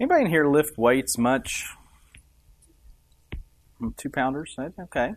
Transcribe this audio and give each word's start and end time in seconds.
Anybody 0.00 0.24
in 0.24 0.30
here 0.30 0.46
lift 0.46 0.78
weights 0.78 1.16
much? 1.16 1.66
Two 3.96 4.10
pounders? 4.10 4.56
Okay. 4.58 5.14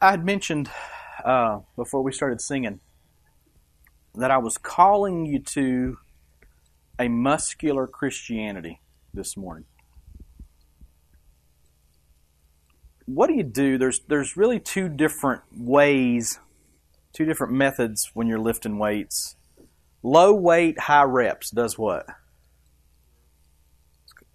I 0.00 0.10
had 0.10 0.24
mentioned 0.24 0.70
uh, 1.24 1.60
before 1.76 2.02
we 2.02 2.12
started 2.12 2.40
singing 2.40 2.80
that 4.14 4.30
I 4.30 4.38
was 4.38 4.58
calling 4.58 5.26
you 5.26 5.38
to 5.40 5.98
a 6.98 7.08
muscular 7.08 7.86
Christianity 7.86 8.80
this 9.12 9.36
morning. 9.36 9.66
What 13.04 13.28
do 13.28 13.34
you 13.34 13.44
do? 13.44 13.78
There's 13.78 14.00
there's 14.08 14.36
really 14.36 14.58
two 14.58 14.88
different 14.88 15.42
ways, 15.56 16.40
two 17.12 17.24
different 17.24 17.52
methods 17.52 18.10
when 18.14 18.26
you're 18.26 18.40
lifting 18.40 18.78
weights. 18.78 19.35
Low 20.06 20.32
weight, 20.34 20.78
high 20.78 21.02
reps 21.02 21.50
does 21.50 21.76
what? 21.76 22.06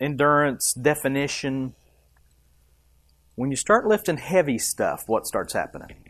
Endurance, 0.01 0.73
definition. 0.73 1.75
When 3.35 3.51
you 3.51 3.55
start 3.55 3.87
lifting 3.87 4.17
heavy 4.17 4.57
stuff, 4.57 5.05
what 5.07 5.25
starts 5.25 5.53
happening? 5.53 6.09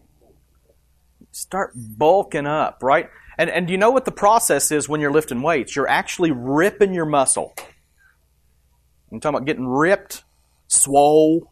Start 1.32 1.74
bulking 1.76 2.48
up, 2.48 2.80
right? 2.82 3.12
And, 3.38 3.52
and 3.52 3.70
you 3.70 3.78
know 3.78 3.92
what 3.92 4.06
the 4.06 4.12
process 4.12 4.72
is 4.72 4.90
when 4.90 5.00
you're 5.00 5.12
lifting 5.12 5.44
weights? 5.44 5.76
You're 5.76 5.88
actually 5.88 6.32
ripping 6.32 6.96
your 6.96 7.06
muscle. 7.06 7.54
I'm 9.12 9.20
talking 9.20 9.36
about 9.36 9.46
getting 9.46 9.68
ripped, 9.68 10.24
swole, 10.70 11.52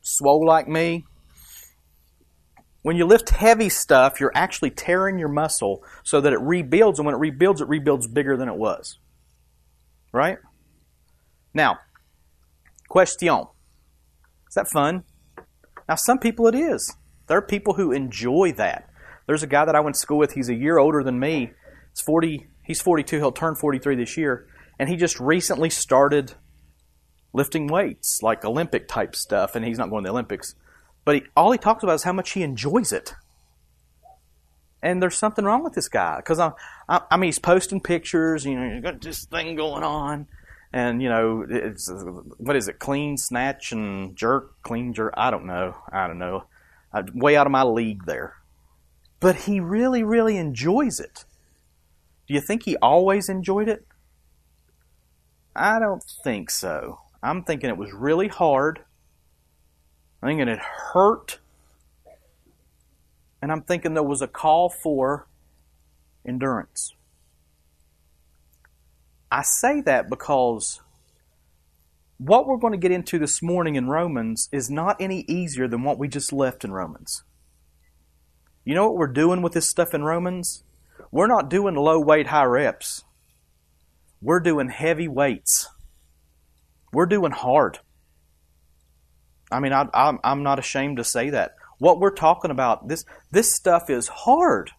swole 0.00 0.46
like 0.46 0.68
me. 0.68 1.04
When 2.82 2.96
you 2.96 3.06
lift 3.06 3.30
heavy 3.30 3.68
stuff, 3.68 4.20
you're 4.20 4.32
actually 4.34 4.70
tearing 4.70 5.18
your 5.18 5.28
muscle 5.28 5.84
so 6.02 6.20
that 6.20 6.32
it 6.32 6.40
rebuilds, 6.40 6.98
and 6.98 7.06
when 7.06 7.14
it 7.14 7.18
rebuilds, 7.18 7.60
it 7.60 7.68
rebuilds 7.68 8.06
bigger 8.06 8.36
than 8.36 8.48
it 8.48 8.56
was. 8.56 8.98
Right? 10.12 10.38
Now, 11.52 11.78
question. 12.88 13.46
Is 14.48 14.54
that 14.54 14.68
fun? 14.68 15.04
Now, 15.88 15.94
some 15.94 16.18
people 16.18 16.46
it 16.46 16.54
is. 16.54 16.96
There 17.26 17.36
are 17.36 17.42
people 17.42 17.74
who 17.74 17.92
enjoy 17.92 18.52
that. 18.56 18.88
There's 19.26 19.42
a 19.42 19.46
guy 19.46 19.64
that 19.64 19.76
I 19.76 19.80
went 19.80 19.94
to 19.94 20.00
school 20.00 20.18
with. 20.18 20.32
He's 20.32 20.48
a 20.48 20.54
year 20.54 20.78
older 20.78 21.02
than 21.02 21.20
me. 21.20 21.52
It's 21.92 22.00
40. 22.00 22.48
He's 22.64 22.80
42. 22.80 23.18
He'll 23.18 23.30
turn 23.30 23.54
43 23.54 23.96
this 23.96 24.16
year, 24.16 24.48
and 24.78 24.88
he 24.88 24.96
just 24.96 25.20
recently 25.20 25.70
started 25.70 26.34
lifting 27.32 27.66
weights, 27.68 28.20
like 28.22 28.44
Olympic 28.44 28.88
type 28.88 29.14
stuff. 29.14 29.54
And 29.54 29.64
he's 29.64 29.78
not 29.78 29.90
going 29.90 30.02
to 30.02 30.08
the 30.08 30.12
Olympics, 30.12 30.54
but 31.04 31.14
he, 31.16 31.22
all 31.36 31.52
he 31.52 31.58
talks 31.58 31.82
about 31.82 31.94
is 31.94 32.02
how 32.02 32.12
much 32.12 32.32
he 32.32 32.42
enjoys 32.42 32.92
it. 32.92 33.14
And 34.82 35.02
there's 35.02 35.16
something 35.16 35.44
wrong 35.44 35.62
with 35.62 35.74
this 35.74 35.88
guy 35.88 36.16
because 36.16 36.38
I, 36.38 36.52
I, 36.88 37.02
I 37.10 37.16
mean, 37.16 37.28
he's 37.28 37.38
posting 37.38 37.80
pictures. 37.80 38.44
You 38.46 38.58
know, 38.58 38.74
you 38.74 38.80
got 38.80 39.00
this 39.00 39.24
thing 39.24 39.54
going 39.54 39.82
on, 39.82 40.26
and 40.72 41.02
you 41.02 41.08
know, 41.08 41.44
it's 41.48 41.90
what 42.38 42.56
is 42.56 42.68
it? 42.68 42.78
Clean 42.78 43.18
snatch 43.18 43.72
and 43.72 44.16
jerk, 44.16 44.54
clean 44.62 44.94
jerk. 44.94 45.12
I 45.16 45.30
don't 45.30 45.44
know. 45.44 45.76
I 45.92 46.06
don't 46.06 46.18
know. 46.18 46.44
I'm 46.92 47.10
way 47.14 47.36
out 47.36 47.46
of 47.46 47.52
my 47.52 47.62
league 47.62 48.06
there 48.06 48.36
but 49.20 49.36
he 49.36 49.60
really, 49.60 50.02
really 50.02 50.38
enjoys 50.38 50.98
it. 50.98 51.24
Do 52.26 52.34
you 52.34 52.40
think 52.40 52.64
he 52.64 52.76
always 52.78 53.28
enjoyed 53.28 53.68
it? 53.68 53.86
I 55.54 55.78
don't 55.78 56.02
think 56.02 56.50
so. 56.50 57.00
I'm 57.22 57.44
thinking 57.44 57.68
it 57.68 57.76
was 57.76 57.92
really 57.92 58.28
hard. 58.28 58.80
I'm 60.22 60.28
thinking 60.30 60.48
it 60.48 60.58
hurt. 60.92 61.38
And 63.42 63.50
I'm 63.50 63.62
thinking 63.62 63.94
there 63.94 64.02
was 64.02 64.20
a 64.20 64.28
call 64.28 64.68
for 64.68 65.26
endurance. 66.26 66.94
I 69.32 69.42
say 69.42 69.80
that 69.82 70.10
because 70.10 70.80
what 72.18 72.46
we're 72.46 72.58
going 72.58 72.72
to 72.72 72.78
get 72.78 72.90
into 72.90 73.18
this 73.18 73.40
morning 73.40 73.76
in 73.76 73.88
Romans 73.88 74.48
is 74.52 74.68
not 74.68 75.00
any 75.00 75.24
easier 75.26 75.66
than 75.66 75.84
what 75.84 75.98
we 75.98 76.08
just 76.08 76.32
left 76.32 76.64
in 76.64 76.72
Romans. 76.72 77.22
You 78.64 78.74
know 78.74 78.86
what 78.86 78.96
we're 78.96 79.06
doing 79.06 79.40
with 79.40 79.54
this 79.54 79.70
stuff 79.70 79.94
in 79.94 80.04
Romans? 80.04 80.64
We're 81.10 81.28
not 81.28 81.48
doing 81.48 81.76
low 81.76 81.98
weight, 81.98 82.26
high 82.26 82.44
reps. 82.44 83.04
We're 84.20 84.40
doing 84.40 84.68
heavy 84.68 85.08
weights. 85.08 85.68
We're 86.92 87.06
doing 87.06 87.32
hard. 87.32 87.78
I 89.50 89.60
mean, 89.60 89.72
I, 89.72 89.88
am 89.94 90.18
I'm 90.22 90.42
not 90.42 90.58
ashamed 90.58 90.98
to 90.98 91.04
say 91.04 91.30
that. 91.30 91.56
What 91.78 91.98
we're 91.98 92.14
talking 92.14 92.50
about, 92.50 92.88
this, 92.88 93.04
this 93.30 93.54
stuff 93.54 93.88
is 93.90 94.08
hard. 94.08 94.70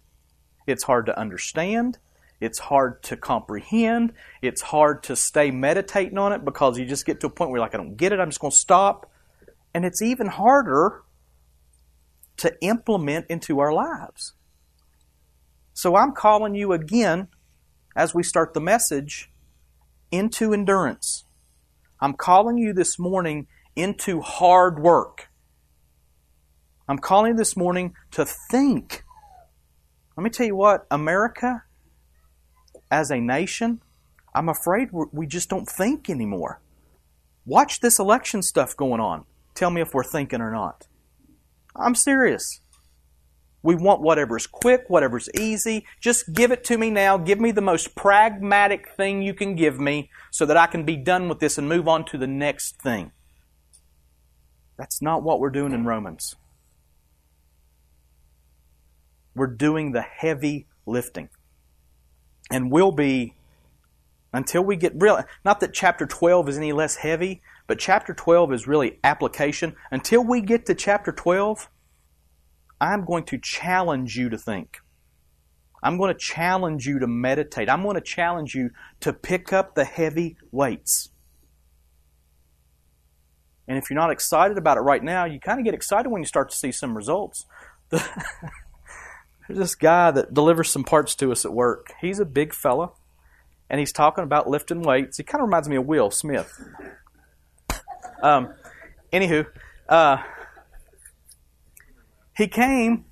It's 0.67 0.83
hard 0.83 1.07
to 1.07 1.19
understand. 1.19 1.97
It's 2.39 2.59
hard 2.59 3.03
to 3.03 3.17
comprehend. 3.17 4.13
It's 4.41 4.61
hard 4.61 5.03
to 5.03 5.15
stay 5.15 5.51
meditating 5.51 6.17
on 6.17 6.31
it 6.33 6.45
because 6.45 6.77
you 6.77 6.85
just 6.85 7.05
get 7.05 7.19
to 7.21 7.27
a 7.27 7.29
point 7.29 7.51
where 7.51 7.57
you're 7.57 7.65
like, 7.65 7.75
I 7.75 7.77
don't 7.77 7.95
get 7.95 8.13
it. 8.13 8.19
I'm 8.19 8.29
just 8.29 8.39
going 8.39 8.51
to 8.51 8.57
stop. 8.57 9.11
And 9.73 9.85
it's 9.85 10.01
even 10.01 10.27
harder 10.27 11.03
to 12.37 12.55
implement 12.61 13.27
into 13.29 13.59
our 13.59 13.71
lives. 13.71 14.33
So 15.73 15.95
I'm 15.95 16.13
calling 16.13 16.55
you 16.55 16.73
again 16.73 17.27
as 17.95 18.13
we 18.13 18.23
start 18.23 18.53
the 18.53 18.61
message 18.61 19.31
into 20.11 20.53
endurance. 20.53 21.25
I'm 21.99 22.13
calling 22.13 22.57
you 22.57 22.73
this 22.73 22.97
morning 22.97 23.47
into 23.75 24.21
hard 24.21 24.79
work. 24.79 25.29
I'm 26.87 26.99
calling 26.99 27.35
this 27.35 27.55
morning 27.55 27.93
to 28.11 28.25
think. 28.25 29.03
Let 30.17 30.23
me 30.23 30.29
tell 30.29 30.45
you 30.45 30.55
what, 30.55 30.85
America, 30.91 31.63
as 32.89 33.09
a 33.09 33.21
nation, 33.21 33.81
I'm 34.35 34.49
afraid 34.49 34.89
we 34.91 35.25
just 35.25 35.49
don't 35.49 35.67
think 35.69 36.09
anymore. 36.09 36.61
Watch 37.45 37.79
this 37.79 37.97
election 37.97 38.41
stuff 38.41 38.75
going 38.75 38.99
on. 38.99 39.25
Tell 39.55 39.69
me 39.69 39.81
if 39.81 39.93
we're 39.93 40.03
thinking 40.03 40.41
or 40.41 40.51
not. 40.51 40.87
I'm 41.75 41.95
serious. 41.95 42.61
We 43.63 43.75
want 43.75 44.01
whatever's 44.01 44.47
quick, 44.47 44.85
whatever's 44.87 45.29
easy. 45.39 45.85
Just 45.99 46.33
give 46.33 46.51
it 46.51 46.63
to 46.65 46.77
me 46.77 46.89
now. 46.89 47.17
Give 47.17 47.39
me 47.39 47.51
the 47.51 47.61
most 47.61 47.95
pragmatic 47.95 48.89
thing 48.97 49.21
you 49.21 49.33
can 49.33 49.55
give 49.55 49.79
me 49.79 50.09
so 50.31 50.45
that 50.45 50.57
I 50.57 50.67
can 50.67 50.83
be 50.83 50.97
done 50.97 51.29
with 51.29 51.39
this 51.39 51.57
and 51.57 51.69
move 51.69 51.87
on 51.87 52.05
to 52.05 52.17
the 52.17 52.27
next 52.27 52.81
thing. 52.81 53.11
That's 54.81 54.99
not 54.99 55.21
what 55.21 55.39
we're 55.39 55.51
doing 55.51 55.73
in 55.73 55.85
Romans. 55.85 56.35
We're 59.35 59.45
doing 59.45 59.91
the 59.91 60.01
heavy 60.01 60.65
lifting. 60.87 61.29
And 62.49 62.71
we'll 62.71 62.91
be 62.91 63.35
until 64.33 64.63
we 64.63 64.75
get 64.75 64.93
real. 64.95 65.23
Not 65.45 65.59
that 65.59 65.75
chapter 65.75 66.07
12 66.07 66.49
is 66.49 66.57
any 66.57 66.73
less 66.73 66.95
heavy, 66.95 67.43
but 67.67 67.77
chapter 67.77 68.15
12 68.15 68.53
is 68.53 68.67
really 68.67 68.97
application. 69.03 69.75
Until 69.91 70.23
we 70.23 70.41
get 70.41 70.65
to 70.65 70.73
chapter 70.73 71.11
12, 71.11 71.69
I'm 72.81 73.05
going 73.05 73.25
to 73.25 73.37
challenge 73.37 74.15
you 74.15 74.29
to 74.29 74.37
think. 74.39 74.79
I'm 75.83 75.99
going 75.99 76.11
to 76.11 76.19
challenge 76.19 76.87
you 76.87 76.97
to 76.97 77.05
meditate. 77.05 77.69
I'm 77.69 77.83
going 77.83 77.97
to 77.97 78.01
challenge 78.01 78.55
you 78.55 78.71
to 79.01 79.13
pick 79.13 79.53
up 79.53 79.75
the 79.75 79.85
heavy 79.85 80.37
weights. 80.51 81.10
And 83.71 83.77
if 83.77 83.89
you're 83.89 83.95
not 83.95 84.11
excited 84.11 84.57
about 84.57 84.75
it 84.75 84.81
right 84.81 85.01
now, 85.01 85.23
you 85.23 85.39
kind 85.39 85.57
of 85.57 85.63
get 85.63 85.73
excited 85.73 86.09
when 86.09 86.21
you 86.21 86.25
start 86.25 86.49
to 86.49 86.57
see 86.57 86.73
some 86.73 86.93
results. 86.93 87.45
There's 87.89 88.03
this 89.47 89.75
guy 89.75 90.11
that 90.11 90.33
delivers 90.33 90.69
some 90.69 90.83
parts 90.83 91.15
to 91.15 91.31
us 91.31 91.45
at 91.45 91.53
work. 91.53 91.93
He's 92.01 92.19
a 92.19 92.25
big 92.25 92.53
fella, 92.53 92.91
and 93.69 93.79
he's 93.79 93.93
talking 93.93 94.25
about 94.25 94.49
lifting 94.49 94.81
weights. 94.81 95.15
He 95.15 95.23
kind 95.23 95.41
of 95.41 95.47
reminds 95.47 95.69
me 95.69 95.77
of 95.77 95.85
Will 95.85 96.11
Smith. 96.11 96.51
Um, 98.21 98.53
anywho, 99.13 99.47
uh, 99.87 100.17
he 102.35 102.49
came 102.49 103.05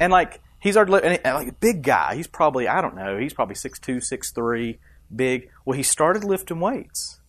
and 0.00 0.10
like 0.10 0.40
he's 0.60 0.78
our 0.78 0.84
and, 0.84 1.20
like 1.22 1.48
a 1.48 1.52
big 1.52 1.82
guy. 1.82 2.14
He's 2.14 2.26
probably 2.26 2.66
I 2.68 2.80
don't 2.80 2.96
know. 2.96 3.18
He's 3.18 3.34
probably 3.34 3.54
six 3.54 3.78
two, 3.78 4.00
six 4.00 4.32
three, 4.32 4.78
big. 5.14 5.50
Well, 5.66 5.76
he 5.76 5.82
started 5.82 6.24
lifting 6.24 6.58
weights, 6.58 7.20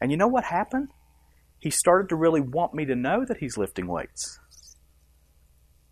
and 0.00 0.12
you 0.12 0.16
know 0.16 0.28
what 0.28 0.44
happened? 0.44 0.90
He 1.66 1.70
started 1.70 2.08
to 2.10 2.14
really 2.14 2.40
want 2.40 2.74
me 2.74 2.84
to 2.84 2.94
know 2.94 3.24
that 3.24 3.38
he's 3.38 3.58
lifting 3.58 3.88
weights. 3.88 4.38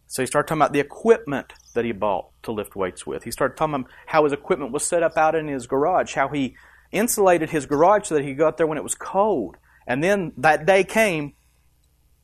So 0.06 0.22
he 0.22 0.26
started 0.26 0.46
talking 0.46 0.62
about 0.62 0.72
the 0.72 0.78
equipment 0.78 1.52
that 1.74 1.84
he 1.84 1.90
bought 1.90 2.30
to 2.44 2.52
lift 2.52 2.76
weights 2.76 3.04
with. 3.04 3.24
He 3.24 3.32
started 3.32 3.56
talking 3.56 3.74
about 3.74 3.90
how 4.06 4.22
his 4.22 4.32
equipment 4.32 4.70
was 4.70 4.86
set 4.86 5.02
up 5.02 5.16
out 5.16 5.34
in 5.34 5.48
his 5.48 5.66
garage, 5.66 6.14
how 6.14 6.28
he 6.28 6.54
insulated 6.92 7.50
his 7.50 7.66
garage 7.66 8.06
so 8.06 8.14
that 8.14 8.22
he 8.22 8.30
could 8.30 8.38
go 8.38 8.46
out 8.46 8.56
there 8.56 8.68
when 8.68 8.78
it 8.78 8.84
was 8.84 8.94
cold. 8.94 9.56
And 9.84 10.00
then 10.00 10.32
that 10.36 10.64
day 10.64 10.84
came 10.84 11.34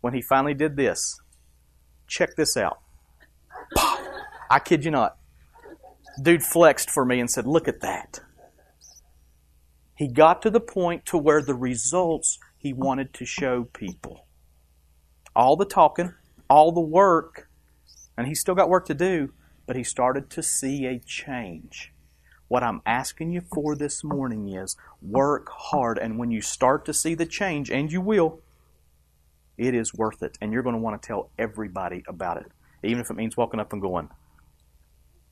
when 0.01 0.15
he 0.15 0.23
finally 0.23 0.55
did 0.55 0.77
this. 0.77 1.21
Check 2.07 2.37
this 2.37 2.57
out. 2.57 2.79
I 4.49 4.61
kid 4.65 4.85
you 4.85 4.93
not. 4.93 5.17
Dude 6.23 6.45
flexed 6.45 6.89
for 6.89 7.05
me 7.05 7.19
and 7.19 7.29
said, 7.29 7.49
Look 7.49 7.67
at 7.67 7.81
that. 7.81 8.21
He 9.97 10.07
got 10.07 10.41
to 10.43 10.51
the 10.51 10.61
point 10.61 11.05
to 11.07 11.19
where 11.19 11.43
the 11.43 11.57
results 11.57 12.39
he 12.61 12.75
wanted 12.75 13.15
to 13.15 13.25
show 13.25 13.65
people. 13.65 14.27
All 15.35 15.57
the 15.57 15.65
talking, 15.65 16.13
all 16.51 16.73
the 16.73 16.81
work, 16.81 17.49
and 18.19 18.27
he's 18.27 18.41
still 18.41 18.55
got 18.55 18.69
work 18.69 18.85
to 18.87 18.95
do, 18.95 19.33
but 19.67 19.77
he 19.77 19.83
started 19.83 20.29
to 20.31 20.43
see 20.43 20.85
a 20.85 20.99
change. 20.99 21.95
What 22.49 22.63
I'm 22.63 22.83
asking 22.85 23.33
you 23.33 23.41
for 23.41 23.75
this 23.75 24.05
morning 24.05 24.53
is 24.53 24.77
work 25.01 25.49
hard, 25.51 25.97
and 25.97 26.19
when 26.19 26.31
you 26.31 26.43
start 26.43 26.85
to 26.85 26.93
see 26.93 27.15
the 27.15 27.25
change, 27.25 27.71
and 27.71 27.91
you 27.91 28.03
will, 28.03 28.41
it 29.57 29.75
is 29.75 29.95
worth 29.95 30.23
it. 30.23 30.37
And 30.43 30.53
you're 30.53 30.63
going 30.63 30.75
to 30.75 30.81
want 30.81 31.01
to 31.01 31.07
tell 31.07 31.31
everybody 31.39 32.05
about 32.07 32.37
it, 32.37 32.53
even 32.83 33.01
if 33.01 33.09
it 33.09 33.17
means 33.17 33.39
walking 33.39 33.61
up 33.61 33.73
and 33.73 33.81
going, 33.81 34.11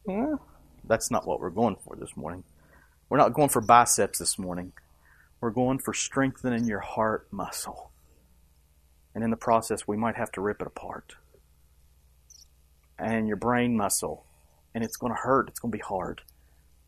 well, 0.05 0.41
that's 0.87 1.11
not 1.11 1.27
what 1.27 1.41
we're 1.41 1.51
going 1.51 1.77
for 1.85 1.95
this 1.95 2.17
morning. 2.17 2.45
We're 3.11 3.19
not 3.19 3.35
going 3.35 3.51
for 3.51 3.61
biceps 3.61 4.19
this 4.19 4.39
morning. 4.39 4.73
We're 5.41 5.51
going 5.51 5.79
for 5.79 5.95
strengthening 5.95 6.67
your 6.67 6.81
heart 6.81 7.29
muscle. 7.31 7.93
And 9.15 9.23
in 9.23 9.31
the 9.31 9.37
process, 9.37 9.87
we 9.87 9.97
might 9.97 10.17
have 10.17 10.33
to 10.33 10.41
rip 10.41 10.61
it 10.61 10.67
apart. 10.67 11.17
And 12.99 13.29
your 13.29 13.37
brain 13.37 13.77
muscle. 13.77 14.25
And 14.75 14.85
it's 14.85 14.97
going 14.97 15.13
to 15.13 15.21
hurt. 15.23 15.49
It's 15.49 15.61
going 15.61 15.73
to 15.73 15.79
be 15.79 15.83
hard. 15.83 16.23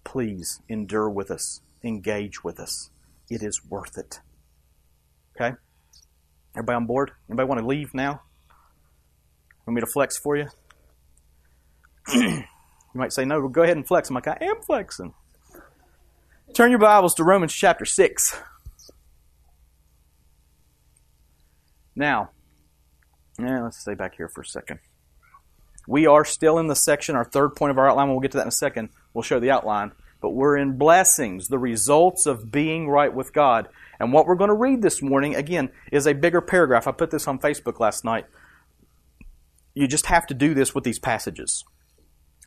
Please 0.05 0.61
endure 0.69 1.09
with 1.09 1.31
us. 1.31 1.61
Engage 1.85 2.43
with 2.43 2.59
us. 2.59 2.91
It 3.29 3.43
is 3.43 3.65
worth 3.65 3.97
it. 3.97 4.21
Okay? 5.37 5.57
Everybody 6.57 6.77
on 6.77 6.87
board? 6.87 7.13
Anybody 7.29 7.49
want 7.49 7.61
to 7.61 7.67
leave 7.67 7.95
now? 7.95 8.23
Want 9.67 9.77
me 9.77 9.81
to 9.81 9.87
flex 9.87 10.19
for 10.19 10.37
you? 10.37 10.47
you 12.13 12.45
might 12.95 13.13
say, 13.13 13.25
no, 13.25 13.47
go 13.49 13.63
ahead 13.63 13.77
and 13.77 13.87
flex. 13.87 14.09
I'm 14.09 14.15
like, 14.15 14.27
I 14.27 14.39
am 14.41 14.61
flexing. 14.63 15.15
Turn 16.55 16.71
your 16.71 16.81
Bibles 16.81 17.15
to 17.15 17.25
Romans 17.25 17.55
chapter 17.55 17.85
6. 17.85 18.37
Now, 21.95 22.31
yeah, 23.39 23.63
let's 23.63 23.79
stay 23.79 23.95
back 23.95 24.17
here 24.17 24.29
for 24.29 24.41
a 24.41 24.47
second. 24.47 24.81
We 25.87 26.07
are 26.07 26.25
still 26.25 26.59
in 26.59 26.67
the 26.67 26.75
section, 26.75 27.15
our 27.15 27.25
third 27.25 27.55
point 27.55 27.71
of 27.71 27.79
our 27.79 27.89
outline. 27.89 28.11
We'll 28.11 28.19
get 28.19 28.33
to 28.33 28.39
that 28.39 28.43
in 28.45 28.49
a 28.49 28.53
second. 28.53 28.89
We'll 29.15 29.23
show 29.23 29.39
the 29.39 29.51
outline. 29.53 29.93
But 30.21 30.31
we're 30.31 30.57
in 30.57 30.77
blessings, 30.77 31.49
the 31.49 31.59
results 31.59 32.27
of 32.27 32.51
being 32.51 32.89
right 32.89 33.15
with 33.15 33.33
God. 33.33 33.69
And 34.01 34.13
what 34.13 34.27
we're 34.27 34.35
going 34.35 34.49
to 34.49 34.55
read 34.55 34.83
this 34.83 35.01
morning, 35.01 35.37
again, 35.37 35.71
is 35.93 36.07
a 36.07 36.15
bigger 36.15 36.41
paragraph. 36.41 36.89
I 36.89 36.93
put 36.93 37.13
this 37.13 37.29
on 37.29 37.39
Facebook 37.39 37.79
last 37.79 38.05
night. 38.05 38.27
You 39.73 39.87
just 39.87 40.07
have 40.07 40.27
to 40.27 40.35
do 40.35 40.53
this 40.53 40.75
with 40.75 40.83
these 40.83 40.99
passages. 40.99 41.65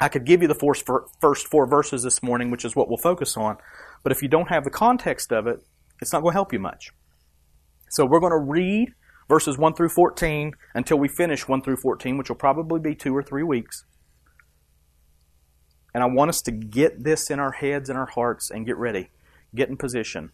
I 0.04 0.10
could 0.10 0.26
give 0.26 0.42
you 0.42 0.50
the 0.50 0.76
first 1.22 1.48
four 1.48 1.66
verses 1.66 2.04
this 2.04 2.22
morning, 2.22 2.52
which 2.52 2.66
is 2.66 2.76
what 2.76 2.90
we'll 2.90 2.98
focus 2.98 3.38
on. 3.38 3.56
But 4.04 4.12
if 4.12 4.22
you 4.22 4.28
don't 4.28 4.50
have 4.50 4.66
the 4.66 4.70
context 4.70 5.32
of 5.32 5.48
it, 5.48 5.62
it's 6.02 6.12
not 6.12 6.24
going 6.24 6.34
to 6.34 6.38
help 6.38 6.52
you 6.52 6.60
much. 6.60 6.92
So 7.90 8.06
we're 8.06 8.20
going 8.20 8.34
to 8.34 8.38
read 8.38 8.90
verses 9.30 9.58
1 9.58 9.76
through 9.76 9.88
14 9.88 10.52
until 10.76 11.00
we 11.00 11.08
finish 11.08 11.48
1 11.48 11.62
through 11.62 11.78
14, 11.78 12.18
which 12.18 12.28
will 12.28 12.36
probably 12.36 12.82
be 12.82 12.96
two 12.96 13.16
or 13.16 13.24
three 13.24 13.44
weeks. 13.44 13.86
And 15.94 16.04
I 16.04 16.08
want 16.08 16.28
us 16.28 16.42
to 16.42 16.52
get 16.52 17.06
this 17.06 17.30
in 17.30 17.40
our 17.40 17.54
heads 17.54 17.88
and 17.88 17.98
our 17.98 18.08
hearts 18.08 18.52
and 18.52 18.66
get 18.66 18.76
ready. 18.76 19.10
Get 19.56 19.70
in 19.70 19.78
position. 19.78 20.32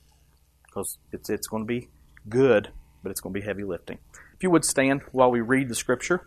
Because 0.65 0.97
it's, 1.11 1.29
it's 1.29 1.47
going 1.47 1.61
to 1.61 1.67
be 1.67 1.89
good, 2.27 2.69
but 3.03 3.11
it's 3.11 3.21
going 3.21 3.35
to 3.35 3.39
be 3.39 3.45
heavy 3.45 3.63
lifting. 3.63 3.99
If 4.33 4.41
you 4.41 4.49
would 4.49 4.65
stand 4.65 5.01
while 5.11 5.29
we 5.29 5.41
read 5.41 5.69
the 5.69 5.75
scripture, 5.75 6.25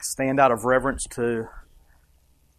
stand 0.00 0.38
out 0.38 0.52
of 0.52 0.64
reverence 0.64 1.02
to 1.10 1.48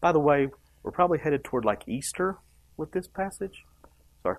By 0.00 0.12
the 0.12 0.20
way, 0.20 0.48
we're 0.82 0.92
probably 0.92 1.18
headed 1.18 1.44
toward 1.44 1.64
like 1.64 1.88
Easter 1.88 2.38
with 2.76 2.92
this 2.92 3.08
passage. 3.08 3.64
Sorry. 4.22 4.36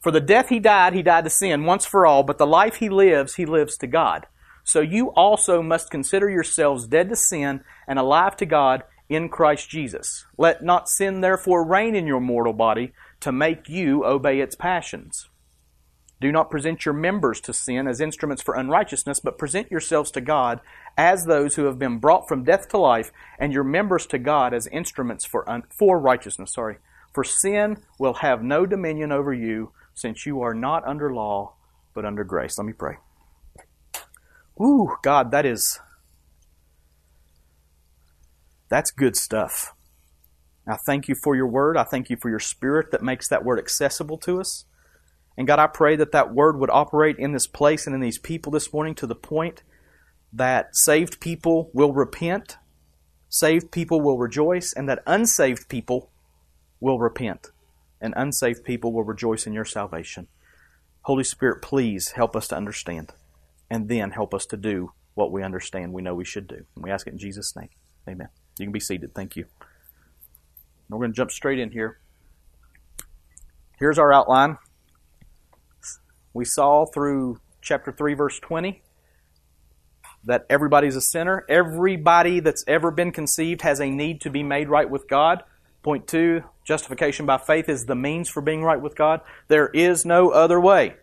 For 0.00 0.12
the 0.12 0.20
death 0.20 0.48
he 0.48 0.60
died, 0.60 0.94
he 0.94 1.02
died 1.02 1.24
to 1.24 1.30
sin 1.30 1.64
once 1.64 1.84
for 1.84 2.06
all, 2.06 2.22
but 2.22 2.38
the 2.38 2.46
life 2.46 2.76
he 2.76 2.88
lives, 2.88 3.34
he 3.34 3.46
lives 3.46 3.76
to 3.78 3.86
God. 3.86 4.26
So 4.64 4.80
you 4.80 5.08
also 5.12 5.62
must 5.62 5.90
consider 5.90 6.28
yourselves 6.28 6.86
dead 6.86 7.08
to 7.08 7.16
sin 7.16 7.62
and 7.86 7.98
alive 7.98 8.36
to 8.36 8.46
God 8.46 8.82
in 9.08 9.30
Christ 9.30 9.70
Jesus. 9.70 10.26
Let 10.36 10.62
not 10.62 10.88
sin 10.88 11.22
therefore 11.22 11.64
reign 11.66 11.94
in 11.94 12.06
your 12.06 12.20
mortal 12.20 12.52
body 12.52 12.92
to 13.20 13.32
make 13.32 13.68
you 13.68 14.04
obey 14.04 14.40
its 14.40 14.54
passions. 14.54 15.28
Do 16.20 16.32
not 16.32 16.50
present 16.50 16.84
your 16.84 16.94
members 16.94 17.40
to 17.42 17.52
sin 17.52 17.86
as 17.86 18.00
instruments 18.00 18.42
for 18.42 18.56
unrighteousness, 18.56 19.20
but 19.20 19.38
present 19.38 19.70
yourselves 19.70 20.10
to 20.12 20.20
God 20.20 20.60
as 20.96 21.24
those 21.24 21.54
who 21.54 21.64
have 21.64 21.78
been 21.78 21.98
brought 21.98 22.26
from 22.26 22.42
death 22.42 22.68
to 22.68 22.78
life, 22.78 23.12
and 23.38 23.52
your 23.52 23.62
members 23.62 24.04
to 24.06 24.18
God 24.18 24.52
as 24.52 24.66
instruments 24.66 25.24
for, 25.24 25.48
un- 25.48 25.62
for 25.70 26.00
righteousness. 26.00 26.54
Sorry. 26.54 26.78
For 27.14 27.22
sin 27.22 27.78
will 27.98 28.14
have 28.14 28.42
no 28.42 28.66
dominion 28.66 29.12
over 29.12 29.32
you, 29.32 29.72
since 29.94 30.26
you 30.26 30.40
are 30.42 30.54
not 30.54 30.86
under 30.86 31.12
law, 31.12 31.54
but 31.94 32.04
under 32.04 32.24
grace. 32.24 32.58
Let 32.58 32.66
me 32.66 32.72
pray. 32.72 32.96
Ooh, 34.60 34.96
God, 35.02 35.30
that 35.30 35.46
is 35.46 35.78
that's 38.68 38.90
good 38.90 39.16
stuff. 39.16 39.74
I 40.66 40.76
thank 40.84 41.08
you 41.08 41.14
for 41.14 41.34
your 41.34 41.46
word. 41.46 41.76
I 41.76 41.84
thank 41.84 42.10
you 42.10 42.16
for 42.20 42.28
your 42.28 42.40
spirit 42.40 42.90
that 42.90 43.02
makes 43.02 43.28
that 43.28 43.44
word 43.44 43.58
accessible 43.58 44.18
to 44.18 44.40
us. 44.40 44.66
And 45.38 45.46
God, 45.46 45.60
I 45.60 45.68
pray 45.68 45.94
that 45.94 46.10
that 46.10 46.34
word 46.34 46.58
would 46.58 46.68
operate 46.68 47.16
in 47.16 47.30
this 47.30 47.46
place 47.46 47.86
and 47.86 47.94
in 47.94 48.00
these 48.00 48.18
people 48.18 48.50
this 48.50 48.72
morning 48.72 48.96
to 48.96 49.06
the 49.06 49.14
point 49.14 49.62
that 50.32 50.74
saved 50.74 51.20
people 51.20 51.70
will 51.72 51.92
repent, 51.92 52.56
saved 53.28 53.70
people 53.70 54.00
will 54.00 54.18
rejoice, 54.18 54.72
and 54.72 54.88
that 54.88 55.00
unsaved 55.06 55.68
people 55.68 56.10
will 56.80 56.98
repent, 56.98 57.52
and 58.00 58.14
unsaved 58.16 58.64
people 58.64 58.92
will 58.92 59.04
rejoice 59.04 59.46
in 59.46 59.52
your 59.52 59.64
salvation. 59.64 60.26
Holy 61.02 61.22
Spirit, 61.22 61.62
please 61.62 62.10
help 62.16 62.34
us 62.34 62.48
to 62.48 62.56
understand, 62.56 63.12
and 63.70 63.88
then 63.88 64.10
help 64.10 64.34
us 64.34 64.44
to 64.46 64.56
do 64.56 64.92
what 65.14 65.30
we 65.30 65.44
understand 65.44 65.92
we 65.92 66.02
know 66.02 66.16
we 66.16 66.24
should 66.24 66.48
do. 66.48 66.64
And 66.74 66.84
we 66.84 66.90
ask 66.90 67.06
it 67.06 67.12
in 67.12 67.18
Jesus' 67.18 67.54
name. 67.54 67.70
Amen. 68.08 68.28
You 68.58 68.66
can 68.66 68.72
be 68.72 68.80
seated. 68.80 69.14
Thank 69.14 69.36
you. 69.36 69.46
We're 70.88 70.98
going 70.98 71.12
to 71.12 71.16
jump 71.16 71.30
straight 71.30 71.60
in 71.60 71.70
here. 71.70 72.00
Here's 73.78 74.00
our 74.00 74.12
outline. 74.12 74.58
We 76.32 76.44
saw 76.44 76.86
through 76.86 77.40
chapter 77.62 77.92
3, 77.92 78.14
verse 78.14 78.38
20, 78.40 78.82
that 80.24 80.46
everybody's 80.50 80.96
a 80.96 81.00
sinner. 81.00 81.44
Everybody 81.48 82.40
that's 82.40 82.64
ever 82.66 82.90
been 82.90 83.12
conceived 83.12 83.62
has 83.62 83.80
a 83.80 83.90
need 83.90 84.20
to 84.22 84.30
be 84.30 84.42
made 84.42 84.68
right 84.68 84.88
with 84.88 85.08
God. 85.08 85.42
Point 85.82 86.06
two, 86.06 86.42
justification 86.64 87.24
by 87.24 87.38
faith 87.38 87.68
is 87.68 87.86
the 87.86 87.94
means 87.94 88.28
for 88.28 88.40
being 88.40 88.62
right 88.62 88.80
with 88.80 88.96
God. 88.96 89.20
There 89.46 89.68
is 89.68 90.04
no 90.04 90.30
other 90.30 90.60
way. 90.60 90.96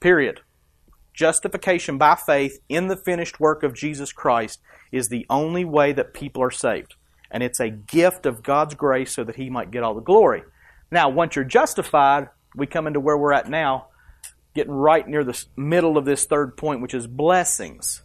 Period. 0.00 0.40
Justification 1.14 1.96
by 1.96 2.16
faith 2.16 2.58
in 2.68 2.88
the 2.88 2.96
finished 2.96 3.38
work 3.38 3.62
of 3.62 3.72
Jesus 3.72 4.12
Christ 4.12 4.60
is 4.90 5.08
the 5.08 5.24
only 5.30 5.64
way 5.64 5.92
that 5.92 6.12
people 6.12 6.42
are 6.42 6.50
saved. 6.50 6.96
And 7.30 7.42
it's 7.42 7.60
a 7.60 7.70
gift 7.70 8.26
of 8.26 8.42
God's 8.42 8.74
grace 8.74 9.14
so 9.14 9.24
that 9.24 9.36
He 9.36 9.48
might 9.48 9.70
get 9.70 9.82
all 9.82 9.94
the 9.94 10.00
glory. 10.00 10.42
Now, 10.90 11.08
once 11.08 11.36
you're 11.36 11.44
justified, 11.44 12.28
we 12.54 12.66
come 12.66 12.86
into 12.86 13.00
where 13.00 13.16
we're 13.16 13.32
at 13.32 13.48
now, 13.48 13.88
getting 14.54 14.72
right 14.72 15.06
near 15.06 15.24
the 15.24 15.44
middle 15.56 15.98
of 15.98 16.04
this 16.04 16.24
third 16.24 16.56
point, 16.56 16.80
which 16.80 16.94
is 16.94 17.06
blessings. 17.06 18.02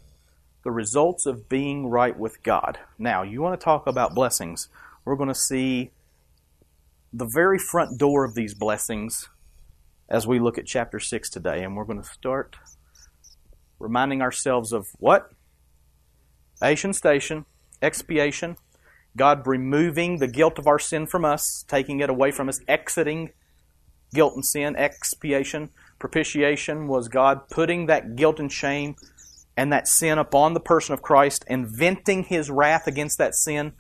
The 0.64 0.72
results 0.72 1.26
of 1.26 1.48
being 1.48 1.88
right 1.88 2.18
with 2.18 2.44
God. 2.44 2.80
Now, 2.98 3.24
you 3.24 3.42
want 3.42 3.60
to 3.60 3.64
talk 3.64 3.88
about 3.88 4.16
blessings. 4.16 4.68
We're 5.06 5.16
going 5.16 5.30
to 5.30 5.36
see 5.36 5.92
the 7.14 7.30
very 7.34 7.58
front 7.58 7.98
door 7.98 8.26
of 8.26 8.36
these 8.36 8.54
blessings 8.54 9.30
as 10.10 10.28
we 10.28 10.40
look 10.40 10.58
at 10.58 10.66
chapter 10.66 11.00
6 11.00 11.30
today. 11.30 11.64
And 11.64 11.76
we're 11.76 11.86
going 11.86 12.02
to 12.02 12.08
start 12.08 12.58
reminding 13.80 14.22
ourselves 14.22 14.74
of 14.74 14.88
what? 14.98 15.32
Asian 16.62 16.92
station, 16.92 17.46
expiation, 17.82 18.58
God 19.16 19.48
removing 19.48 20.18
the 20.18 20.28
guilt 20.28 20.60
of 20.60 20.68
our 20.68 20.80
sin 20.80 21.08
from 21.08 21.24
us, 21.24 21.64
taking 21.68 22.02
it 22.02 22.10
away 22.10 22.32
from 22.32 22.50
us, 22.50 22.60
exiting 22.68 23.32
guilt 24.14 24.36
and 24.36 24.46
sin, 24.46 24.76
expiation. 24.76 25.70
Propitiation 26.00 26.88
was 26.88 27.08
God 27.08 27.50
putting 27.50 27.88
that 27.88 28.16
guilt 28.16 28.40
and 28.40 28.52
shame 28.52 28.96
and 29.58 29.74
that 29.74 29.88
sin 29.88 30.18
upon 30.18 30.54
the 30.54 30.60
person 30.60 30.94
of 30.94 31.02
Christ 31.02 31.44
and 31.48 31.68
venting 31.68 32.24
his 32.24 32.50
wrath 32.50 32.88
against 32.88 33.18
that 33.18 33.36
sin 33.36 33.74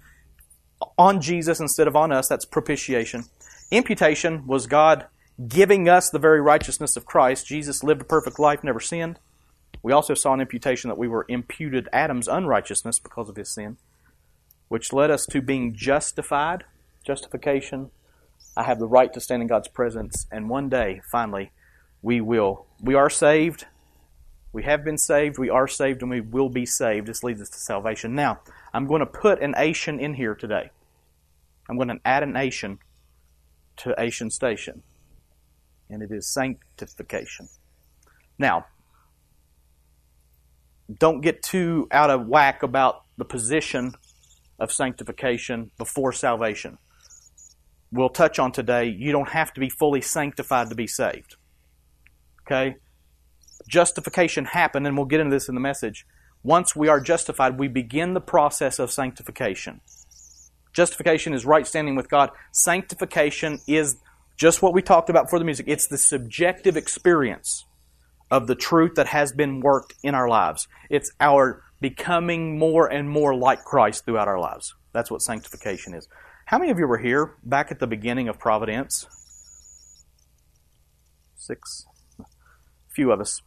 on 0.97 1.21
Jesus 1.21 1.59
instead 1.59 1.87
of 1.87 1.95
on 1.95 2.11
us. 2.11 2.27
That's 2.27 2.45
propitiation. 2.45 3.25
Imputation 3.71 4.45
was 4.45 4.67
God 4.67 5.05
giving 5.47 5.87
us 5.87 6.09
the 6.09 6.19
very 6.19 6.41
righteousness 6.41 6.97
of 6.97 7.05
Christ. 7.05 7.47
Jesus 7.47 7.83
lived 7.83 8.01
a 8.01 8.05
perfect 8.05 8.39
life, 8.39 8.63
never 8.63 8.79
sinned. 8.79 9.19
We 9.81 9.93
also 9.93 10.13
saw 10.13 10.33
an 10.33 10.41
imputation 10.41 10.89
that 10.89 10.97
we 10.97 11.07
were 11.07 11.25
imputed 11.29 11.87
Adam's 11.93 12.27
unrighteousness 12.27 12.99
because 12.99 13.29
of 13.29 13.37
his 13.37 13.53
sin, 13.53 13.77
which 14.67 14.91
led 14.91 15.09
us 15.11 15.25
to 15.27 15.41
being 15.41 15.73
justified, 15.73 16.65
justification. 17.05 17.91
I 18.59 18.63
have 18.63 18.77
the 18.77 18.87
right 18.87 19.13
to 19.13 19.21
stand 19.21 19.41
in 19.41 19.47
God's 19.47 19.69
presence, 19.69 20.27
and 20.29 20.49
one 20.49 20.67
day, 20.67 20.99
finally, 21.09 21.51
we 22.01 22.19
will. 22.19 22.65
We 22.81 22.93
are 22.93 23.09
saved. 23.09 23.65
We 24.51 24.63
have 24.63 24.83
been 24.83 24.97
saved. 24.97 25.37
We 25.37 25.49
are 25.49 25.65
saved, 25.65 26.01
and 26.01 26.11
we 26.11 26.19
will 26.19 26.49
be 26.49 26.65
saved. 26.65 27.07
This 27.07 27.23
leads 27.23 27.41
us 27.41 27.49
to 27.51 27.57
salvation. 27.57 28.15
Now, 28.15 28.41
I'm 28.73 28.85
going 28.85 28.99
to 28.99 29.05
put 29.05 29.41
an 29.41 29.53
Asian 29.55 29.97
in 29.97 30.13
here 30.13 30.35
today. 30.35 30.71
I'm 31.69 31.77
going 31.77 31.87
to 31.87 32.01
add 32.03 32.21
an 32.21 32.35
Asian 32.35 32.79
to 33.77 33.95
Asian 33.97 34.29
Station, 34.29 34.83
and 35.89 36.03
it 36.03 36.11
is 36.11 36.27
sanctification. 36.27 37.47
Now, 38.37 38.65
don't 40.93 41.21
get 41.21 41.43
too 41.43 41.87
out 41.91 42.09
of 42.09 42.27
whack 42.27 42.61
about 42.61 43.03
the 43.15 43.23
position 43.23 43.93
of 44.59 44.69
sanctification 44.73 45.71
before 45.77 46.11
salvation. 46.11 46.77
We'll 47.91 48.09
touch 48.09 48.37
on 48.37 48.51
today, 48.51 48.85
you 48.85 49.11
don't 49.11 49.29
have 49.29 49.53
to 49.53 49.59
be 49.59 49.69
fully 49.69 50.01
sanctified 50.01 50.69
to 50.69 50.75
be 50.75 50.87
saved. 50.87 51.37
Okay? 52.45 52.75
Justification 53.67 54.45
happened, 54.45 54.87
and 54.87 54.95
we'll 54.95 55.05
get 55.05 55.19
into 55.19 55.35
this 55.35 55.49
in 55.49 55.55
the 55.55 55.61
message. 55.61 56.05
Once 56.43 56.75
we 56.75 56.87
are 56.87 56.99
justified, 57.01 57.59
we 57.59 57.67
begin 57.67 58.13
the 58.13 58.21
process 58.21 58.79
of 58.79 58.91
sanctification. 58.91 59.81
Justification 60.71 61.33
is 61.33 61.45
right 61.45 61.67
standing 61.67 61.95
with 61.95 62.09
God. 62.09 62.29
Sanctification 62.51 63.59
is 63.67 63.97
just 64.37 64.61
what 64.61 64.73
we 64.73 64.81
talked 64.81 65.09
about 65.09 65.29
for 65.29 65.39
the 65.39 65.45
music. 65.45 65.65
It's 65.67 65.87
the 65.87 65.97
subjective 65.97 66.77
experience 66.77 67.65
of 68.31 68.47
the 68.47 68.55
truth 68.55 68.95
that 68.95 69.07
has 69.07 69.31
been 69.31 69.59
worked 69.59 69.95
in 70.03 70.15
our 70.15 70.29
lives. 70.29 70.67
It's 70.89 71.11
our 71.19 71.63
becoming 71.81 72.57
more 72.57 72.87
and 72.87 73.09
more 73.09 73.35
like 73.35 73.63
Christ 73.63 74.05
throughout 74.05 74.27
our 74.27 74.39
lives. 74.39 74.75
That's 74.93 75.09
what 75.11 75.21
sanctification 75.21 75.93
is. 75.93 76.07
How 76.49 76.57
many 76.57 76.71
of 76.71 76.79
you 76.79 76.87
were 76.87 76.97
here 76.97 77.35
back 77.43 77.69
at 77.69 77.77
the 77.77 77.85
beginning 77.85 78.27
of 78.27 78.39
Providence? 78.39 79.05
Six. 81.35 81.85
A 82.19 82.23
few 82.89 83.11
of 83.11 83.21
us. 83.21 83.43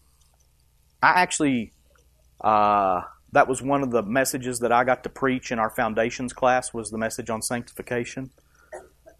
I 1.02 1.20
actually, 1.20 1.72
uh, 2.42 3.00
that 3.32 3.48
was 3.48 3.60
one 3.60 3.82
of 3.82 3.90
the 3.90 4.04
messages 4.04 4.60
that 4.60 4.70
I 4.70 4.84
got 4.84 5.02
to 5.02 5.08
preach 5.08 5.50
in 5.50 5.58
our 5.58 5.70
foundations 5.70 6.32
class 6.32 6.72
was 6.72 6.90
the 6.90 6.96
message 6.96 7.28
on 7.28 7.42
sanctification. 7.42 8.30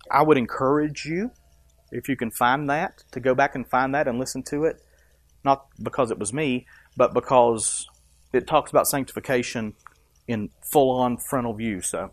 I 0.09 0.23
would 0.23 0.39
encourage 0.39 1.05
you, 1.05 1.33
if 1.91 2.09
you 2.09 2.15
can 2.15 2.31
find 2.31 2.71
that, 2.71 3.03
to 3.11 3.19
go 3.19 3.35
back 3.35 3.57
and 3.57 3.69
find 3.69 3.93
that 3.97 4.07
and 4.07 4.17
listen 4.17 4.45
to 4.45 4.65
it 4.65 4.81
not 5.45 5.67
because 5.83 6.13
it 6.13 6.21
was 6.21 6.33
me, 6.33 6.69
but 6.97 7.15
because 7.15 7.89
it 8.33 8.47
talks 8.47 8.71
about 8.71 8.87
sanctification 8.87 9.75
in 10.29 10.51
full 10.71 10.91
on 10.91 11.17
frontal 11.17 11.55
view. 11.55 11.81
So, 11.81 12.13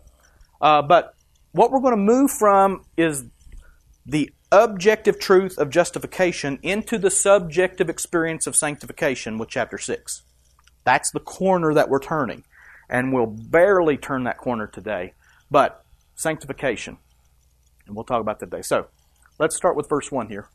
uh, 0.60 0.82
but 0.82 1.14
what 1.52 1.70
we're 1.70 1.80
going 1.80 1.92
to 1.92 1.96
move 1.96 2.30
from 2.30 2.84
is 2.96 3.24
the 4.06 4.30
objective 4.52 5.18
truth 5.18 5.58
of 5.58 5.70
justification 5.70 6.58
into 6.62 6.98
the 6.98 7.10
subjective 7.10 7.88
experience 7.88 8.46
of 8.46 8.56
sanctification 8.56 9.38
with 9.38 9.48
chapter 9.48 9.78
6. 9.78 10.22
That's 10.84 11.10
the 11.10 11.20
corner 11.20 11.74
that 11.74 11.88
we're 11.88 12.00
turning. 12.00 12.44
And 12.88 13.12
we'll 13.12 13.26
barely 13.26 13.96
turn 13.96 14.24
that 14.24 14.38
corner 14.38 14.66
today. 14.66 15.12
But 15.50 15.84
sanctification. 16.14 16.98
And 17.86 17.94
we'll 17.94 18.04
talk 18.04 18.20
about 18.20 18.40
that 18.40 18.50
today. 18.50 18.62
So, 18.62 18.86
let's 19.38 19.56
start 19.56 19.76
with 19.76 19.88
verse 19.88 20.10
1 20.10 20.28
here. 20.28 20.48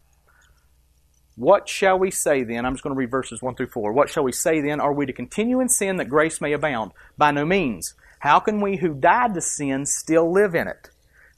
What 1.36 1.68
shall 1.68 2.00
we 2.00 2.12
say 2.12 2.44
then? 2.44 2.66
I'm 2.66 2.74
just 2.74 2.84
going 2.84 2.96
to 2.96 2.98
read 2.98 3.12
verses 3.12 3.42
1 3.42 3.56
through 3.56 3.68
4. 3.68 3.92
What 3.92 4.10
shall 4.10 4.24
we 4.24 4.32
say 4.32 4.62
then? 4.62 4.80
Are 4.80 4.94
we 4.94 5.06
to 5.06 5.14
continue 5.14 5.60
in 5.60 5.68
sin 5.68 5.98
that 5.98 6.06
grace 6.10 6.40
may 6.40 6.54
abound? 6.54 6.92
By 7.18 7.32
no 7.32 7.46
means. 7.46 7.94
How 8.20 8.40
can 8.40 8.62
we 8.62 8.78
who 8.78 8.94
died 8.94 9.34
to 9.34 9.42
sin 9.42 9.86
still 9.86 10.32
live 10.32 10.56
in 10.56 10.68
it? 10.68 10.90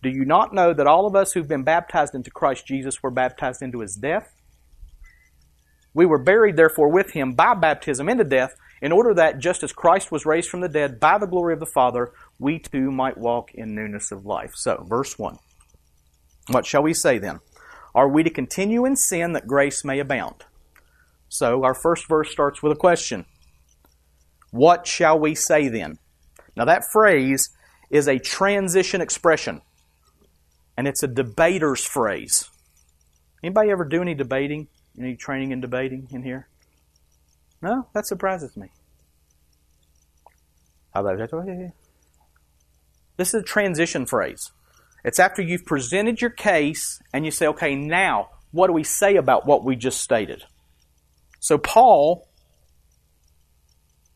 Do 0.03 0.09
you 0.09 0.25
not 0.25 0.53
know 0.53 0.73
that 0.73 0.87
all 0.87 1.07
of 1.07 1.15
us 1.15 1.33
who've 1.33 1.47
been 1.47 1.63
baptized 1.63 2.13
into 2.13 2.31
Christ 2.31 2.65
Jesus 2.67 3.01
were 3.01 3.11
baptized 3.11 3.61
into 3.61 3.79
his 3.79 3.95
death? 3.95 4.33
We 5.93 6.05
were 6.05 6.19
buried 6.19 6.57
therefore 6.57 6.89
with 6.89 7.11
him 7.11 7.33
by 7.33 7.55
baptism 7.55 8.07
into 8.07 8.23
death, 8.23 8.55
in 8.81 8.91
order 8.91 9.13
that 9.15 9.39
just 9.39 9.63
as 9.63 9.73
Christ 9.73 10.11
was 10.11 10.25
raised 10.25 10.49
from 10.49 10.61
the 10.61 10.69
dead 10.69 10.99
by 10.99 11.17
the 11.17 11.25
glory 11.25 11.53
of 11.53 11.59
the 11.59 11.65
Father, 11.65 12.11
we 12.37 12.59
too 12.59 12.91
might 12.91 13.17
walk 13.17 13.53
in 13.55 13.73
newness 13.73 14.11
of 14.11 14.25
life. 14.25 14.51
So, 14.53 14.85
verse 14.87 15.17
1. 15.17 15.39
What 16.51 16.65
shall 16.65 16.83
we 16.83 16.93
say 16.93 17.17
then? 17.17 17.39
Are 17.95 18.07
we 18.07 18.21
to 18.21 18.29
continue 18.29 18.85
in 18.85 18.95
sin 18.95 19.33
that 19.33 19.47
grace 19.47 19.83
may 19.83 19.99
abound? 19.99 20.45
So, 21.29 21.63
our 21.63 21.73
first 21.73 22.07
verse 22.07 22.31
starts 22.31 22.61
with 22.61 22.71
a 22.71 22.75
question 22.75 23.25
What 24.51 24.85
shall 24.85 25.17
we 25.19 25.33
say 25.33 25.67
then? 25.67 25.97
Now, 26.57 26.65
that 26.65 26.85
phrase 26.91 27.51
is 27.91 28.07
a 28.07 28.17
transition 28.17 28.99
expression, 28.99 29.61
and 30.75 30.87
it's 30.87 31.03
a 31.03 31.07
debater's 31.07 31.85
phrase. 31.85 32.49
Anybody 33.43 33.69
ever 33.69 33.85
do 33.85 34.01
any 34.01 34.15
debating? 34.15 34.67
Any 34.99 35.15
training 35.15 35.51
in 35.51 35.61
debating 35.61 36.07
in 36.11 36.23
here? 36.23 36.49
No? 37.61 37.87
That 37.93 38.07
surprises 38.07 38.57
me. 38.57 38.71
How 40.95 41.05
about 41.05 41.19
that? 41.19 41.73
This 43.17 43.35
is 43.35 43.41
a 43.41 43.43
transition 43.43 44.07
phrase. 44.07 44.51
It's 45.03 45.19
after 45.19 45.43
you've 45.43 45.65
presented 45.65 46.21
your 46.21 46.31
case 46.31 46.99
and 47.13 47.23
you 47.23 47.29
say, 47.29 47.45
okay, 47.47 47.75
now, 47.75 48.29
what 48.51 48.65
do 48.65 48.73
we 48.73 48.83
say 48.83 49.15
about 49.15 49.45
what 49.45 49.63
we 49.63 49.75
just 49.75 50.01
stated? 50.01 50.43
So, 51.39 51.59
Paul, 51.59 52.27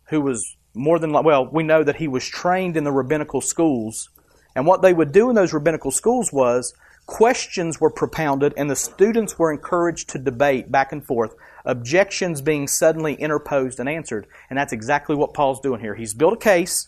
who 0.10 0.22
was 0.22 0.58
more 0.74 1.00
than, 1.00 1.12
well, 1.12 1.46
we 1.46 1.64
know 1.64 1.84
that 1.84 1.98
he 1.98 2.08
was 2.08 2.28
trained 2.28 2.78
in 2.78 2.84
the 2.84 2.92
rabbinical 2.92 3.42
schools. 3.42 4.10
And 4.56 4.66
what 4.66 4.82
they 4.82 4.94
would 4.94 5.12
do 5.12 5.30
in 5.30 5.36
those 5.36 5.54
rabbinical 5.54 5.92
schools 5.92 6.32
was 6.32 6.74
questions 7.06 7.80
were 7.80 7.90
propounded 7.90 8.54
and 8.56 8.70
the 8.70 8.76
students 8.76 9.38
were 9.38 9.52
encouraged 9.52 10.10
to 10.10 10.20
debate 10.20 10.72
back 10.72 10.92
and 10.92 11.06
forth, 11.06 11.36
objections 11.66 12.42
being 12.42 12.68
suddenly 12.68 13.16
interposed 13.16 13.80
and 13.80 13.90
answered. 13.90 14.28
And 14.50 14.58
that's 14.58 14.74
exactly 14.74 15.16
what 15.16 15.34
Paul's 15.34 15.60
doing 15.60 15.82
here. 15.82 15.96
He's 15.96 16.14
built 16.14 16.34
a 16.34 16.38
case 16.38 16.88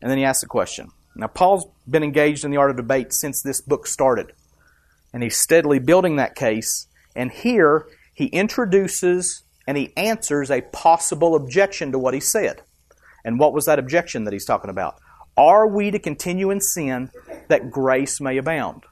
and 0.00 0.10
then 0.10 0.18
he 0.18 0.24
asks 0.24 0.42
a 0.42 0.46
question. 0.46 0.90
Now, 1.16 1.28
Paul's 1.28 1.66
been 1.88 2.02
engaged 2.02 2.44
in 2.44 2.50
the 2.50 2.56
art 2.56 2.70
of 2.70 2.76
debate 2.76 3.12
since 3.12 3.40
this 3.40 3.60
book 3.60 3.86
started, 3.86 4.32
and 5.12 5.22
he's 5.22 5.36
steadily 5.36 5.78
building 5.78 6.16
that 6.16 6.34
case. 6.34 6.88
And 7.14 7.30
here, 7.30 7.86
he 8.12 8.26
introduces 8.26 9.44
and 9.66 9.76
he 9.76 9.92
answers 9.96 10.50
a 10.50 10.60
possible 10.60 11.34
objection 11.34 11.92
to 11.92 11.98
what 11.98 12.14
he 12.14 12.20
said. 12.20 12.62
And 13.24 13.38
what 13.38 13.52
was 13.52 13.66
that 13.66 13.78
objection 13.78 14.24
that 14.24 14.32
he's 14.32 14.44
talking 14.44 14.70
about? 14.70 14.96
Are 15.36 15.66
we 15.66 15.90
to 15.90 15.98
continue 15.98 16.50
in 16.50 16.60
sin 16.60 17.10
that 17.48 17.70
grace 17.70 18.20
may 18.20 18.36
abound? 18.36 18.84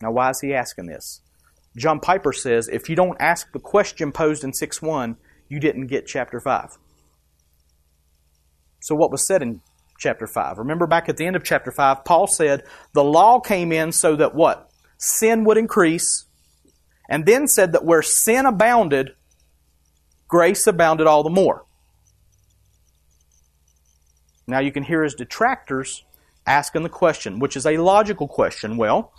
Now, 0.00 0.12
why 0.12 0.30
is 0.30 0.40
he 0.40 0.54
asking 0.54 0.86
this? 0.86 1.20
John 1.76 2.00
Piper 2.00 2.32
says 2.32 2.68
if 2.68 2.88
you 2.88 2.96
don't 2.96 3.20
ask 3.20 3.52
the 3.52 3.58
question 3.58 4.12
posed 4.12 4.44
in 4.44 4.52
6 4.52 4.82
1, 4.82 5.16
you 5.48 5.60
didn't 5.60 5.86
get 5.86 6.06
chapter 6.06 6.40
5. 6.40 6.78
So, 8.80 8.94
what 8.94 9.10
was 9.10 9.26
said 9.26 9.42
in 9.42 9.60
chapter 9.98 10.26
5? 10.26 10.58
Remember 10.58 10.86
back 10.86 11.08
at 11.08 11.16
the 11.16 11.26
end 11.26 11.36
of 11.36 11.44
chapter 11.44 11.70
5, 11.70 12.04
Paul 12.04 12.26
said 12.26 12.64
the 12.94 13.04
law 13.04 13.40
came 13.40 13.72
in 13.72 13.92
so 13.92 14.16
that 14.16 14.34
what? 14.34 14.70
Sin 14.98 15.44
would 15.44 15.58
increase, 15.58 16.26
and 17.08 17.24
then 17.24 17.46
said 17.46 17.72
that 17.72 17.84
where 17.84 18.02
sin 18.02 18.46
abounded, 18.46 19.12
grace 20.28 20.66
abounded 20.66 21.06
all 21.06 21.22
the 21.22 21.30
more. 21.30 21.64
Now 24.46 24.60
you 24.60 24.72
can 24.72 24.82
hear 24.82 25.02
his 25.02 25.14
detractors 25.14 26.04
asking 26.46 26.82
the 26.82 26.88
question, 26.88 27.38
which 27.38 27.56
is 27.56 27.66
a 27.66 27.76
logical 27.76 28.28
question. 28.28 28.76
Well, 28.76 29.12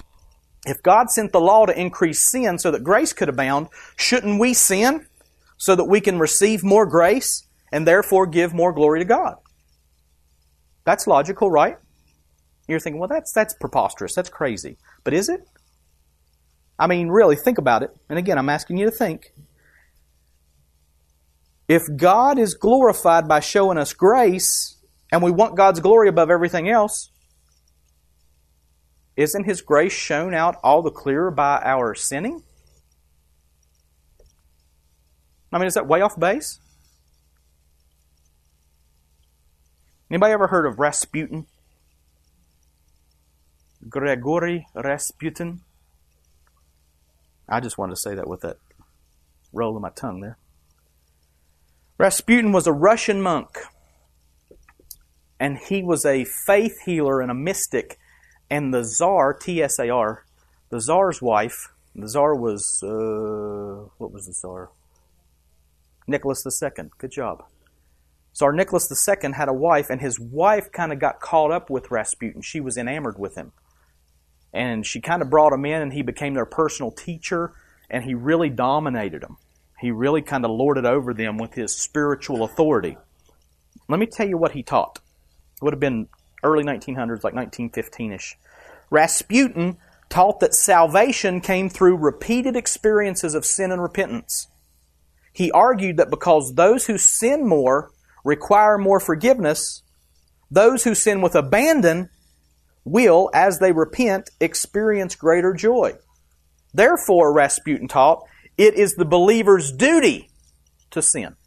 if 0.66 0.82
God 0.82 1.10
sent 1.10 1.32
the 1.32 1.40
law 1.40 1.66
to 1.66 1.80
increase 1.80 2.20
sin 2.20 2.58
so 2.58 2.72
that 2.72 2.84
grace 2.84 3.14
could 3.14 3.30
abound, 3.30 3.68
shouldn't 3.96 4.40
we 4.40 4.54
sin 4.54 5.06
so 5.58 5.76
that 5.76 5.86
we 5.86 6.02
can 6.02 6.20
receive 6.20 6.64
more 6.64 6.86
grace 6.86 7.46
and 7.72 7.88
therefore 7.88 8.26
give 8.26 8.54
more 8.54 8.74
glory 8.74 9.00
to 9.00 9.06
God? 9.06 9.36
That's 10.86 11.06
logical, 11.06 11.52
right? 11.52 11.78
You're 12.68 12.80
thinking, 12.80 13.00
well, 13.00 13.10
that's, 13.10 13.32
that's 13.32 13.54
preposterous. 13.54 14.16
That's 14.16 14.30
crazy. 14.30 14.78
But 15.04 15.14
is 15.14 15.30
it? 15.30 15.42
I 16.78 16.88
mean, 16.88 17.10
really, 17.10 17.36
think 17.36 17.58
about 17.58 17.84
it. 17.84 17.96
And 18.10 18.18
again, 18.18 18.38
I'm 18.38 18.50
asking 18.50 18.78
you 18.78 18.86
to 18.86 18.92
think. 18.92 19.34
If 21.70 21.84
God 21.96 22.40
is 22.40 22.56
glorified 22.56 23.28
by 23.28 23.42
showing 23.42 23.78
us 23.78 23.94
grace, 23.94 24.76
and 25.12 25.22
we 25.22 25.30
want 25.30 25.56
God's 25.56 25.80
glory 25.80 26.10
above 26.10 26.32
everything 26.32 26.68
else, 26.68 27.12
isn't 29.16 29.44
His 29.44 29.62
grace 29.62 29.94
shown 29.94 30.34
out 30.34 30.56
all 30.64 30.82
the 30.82 30.90
clearer 30.90 31.30
by 31.30 31.62
our 31.64 31.94
sinning? 31.94 32.42
I 35.54 35.60
mean, 35.60 35.68
is 35.68 35.76
that 35.76 35.88
way 35.88 36.02
off 36.02 36.20
base? 36.20 36.60
Anybody 40.10 40.34
ever 40.34 40.48
heard 40.48 40.66
of 40.66 40.80
Rasputin? 40.80 41.46
Gregory 43.88 44.66
Rasputin? 44.74 45.62
I 47.48 47.60
just 47.60 47.78
wanted 47.78 47.94
to 47.94 48.02
say 48.02 48.16
that 48.16 48.28
with 48.28 48.42
that 48.42 48.58
roll 49.54 49.76
of 49.76 49.84
my 49.84 49.92
tongue 49.92 50.22
there. 50.22 50.38
Rasputin 52.00 52.54
was 52.54 52.66
a 52.66 52.72
Russian 52.72 53.22
monk, 53.22 53.60
and 55.38 55.58
he 55.58 55.84
was 55.84 56.06
a 56.06 56.24
faith 56.24 56.84
healer 56.86 57.20
and 57.20 57.30
a 57.30 57.34
mystic. 57.34 58.00
And 58.50 58.74
the 58.74 58.84
Tsar, 58.84 59.34
T 59.34 59.62
S 59.62 59.80
A 59.80 59.90
R, 59.90 60.24
the 60.70 60.80
Tsar's 60.80 61.22
wife, 61.22 61.74
the 61.94 62.08
Tsar 62.08 62.36
was, 62.36 62.82
uh, 62.82 63.90
what 63.98 64.14
was 64.14 64.28
the 64.28 64.34
Tsar? 64.34 64.70
Nicholas 66.08 66.46
II. 66.64 66.86
Good 66.98 67.12
job. 67.12 67.44
Tsar 68.34 68.54
Nicholas 68.54 68.90
II 68.90 69.34
had 69.34 69.50
a 69.50 69.54
wife, 69.54 69.90
and 69.90 70.00
his 70.00 70.22
wife 70.22 70.72
kind 70.72 70.94
of 70.94 71.00
got 71.00 71.20
caught 71.20 71.52
up 71.52 71.70
with 71.70 71.92
Rasputin. 71.92 72.42
She 72.42 72.62
was 72.62 72.78
enamored 72.78 73.20
with 73.20 73.36
him. 73.36 73.52
And 74.54 74.86
she 74.86 75.02
kind 75.02 75.22
of 75.22 75.30
brought 75.30 75.52
him 75.52 75.66
in, 75.66 75.82
and 75.82 75.92
he 75.92 76.02
became 76.02 76.34
their 76.34 76.46
personal 76.46 76.92
teacher, 76.92 77.52
and 77.90 78.06
he 78.06 78.14
really 78.14 78.50
dominated 78.50 79.22
them. 79.22 79.36
He 79.80 79.92
really 79.92 80.22
kind 80.22 80.44
of 80.46 80.52
lorded 80.52 80.86
over 80.86 81.14
them 81.14 81.38
with 81.38 81.54
his 81.54 81.76
spiritual 81.76 82.44
authority. 82.44 82.98
Let 83.88 84.00
me 84.00 84.06
tell 84.06 84.28
you 84.28 84.38
what 84.38 84.52
he 84.52 84.64
taught. 84.64 85.00
It 85.56 85.64
would 85.64 85.74
have 85.74 85.80
been 85.80 86.08
early 86.44 86.64
1900s, 86.64 87.24
like 87.24 87.34
1915 87.34 88.14
ish. 88.14 88.38
Rasputin 88.90 89.78
taught 90.10 90.40
that 90.40 90.54
salvation 90.54 91.40
came 91.40 91.70
through 91.70 91.98
repeated 91.98 92.56
experiences 92.56 93.36
of 93.36 93.46
sin 93.46 93.72
and 93.72 93.82
repentance. 93.82 94.48
He 95.32 95.52
argued 95.52 95.98
that 95.98 96.10
because 96.10 96.56
those 96.56 96.88
who 96.88 96.98
sin 96.98 97.48
more 97.48 97.92
require 98.24 98.78
more 98.78 99.00
forgiveness, 99.00 99.84
those 100.52 100.84
who 100.84 100.96
sin 100.96 101.22
with 101.22 101.36
abandon 101.36 102.10
will, 102.84 103.30
as 103.34 103.60
they 103.60 103.72
repent, 103.72 104.32
experience 104.42 105.16
greater 105.16 105.54
joy. 105.54 105.94
Therefore, 106.74 107.32
Rasputin 107.34 107.88
taught, 107.88 108.24
it 108.60 108.76
is 108.76 108.96
the 108.96 109.06
believer's 109.06 109.72
duty 109.72 110.30
to 110.92 111.02
sin. 111.02 111.38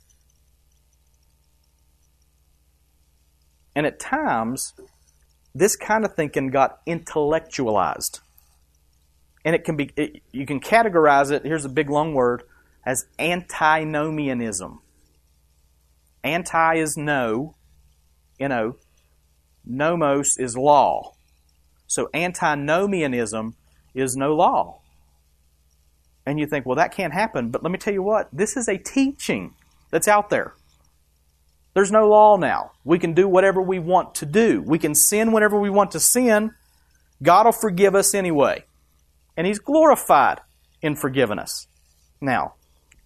And 3.77 3.85
at 3.85 4.01
times, 4.01 4.73
this 5.55 5.77
kind 5.77 6.07
of 6.07 6.15
thinking 6.15 6.49
got 6.49 6.81
intellectualized. 6.87 8.21
And 9.45 9.55
it 9.55 9.63
can 9.63 9.77
be, 9.77 9.91
it, 9.95 10.23
you 10.33 10.47
can 10.47 10.59
categorize 10.59 11.31
it, 11.31 11.45
here's 11.45 11.67
a 11.67 11.69
big 11.69 11.91
long 11.91 12.15
word, 12.15 12.45
as 12.87 13.05
antinomianism. 13.19 14.81
Anti 16.25 16.77
is 16.77 16.97
no, 16.97 17.57
you 18.39 18.49
know, 18.49 18.77
nomos 19.67 20.39
is 20.39 20.57
law. 20.57 21.13
So 21.87 22.09
antinomianism 22.15 23.55
is 23.95 24.17
no 24.17 24.35
law. 24.35 24.82
And 26.25 26.39
you 26.39 26.47
think, 26.47 26.67
well, 26.67 26.77
that 26.77 26.95
can't 26.95 27.13
happen. 27.13 27.51
But 27.51 27.63
let 27.63 27.73
me 27.73 27.79
tell 27.79 27.93
you 27.93 28.03
what, 28.03 28.29
this 28.33 28.57
is 28.57 28.69
a 28.69 28.79
teaching 28.79 29.55
that's 29.91 30.09
out 30.09 30.31
there. 30.31 30.55
There's 31.75 31.91
no 31.91 32.09
law 32.09 32.37
now. 32.37 32.73
We 32.85 32.99
can 32.99 33.15
do 33.15 33.27
whatever 33.27 33.63
we 33.63 33.79
want 33.79 34.15
to 34.17 34.27
do. 34.27 34.63
We 34.65 34.79
can 34.79 34.95
sin 34.95 35.33
whenever 35.33 35.59
we 35.59 35.71
want 35.71 35.93
to 35.93 36.01
sin. 36.01 36.53
God 37.23 37.47
will 37.47 37.53
forgive 37.53 37.95
us 37.95 38.15
anyway. 38.15 38.65
And 39.37 39.47
He's 39.47 39.59
glorified 39.59 40.41
in 40.83 40.97
forgiving 40.97 41.39
us. 41.39 41.67
Now, 42.21 42.55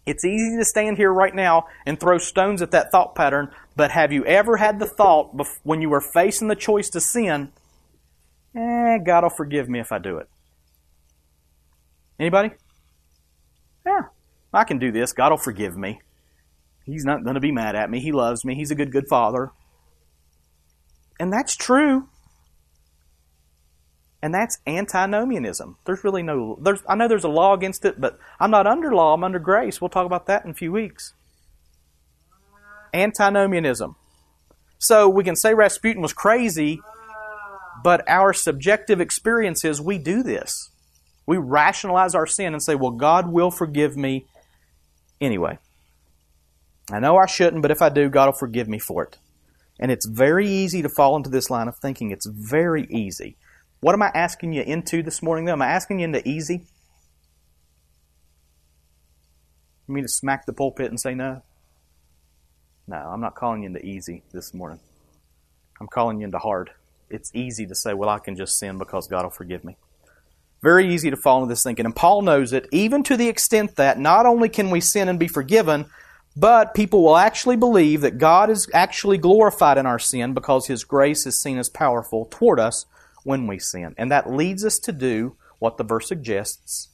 it's 0.05 0.25
easy 0.25 0.57
to 0.57 0.65
stand 0.65 0.97
here 0.97 1.13
right 1.13 1.35
now 1.35 1.67
and 1.85 1.99
throw 1.99 2.19
stones 2.19 2.63
at 2.63 2.71
that 2.71 2.91
thought 2.91 3.15
pattern, 3.15 3.51
but 3.75 3.91
have 3.91 4.13
you 4.13 4.25
ever 4.25 4.57
had 4.57 4.79
the 4.79 4.87
thought 4.87 5.37
when 5.65 5.83
you 5.83 5.89
were 5.89 6.01
facing 6.01 6.49
the 6.49 6.55
choice 6.55 6.89
to 6.91 7.01
sin, 7.01 7.53
eh, 8.55 8.99
God 8.99 9.25
will 9.25 9.31
forgive 9.31 9.69
me 9.69 9.81
if 9.81 9.91
I 9.91 9.99
do 9.99 10.19
it? 10.19 10.29
Anybody? 12.19 12.53
Yeah, 13.87 14.03
I 14.53 14.65
can 14.65 14.79
do 14.79 14.91
this. 14.91 15.13
God 15.13 15.31
will 15.31 15.39
forgive 15.39 15.77
me. 15.77 16.01
He's 16.85 17.05
not 17.05 17.25
going 17.25 17.35
to 17.35 17.41
be 17.41 17.53
mad 17.53 17.75
at 17.75 17.91
me. 17.91 18.01
He 18.01 18.13
loves 18.13 18.45
me. 18.45 18.55
He's 18.55 18.71
a 18.71 18.75
good, 18.75 18.93
good 18.93 19.09
father. 19.09 19.53
And 21.19 21.33
that's 21.33 21.57
true. 21.57 22.09
And 24.23 24.35
that's 24.35 24.59
antinomianism. 24.67 25.77
There's 25.85 26.03
really 26.03 26.23
no 26.23 26.59
there's 26.61 26.83
I 26.89 26.95
know 26.95 27.07
there's 27.07 27.25
a 27.25 27.29
law 27.29 27.55
against 27.55 27.85
it, 27.85 28.01
but 28.01 28.19
I'm 28.41 28.51
not 28.51 28.67
under 28.67 28.93
law, 28.95 29.15
I'm 29.15 29.25
under 29.25 29.39
grace. 29.39 29.81
We'll 29.81 29.89
talk 29.89 30.07
about 30.07 30.27
that 30.27 30.45
in 30.45 30.51
a 30.51 30.55
few 30.55 30.73
weeks. 30.73 31.13
Antinomianism. 32.93 33.95
So 34.79 35.09
we 35.09 35.23
can 35.23 35.37
say 35.37 35.55
Rasputin 35.55 36.03
was 36.03 36.13
crazy, 36.13 36.81
but 37.85 38.09
our 38.09 38.33
subjective 38.33 39.01
experience 39.01 39.65
is 39.65 39.81
we 39.81 39.99
do 39.99 40.23
this. 40.23 40.71
We 41.27 41.37
rationalize 41.37 42.15
our 42.15 42.27
sin 42.27 42.55
and 42.55 42.63
say, 42.63 42.75
well, 42.75 42.93
God 42.93 43.31
will 43.31 43.51
forgive 43.51 43.97
me 43.97 44.27
anyway. 45.21 45.59
I 46.91 47.01
know 47.01 47.17
I 47.17 47.27
shouldn't, 47.27 47.63
but 47.63 47.73
if 47.73 47.83
I 47.83 47.89
do, 47.89 48.09
God 48.09 48.27
will 48.27 48.33
forgive 48.33 48.69
me 48.69 48.79
for 48.79 49.03
it. 49.03 49.19
And 49.79 49.91
it's 49.91 50.07
very 50.07 50.49
easy 50.49 50.83
to 50.83 50.89
fall 50.89 51.17
into 51.17 51.29
this 51.29 51.51
line 51.51 51.69
of 51.69 51.77
thinking. 51.77 52.11
It's 52.11 52.27
very 52.27 52.87
easy. 52.89 53.37
What 53.81 53.95
am 53.95 54.03
I 54.03 54.11
asking 54.15 54.53
you 54.53 54.63
into 54.63 55.03
this 55.03 55.23
morning, 55.23 55.45
though? 55.45 55.53
Am 55.53 55.63
I 55.63 55.67
asking 55.67 55.99
you 55.99 56.05
into 56.05 56.27
easy? 56.27 56.65
You 59.87 59.95
mean 59.95 60.05
to 60.05 60.09
smack 60.09 60.47
the 60.47 60.53
pulpit 60.53 60.91
and 60.91 60.99
say 60.99 61.15
no? 61.15 61.43
No, 62.89 62.97
I'm 62.97 63.21
not 63.21 63.35
calling 63.35 63.63
you 63.63 63.67
into 63.67 63.85
easy 63.85 64.23
this 64.33 64.55
morning. 64.55 64.81
I'm 65.81 65.89
calling 65.89 66.21
you 66.21 66.25
into 66.25 66.39
hard. 66.39 66.71
It's 67.11 67.35
easy 67.35 67.67
to 67.67 67.75
say, 67.75 67.93
well, 67.95 68.09
I 68.09 68.19
can 68.19 68.37
just 68.37 68.59
sin 68.59 68.79
because 68.79 69.09
God 69.09 69.25
will 69.25 69.31
forgive 69.31 69.65
me. 69.65 69.77
Very 70.67 70.93
easy 70.93 71.11
to 71.11 71.17
fall 71.17 71.45
into 71.45 71.53
this 71.53 71.63
thinking. 71.63 71.85
And 71.85 71.95
Paul 71.95 72.23
knows 72.23 72.53
it, 72.53 72.69
even 72.73 73.05
to 73.05 73.17
the 73.17 73.29
extent 73.29 73.77
that 73.77 74.01
not 74.01 74.27
only 74.27 74.49
can 74.49 74.69
we 74.69 74.81
sin 74.81 75.09
and 75.09 75.17
be 75.17 75.29
forgiven, 75.29 75.87
but 76.35 76.75
people 76.75 77.05
will 77.05 77.17
actually 77.17 77.55
believe 77.55 78.01
that 78.01 78.19
God 78.19 78.51
is 78.51 78.69
actually 78.75 79.17
glorified 79.17 79.79
in 79.79 79.87
our 79.87 80.01
sin 80.01 80.35
because 80.35 80.67
His 80.67 80.83
grace 80.83 81.25
is 81.25 81.41
seen 81.41 81.57
as 81.57 81.69
powerful 81.69 82.27
toward 82.33 82.59
us 82.59 82.85
when 83.23 83.47
we 83.47 83.61
sin. 83.61 83.95
And 83.97 84.11
that 84.11 84.29
leads 84.29 84.65
us 84.65 84.81
to 84.81 84.91
do 84.91 85.37
what 85.61 85.77
the 85.77 85.85
verse 85.85 86.09
suggests, 86.09 86.89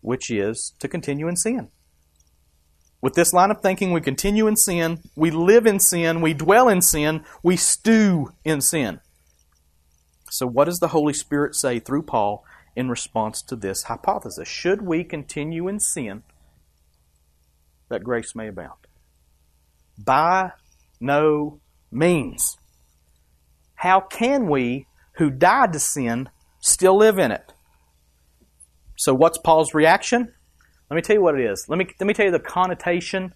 which 0.00 0.30
is 0.30 0.72
to 0.78 0.86
continue 0.86 1.26
in 1.26 1.34
sin. 1.34 1.70
With 3.00 3.14
this 3.14 3.32
line 3.32 3.50
of 3.50 3.60
thinking, 3.62 3.90
we 3.90 4.00
continue 4.00 4.46
in 4.46 4.54
sin, 4.54 5.00
we 5.16 5.32
live 5.32 5.66
in 5.66 5.80
sin, 5.80 6.20
we 6.20 6.34
dwell 6.34 6.68
in 6.68 6.82
sin, 6.82 7.24
we 7.42 7.56
stew 7.56 8.32
in 8.44 8.60
sin. 8.60 9.00
So, 10.30 10.46
what 10.46 10.66
does 10.66 10.78
the 10.78 10.88
Holy 10.88 11.14
Spirit 11.14 11.56
say 11.56 11.80
through 11.80 12.02
Paul 12.02 12.44
in 12.76 12.88
response 12.88 13.42
to 13.42 13.56
this 13.56 13.84
hypothesis? 13.84 14.46
Should 14.46 14.82
we 14.82 15.02
continue 15.02 15.66
in 15.66 15.80
sin 15.80 16.22
that 17.88 18.04
grace 18.04 18.34
may 18.34 18.48
abound? 18.48 18.86
By 19.98 20.52
no 21.00 21.60
means. 21.90 22.58
How 23.76 24.00
can 24.00 24.48
we 24.48 24.86
who 25.16 25.30
died 25.30 25.72
to 25.72 25.80
sin 25.80 26.28
still 26.60 26.96
live 26.96 27.18
in 27.18 27.30
it. 27.30 27.52
So, 28.96 29.14
what's 29.14 29.38
Paul's 29.38 29.74
reaction? 29.74 30.32
Let 30.90 30.96
me 30.96 31.02
tell 31.02 31.16
you 31.16 31.22
what 31.22 31.38
it 31.38 31.44
is. 31.44 31.66
Let 31.68 31.78
me, 31.78 31.86
let 32.00 32.06
me 32.06 32.14
tell 32.14 32.26
you 32.26 32.32
the 32.32 32.38
connotation 32.38 33.34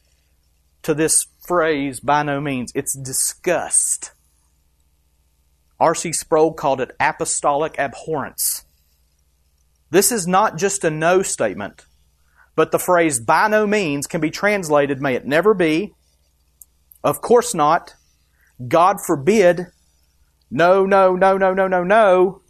to 0.82 0.94
this 0.94 1.26
phrase, 1.46 2.00
by 2.00 2.22
no 2.22 2.40
means. 2.40 2.72
It's 2.74 2.96
disgust. 2.96 4.12
R.C. 5.78 6.12
Sproul 6.12 6.52
called 6.52 6.80
it 6.80 6.94
apostolic 7.00 7.78
abhorrence. 7.78 8.64
This 9.90 10.12
is 10.12 10.26
not 10.26 10.56
just 10.56 10.84
a 10.84 10.90
no 10.90 11.22
statement, 11.22 11.86
but 12.54 12.70
the 12.70 12.78
phrase 12.78 13.18
by 13.18 13.48
no 13.48 13.66
means 13.66 14.06
can 14.06 14.20
be 14.20 14.30
translated, 14.30 15.00
may 15.00 15.14
it 15.14 15.26
never 15.26 15.52
be, 15.52 15.94
of 17.02 17.20
course 17.20 17.54
not, 17.54 17.94
God 18.68 18.98
forbid, 19.04 19.66
no, 20.50 20.84
no, 20.84 21.16
no, 21.16 21.36
no, 21.36 21.54
no, 21.54 21.66
no, 21.66 21.82
no, 21.82 22.42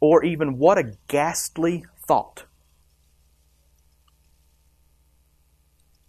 or 0.00 0.24
even 0.24 0.58
what 0.58 0.78
a 0.78 0.92
ghastly 1.08 1.84
thought. 2.06 2.44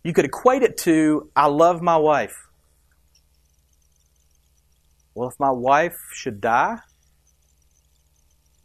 You 0.03 0.13
could 0.13 0.25
equate 0.25 0.61
it 0.61 0.77
to, 0.79 1.31
I 1.35 1.47
love 1.47 1.81
my 1.81 1.97
wife. 1.97 2.47
Well, 5.15 5.29
if 5.29 5.39
my 5.39 5.49
wife 5.49 5.97
should 6.13 6.41
die, 6.41 6.77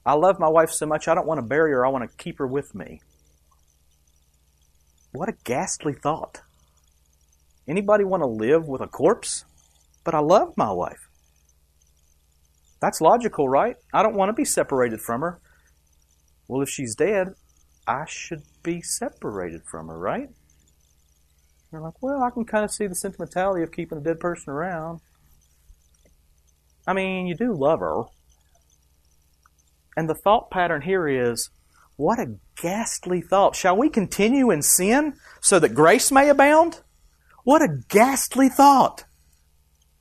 I 0.04 0.14
love 0.14 0.38
my 0.38 0.48
wife 0.48 0.70
so 0.70 0.86
much 0.86 1.08
I 1.08 1.14
don't 1.14 1.26
want 1.26 1.38
to 1.38 1.46
bury 1.46 1.72
her, 1.72 1.84
I 1.84 1.90
want 1.90 2.10
to 2.10 2.16
keep 2.16 2.38
her 2.38 2.46
with 2.46 2.74
me. 2.74 3.00
What 5.12 5.28
a 5.28 5.34
ghastly 5.44 5.94
thought. 5.94 6.40
Anybody 7.68 8.04
want 8.04 8.22
to 8.22 8.26
live 8.26 8.66
with 8.66 8.80
a 8.80 8.86
corpse? 8.86 9.44
but 10.04 10.14
I 10.14 10.20
love 10.20 10.54
my 10.56 10.72
wife. 10.72 11.08
That's 12.80 13.00
logical, 13.00 13.48
right? 13.48 13.76
I 13.92 14.02
don't 14.02 14.16
want 14.16 14.30
to 14.30 14.32
be 14.32 14.44
separated 14.44 15.00
from 15.00 15.20
her. 15.20 15.40
Well, 16.48 16.62
if 16.62 16.68
she's 16.68 16.94
dead, 16.94 17.28
I 17.86 18.04
should 18.08 18.42
be 18.62 18.80
separated 18.80 19.62
from 19.70 19.88
her, 19.88 19.98
right? 19.98 20.30
You're 21.70 21.82
like, 21.82 22.02
well, 22.02 22.22
I 22.22 22.30
can 22.30 22.44
kind 22.44 22.64
of 22.64 22.72
see 22.72 22.86
the 22.86 22.94
sentimentality 22.94 23.62
of 23.62 23.70
keeping 23.70 23.98
a 23.98 24.00
dead 24.00 24.18
person 24.18 24.52
around. 24.52 25.00
I 26.86 26.94
mean, 26.94 27.26
you 27.26 27.36
do 27.36 27.54
love 27.54 27.80
her. 27.80 28.04
And 29.96 30.08
the 30.08 30.14
thought 30.14 30.50
pattern 30.50 30.82
here 30.82 31.08
is, 31.08 31.50
what 31.96 32.18
a 32.18 32.36
ghastly 32.60 33.20
thought. 33.20 33.54
Shall 33.54 33.76
we 33.76 33.88
continue 33.88 34.50
in 34.50 34.62
sin 34.62 35.14
so 35.40 35.58
that 35.58 35.74
grace 35.74 36.10
may 36.10 36.28
abound? 36.28 36.80
What 37.44 37.62
a 37.62 37.78
ghastly 37.88 38.48
thought. 38.48 39.04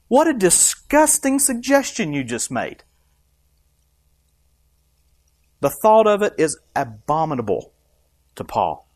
What 0.08 0.28
a 0.28 0.34
disgusting 0.34 1.39
suggestion 1.39 2.13
you 2.13 2.23
just 2.23 2.49
made. 2.49 2.84
The 5.62 5.69
thought 5.69 6.08
of 6.08 6.21
it 6.21 6.34
is 6.38 6.58
abominable 6.75 7.73
to 8.36 8.43
Paul. 8.43 8.88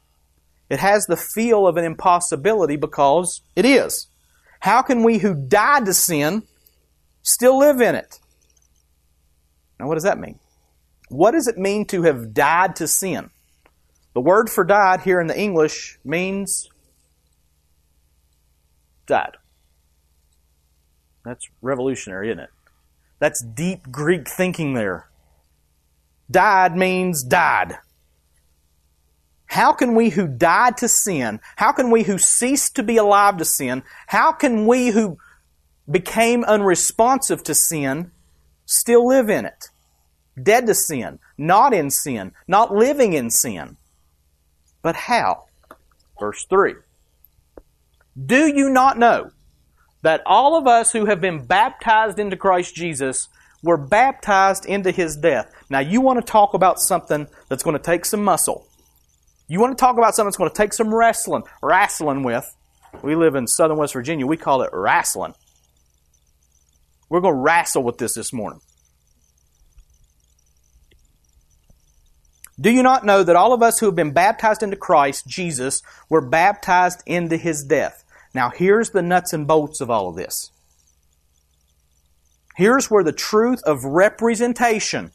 It 0.69 0.79
has 0.79 1.05
the 1.05 1.17
feel 1.17 1.67
of 1.67 1.77
an 1.77 1.83
impossibility 1.83 2.77
because 2.77 3.41
it 3.55 3.65
is. 3.65 4.07
How 4.61 4.81
can 4.81 5.03
we 5.03 5.17
who 5.17 5.35
died 5.35 5.85
to 5.85 5.93
sin 5.93 6.43
still 7.21 7.59
live 7.59 7.81
in 7.81 7.95
it? 7.95 8.19
Now, 9.77 9.87
what 9.87 9.95
does 9.95 10.03
that 10.03 10.17
mean? 10.17 10.39
What 11.13 11.31
does 11.31 11.47
it 11.47 11.59
mean 11.59 11.85
to 11.85 12.01
have 12.03 12.33
died 12.33 12.75
to 12.77 12.87
sin? 12.87 13.29
The 14.15 14.21
word 14.21 14.49
for 14.49 14.63
died 14.63 15.01
here 15.01 15.21
in 15.21 15.27
the 15.27 15.39
English 15.39 15.99
means 16.03 16.69
died. 19.05 19.37
That's 21.23 21.47
revolutionary, 21.61 22.29
isn't 22.29 22.39
it? 22.39 22.49
That's 23.19 23.43
deep 23.43 23.91
Greek 23.91 24.27
thinking 24.27 24.73
there. 24.73 25.07
Died 26.31 26.75
means 26.75 27.23
died. 27.23 27.77
How 29.45 29.71
can 29.71 29.93
we 29.93 30.09
who 30.09 30.27
died 30.27 30.77
to 30.77 30.87
sin, 30.87 31.39
how 31.57 31.73
can 31.73 31.91
we 31.91 32.03
who 32.03 32.17
ceased 32.17 32.75
to 32.75 32.81
be 32.81 32.97
alive 32.97 33.37
to 33.37 33.45
sin, 33.45 33.83
how 34.07 34.31
can 34.31 34.65
we 34.65 34.87
who 34.87 35.19
became 35.89 36.43
unresponsive 36.43 37.43
to 37.43 37.53
sin 37.53 38.11
still 38.65 39.07
live 39.07 39.29
in 39.29 39.45
it? 39.45 39.69
Dead 40.41 40.65
to 40.67 40.73
sin, 40.73 41.19
not 41.37 41.73
in 41.73 41.89
sin, 41.89 42.31
not 42.47 42.73
living 42.73 43.13
in 43.13 43.29
sin. 43.29 43.77
But 44.81 44.95
how? 44.95 45.45
Verse 46.19 46.45
3. 46.49 46.75
Do 48.25 48.47
you 48.47 48.69
not 48.69 48.97
know 48.97 49.31
that 50.03 50.21
all 50.25 50.57
of 50.57 50.67
us 50.67 50.91
who 50.91 51.05
have 51.05 51.21
been 51.21 51.45
baptized 51.45 52.19
into 52.19 52.37
Christ 52.37 52.75
Jesus 52.75 53.29
were 53.63 53.77
baptized 53.77 54.65
into 54.65 54.91
his 54.91 55.15
death. 55.15 55.49
Now, 55.69 55.79
you 55.79 56.01
want 56.01 56.23
to 56.23 56.31
talk 56.31 56.53
about 56.53 56.79
something 56.79 57.27
that's 57.47 57.63
going 57.63 57.77
to 57.77 57.81
take 57.81 58.05
some 58.05 58.23
muscle. 58.23 58.67
You 59.47 59.59
want 59.59 59.77
to 59.77 59.81
talk 59.81 59.97
about 59.97 60.15
something 60.15 60.27
that's 60.27 60.37
going 60.37 60.49
to 60.49 60.55
take 60.55 60.73
some 60.73 60.93
wrestling, 60.93 61.43
wrestling 61.61 62.23
with. 62.23 62.45
We 63.01 63.15
live 63.15 63.35
in 63.35 63.47
southern 63.47 63.77
West 63.77 63.93
Virginia. 63.93 64.27
We 64.27 64.37
call 64.37 64.61
it 64.61 64.69
wrestling. 64.73 65.33
We're 67.09 67.21
going 67.21 67.35
to 67.35 67.39
wrestle 67.39 67.83
with 67.83 67.97
this 67.97 68.13
this 68.15 68.33
morning. 68.33 68.59
Do 72.59 72.69
you 72.69 72.83
not 72.83 73.05
know 73.05 73.23
that 73.23 73.35
all 73.35 73.53
of 73.53 73.63
us 73.63 73.79
who 73.79 73.87
have 73.87 73.95
been 73.95 74.11
baptized 74.11 74.61
into 74.61 74.75
Christ 74.75 75.25
Jesus 75.27 75.81
were 76.09 76.21
baptized 76.21 77.01
into 77.05 77.37
his 77.37 77.63
death? 77.63 78.03
Now, 78.33 78.49
here's 78.49 78.91
the 78.91 79.01
nuts 79.01 79.33
and 79.33 79.47
bolts 79.47 79.81
of 79.81 79.89
all 79.89 80.09
of 80.09 80.15
this. 80.15 80.51
Here's 82.55 82.91
where 82.91 83.03
the 83.03 83.11
truth 83.11 83.63
of 83.63 83.83
representation 83.83 85.11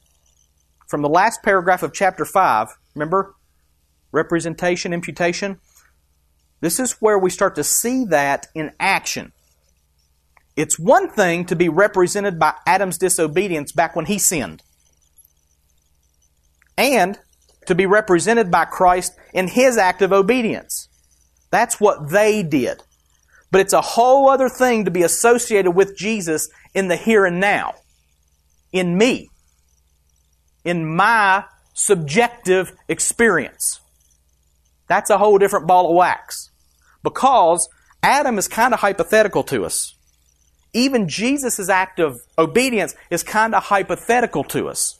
from 0.88 1.02
the 1.02 1.08
last 1.08 1.42
paragraph 1.42 1.82
of 1.82 1.92
chapter 1.92 2.24
5, 2.24 2.68
remember? 2.94 3.34
Representation, 4.10 4.92
imputation. 4.92 5.60
This 6.60 6.80
is 6.80 6.92
where 6.92 7.18
we 7.18 7.30
start 7.30 7.54
to 7.54 7.64
see 7.64 8.04
that 8.06 8.48
in 8.54 8.72
action. 8.80 9.32
It's 10.56 10.78
one 10.78 11.08
thing 11.08 11.44
to 11.46 11.54
be 11.54 11.68
represented 11.68 12.38
by 12.38 12.54
Adam's 12.66 12.98
disobedience 12.98 13.70
back 13.70 13.94
when 13.94 14.06
he 14.06 14.18
sinned, 14.18 14.62
and 16.76 17.18
to 17.68 17.74
be 17.74 17.86
represented 17.86 18.50
by 18.50 18.64
Christ 18.64 19.14
in 19.32 19.48
his 19.48 19.76
act 19.76 20.02
of 20.02 20.12
obedience. 20.12 20.88
That's 21.50 21.80
what 21.80 22.10
they 22.10 22.42
did. 22.42 22.82
But 23.50 23.60
it's 23.60 23.72
a 23.72 23.80
whole 23.80 24.28
other 24.28 24.48
thing 24.48 24.84
to 24.84 24.90
be 24.90 25.02
associated 25.02 25.70
with 25.70 25.96
Jesus 25.96 26.50
in 26.74 26.88
the 26.88 26.96
here 26.96 27.24
and 27.24 27.40
now. 27.40 27.74
In 28.72 28.98
me. 28.98 29.28
In 30.64 30.84
my 30.96 31.44
subjective 31.72 32.72
experience. 32.88 33.80
That's 34.88 35.10
a 35.10 35.18
whole 35.18 35.38
different 35.38 35.66
ball 35.66 35.90
of 35.90 35.96
wax. 35.96 36.50
Because 37.02 37.68
Adam 38.02 38.38
is 38.38 38.48
kind 38.48 38.74
of 38.74 38.80
hypothetical 38.80 39.42
to 39.44 39.64
us. 39.64 39.94
Even 40.72 41.08
Jesus' 41.08 41.68
act 41.68 41.98
of 41.98 42.20
obedience 42.36 42.94
is 43.10 43.22
kind 43.22 43.54
of 43.54 43.64
hypothetical 43.64 44.44
to 44.44 44.68
us. 44.68 44.97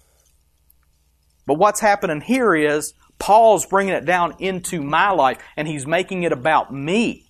But 1.49 1.59
what's 1.59 1.81
happening 1.81 2.21
here 2.21 2.55
is 2.55 2.93
Paul's 3.19 3.65
bringing 3.65 3.95
it 3.95 4.05
down 4.05 4.35
into 4.39 4.83
my 4.83 5.11
life 5.11 5.39
and 5.57 5.67
he's 5.67 5.87
making 5.87 6.25
it 6.25 6.31
about 6.31 6.75
me. 6.75 7.25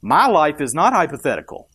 My 0.00 0.26
life 0.26 0.58
is 0.58 0.72
not 0.72 0.94
hypothetical. 0.94 1.68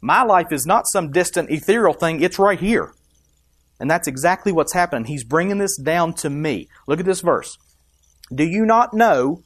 My 0.00 0.22
life 0.22 0.52
is 0.52 0.64
not 0.64 0.86
some 0.86 1.10
distant 1.10 1.50
ethereal 1.50 1.94
thing. 1.94 2.22
It's 2.22 2.38
right 2.38 2.60
here. 2.60 2.94
And 3.80 3.90
that's 3.90 4.06
exactly 4.06 4.52
what's 4.52 4.72
happening. 4.72 5.06
He's 5.06 5.24
bringing 5.24 5.58
this 5.58 5.76
down 5.76 6.14
to 6.14 6.30
me. 6.30 6.68
Look 6.86 7.00
at 7.00 7.06
this 7.06 7.22
verse. 7.22 7.58
Do 8.32 8.44
you 8.44 8.64
not 8.64 8.94
know 8.94 9.42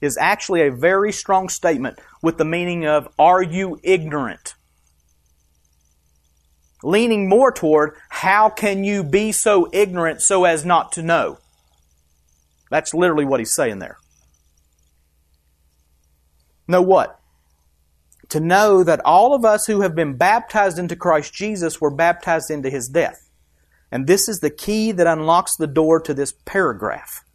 is 0.00 0.18
actually 0.20 0.66
a 0.66 0.74
very 0.74 1.12
strong 1.12 1.48
statement 1.48 2.00
with 2.20 2.36
the 2.36 2.44
meaning 2.44 2.84
of 2.84 3.06
are 3.16 3.44
you 3.44 3.78
ignorant? 3.84 4.54
Leaning 6.82 7.28
more 7.28 7.52
toward 7.52 7.94
how 8.08 8.48
can 8.48 8.84
you 8.84 9.04
be 9.04 9.32
so 9.32 9.68
ignorant 9.72 10.20
so 10.20 10.44
as 10.44 10.64
not 10.64 10.92
to 10.92 11.02
know? 11.02 11.38
That's 12.70 12.94
literally 12.94 13.24
what 13.24 13.40
he's 13.40 13.54
saying 13.54 13.78
there. 13.78 13.98
Know 16.66 16.82
what? 16.82 17.22
to 18.32 18.40
know 18.40 18.82
that 18.82 19.04
all 19.04 19.34
of 19.34 19.44
us 19.44 19.66
who 19.66 19.82
have 19.82 19.94
been 19.94 20.16
baptized 20.16 20.78
into 20.78 20.96
Christ 20.96 21.34
Jesus 21.34 21.82
were 21.82 21.90
baptized 21.90 22.50
into 22.50 22.70
his 22.70 22.88
death. 22.88 23.28
And 23.90 24.06
this 24.06 24.26
is 24.26 24.40
the 24.40 24.48
key 24.48 24.90
that 24.92 25.06
unlocks 25.06 25.54
the 25.54 25.66
door 25.66 26.00
to 26.00 26.14
this 26.14 26.32
paragraph. 26.46 27.26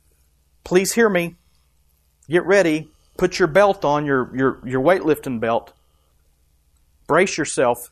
Please 0.64 0.94
hear 0.94 1.08
me. 1.08 1.36
Get 2.28 2.48
ready. 2.48 2.90
Put 3.16 3.38
your 3.38 3.48
belt 3.48 3.86
on, 3.86 4.08
your, 4.08 4.36
your, 4.36 4.60
your 4.66 4.82
weightlifting 4.82 5.40
belt. 5.40 5.72
Brace 7.06 7.38
yourself. 7.38 7.92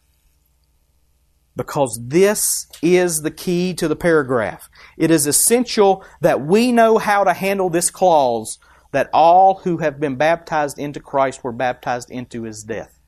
Because 1.55 1.99
this 2.01 2.67
is 2.81 3.21
the 3.21 3.31
key 3.31 3.73
to 3.75 3.87
the 3.87 3.95
paragraph. 3.95 4.69
It 4.97 5.09
is 5.09 5.25
essential 5.25 6.03
that 6.21 6.41
we 6.41 6.71
know 6.71 6.97
how 6.97 7.23
to 7.23 7.33
handle 7.33 7.69
this 7.69 7.89
clause 7.89 8.59
that 8.91 9.09
all 9.13 9.55
who 9.59 9.77
have 9.77 9.99
been 9.99 10.15
baptized 10.15 10.79
into 10.79 10.99
Christ 10.99 11.43
were 11.43 11.51
baptized 11.51 12.09
into 12.09 12.43
his 12.43 12.63
death. 12.63 12.99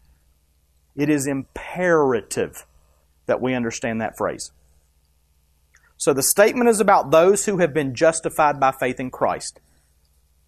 It 0.95 1.09
is 1.09 1.27
imperative 1.27 2.65
that 3.25 3.41
we 3.41 3.53
understand 3.53 4.01
that 4.01 4.17
phrase. 4.17 4.51
So 5.97 6.13
the 6.13 6.23
statement 6.23 6.69
is 6.69 6.79
about 6.79 7.11
those 7.11 7.45
who 7.45 7.57
have 7.57 7.73
been 7.73 7.95
justified 7.95 8.59
by 8.59 8.71
faith 8.71 8.99
in 8.99 9.11
Christ. 9.11 9.59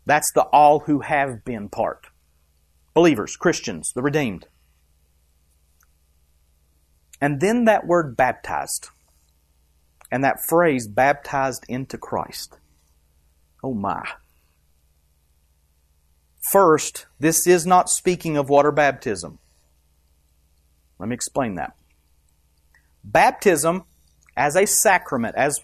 That's 0.06 0.32
the 0.32 0.44
all 0.44 0.80
who 0.82 1.02
have 1.02 1.44
been 1.44 1.70
part. 1.70 2.08
Believers, 2.94 3.36
Christians, 3.36 3.92
the 3.94 4.02
redeemed. 4.02 4.48
And 7.22 7.40
then 7.42 7.66
that 7.66 7.86
word 7.86 8.16
baptized. 8.16 8.90
And 10.12 10.24
that 10.24 10.44
phrase, 10.44 10.88
baptized 10.88 11.66
into 11.68 11.98
Christ. 11.98 12.58
Oh 13.64 13.74
my. 13.74 14.08
First, 16.50 17.06
this 17.20 17.46
is 17.46 17.68
not 17.68 17.90
speaking 17.90 18.38
of 18.38 18.50
water 18.50 18.72
baptism. 18.72 19.40
Let 20.98 21.10
me 21.10 21.14
explain 21.14 21.56
that. 21.56 21.76
Baptism 23.04 23.84
as 24.36 24.56
a 24.56 24.66
sacrament, 24.66 25.36
as 25.36 25.60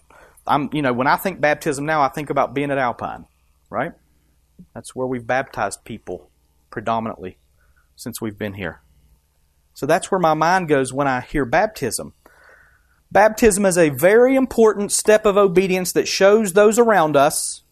I'm, 0.46 0.68
you 0.72 0.82
know, 0.82 0.92
when 0.92 1.06
I 1.06 1.16
think 1.16 1.40
baptism 1.40 1.86
now, 1.86 2.02
I 2.02 2.08
think 2.08 2.30
about 2.30 2.54
being 2.54 2.70
at 2.70 2.78
Alpine, 2.78 3.26
right? 3.68 3.92
That's 4.74 4.94
where 4.94 5.06
we've 5.06 5.26
baptized 5.26 5.84
people 5.84 6.30
predominantly 6.70 7.38
since 7.96 8.20
we've 8.20 8.38
been 8.38 8.54
here. 8.54 8.80
So 9.76 9.84
that's 9.84 10.10
where 10.10 10.18
my 10.18 10.32
mind 10.32 10.68
goes 10.68 10.90
when 10.90 11.06
I 11.06 11.20
hear 11.20 11.44
baptism. 11.44 12.14
Baptism 13.12 13.66
is 13.66 13.76
a 13.76 13.90
very 13.90 14.34
important 14.34 14.90
step 14.90 15.26
of 15.26 15.36
obedience 15.36 15.92
that 15.92 16.08
shows 16.08 16.54
those 16.54 16.78
around 16.78 17.14
us, 17.14 17.62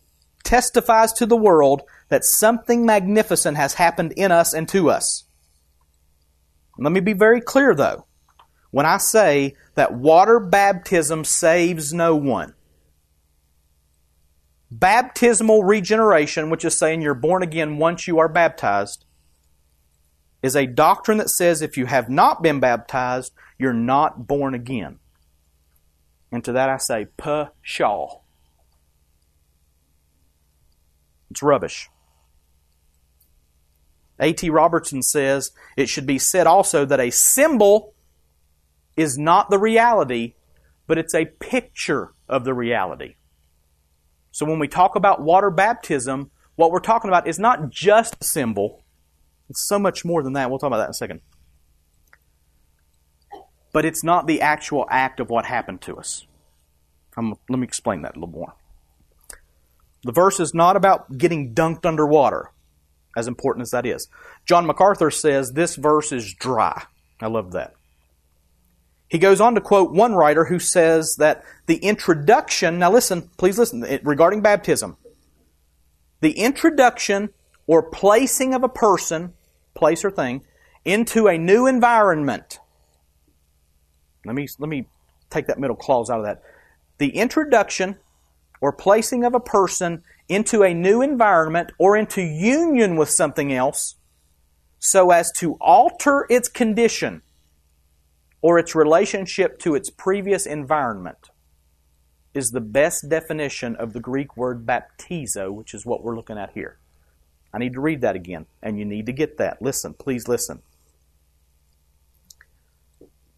testifies 0.45 1.15
to 1.15 1.25
the 1.25 1.35
world 1.35 1.83
that 2.11 2.23
something 2.23 2.85
magnificent 2.85 3.57
has 3.57 3.75
happened 3.75 4.13
in 4.19 4.31
us 4.31 4.53
and 4.53 4.69
to 4.69 4.91
us. 4.91 5.25
Let 6.77 6.93
me 6.93 7.01
be 7.01 7.15
very 7.15 7.41
clear 7.41 7.75
though. 7.75 8.05
When 8.71 8.85
I 8.85 8.99
say 8.99 9.55
that 9.75 9.95
water 9.95 10.39
baptism 10.39 11.25
saves 11.25 11.95
no 11.95 12.15
one, 12.15 12.53
baptismal 14.71 15.65
regeneration, 15.65 16.51
which 16.51 16.67
is 16.67 16.77
saying 16.77 17.01
you're 17.01 17.15
born 17.15 17.43
again 17.43 17.79
once 17.79 18.07
you 18.07 18.19
are 18.19 18.29
baptized, 18.29 19.04
is 20.45 20.55
a 20.55 20.67
doctrine 20.67 21.17
that 21.17 21.31
says 21.31 21.63
if 21.63 21.79
you 21.79 21.87
have 21.87 22.11
not 22.11 22.43
been 22.43 22.61
baptized, 22.61 23.33
you're 23.59 23.73
not 23.73 24.27
born 24.27 24.55
again. 24.55 24.99
And 26.31 26.45
to 26.45 26.53
that 26.53 26.69
I 26.69 26.77
say, 26.77 27.07
pshaw. 27.17 28.21
It's 31.31 31.43
rubbish. 31.43 31.89
A.T. 34.21 34.51
Robertson 34.51 35.03
says 35.03 35.53
it 35.79 35.89
should 35.89 36.07
be 36.07 36.19
said 36.19 36.47
also 36.47 36.85
that 36.85 37.01
a 37.01 37.09
symbol 37.09 37.95
is 38.99 39.17
not 39.17 39.49
the 39.49 39.59
reality, 39.59 40.35
but 40.87 40.99
it's 40.99 41.15
a 41.15 41.25
picture 41.25 42.13
of 42.29 42.45
the 42.45 42.53
reality. 42.53 43.15
So 44.31 44.45
when 44.45 44.59
we 44.59 44.69
talk 44.69 44.95
about 44.95 45.23
water 45.23 45.51
baptism, 45.51 46.31
what 46.57 46.71
we're 46.71 46.81
talking 46.81 47.09
about 47.09 47.27
is 47.27 47.39
not 47.39 47.71
just 47.71 48.17
a 48.21 48.25
symbol. 48.25 48.84
It's 49.49 49.67
so 49.67 49.79
much 49.79 50.05
more 50.05 50.23
than 50.23 50.33
that. 50.35 50.51
We'll 50.51 50.59
talk 50.59 50.69
about 50.69 50.79
that 50.79 50.87
in 50.87 50.91
a 50.91 50.95
second. 50.95 51.21
But 53.73 53.85
it's 53.85 54.05
not 54.05 54.27
the 54.27 54.41
actual 54.41 54.87
act 54.89 55.21
of 55.21 55.31
what 55.31 55.45
happened 55.45 55.83
to 55.83 55.97
us. 55.97 56.27
let 57.17 57.59
me 57.59 57.65
explain 57.65 58.03
that 58.03 58.17
a 58.17 58.21
little 58.21 58.35
more. 58.35 58.55
The 60.05 60.13
verse 60.13 60.39
is 60.39 60.55
not 60.55 60.77
about 60.77 61.17
getting 61.17 61.55
dunked 61.55 61.87
underwater, 61.87 62.51
as 63.17 63.27
important 63.27 63.63
as 63.63 63.71
that 63.71 63.87
is. 63.87 64.09
John 64.45 64.67
MacArthur 64.67 65.11
says 65.11 65.53
this 65.53 65.77
verse 65.77 66.13
is 66.13 66.35
dry. 66.35 66.85
I 67.21 67.27
love 67.27 67.53
that. 67.53 67.75
He 69.09 69.19
goes 69.19 69.41
on 69.41 69.55
to 69.55 69.61
quote 69.61 69.93
one 69.93 70.15
writer 70.15 70.45
who 70.45 70.59
says 70.59 71.17
that 71.19 71.45
the 71.67 71.77
introduction, 71.77 72.79
now 72.79 72.91
listen, 72.91 73.31
please 73.37 73.59
listen, 73.59 73.81
regarding 74.03 74.43
baptism, 74.43 74.97
the 76.21 76.33
introduction 76.33 77.31
or 77.67 77.83
placing 77.83 78.55
of 78.55 78.63
a 78.63 78.69
person, 78.69 79.33
place 79.75 80.05
or 80.05 80.11
thing, 80.11 80.43
into 80.85 81.29
a 81.29 81.39
new 81.39 81.67
environment. 81.67 82.59
Let 84.25 84.35
me, 84.35 84.47
let 84.59 84.69
me 84.69 84.87
take 85.31 85.47
that 85.47 85.59
middle 85.59 85.77
clause 85.77 86.11
out 86.11 86.21
of 86.21 86.25
that. 86.25 86.43
The 86.99 87.11
introduction 87.11 87.97
or 88.61 88.73
placing 88.73 89.25
of 89.25 89.35
a 89.35 89.41
person 89.41 90.03
into 90.29 90.63
a 90.63 90.73
new 90.73 91.03
environment 91.03 91.71
or 91.79 91.97
into 91.97 92.23
union 92.23 92.97
with 92.97 93.11
something 93.11 93.53
else 93.53 93.97
so 94.79 95.11
as 95.11 95.33
to 95.33 95.55
alter 95.61 96.27
its 96.29 96.49
condition 96.49 97.23
or 98.43 98.59
its 98.59 98.75
relationship 98.75 99.59
to 99.59 99.75
its 99.75 99.91
previous 99.91 100.47
environment 100.47 101.31
is 102.35 102.51
the 102.51 102.61
best 102.61 103.09
definition 103.09 103.77
of 103.77 103.93
the 103.93 104.01
Greek 104.01 104.37
word 104.37 104.67
baptizo, 104.67 105.53
which 105.53 105.73
is 105.73 105.87
what 105.87 106.03
we're 106.03 106.17
looking 106.17 106.37
at 106.37 106.51
here. 106.53 106.79
I 107.55 107.59
need 107.59 107.75
to 107.75 107.81
read 107.81 108.01
that 108.01 108.17
again, 108.17 108.47
and 108.61 108.77
you 108.79 108.85
need 108.85 109.07
to 109.07 109.13
get 109.13 109.39
that. 109.39 109.63
Listen, 109.63 109.95
please 109.95 110.27
listen. 110.27 110.61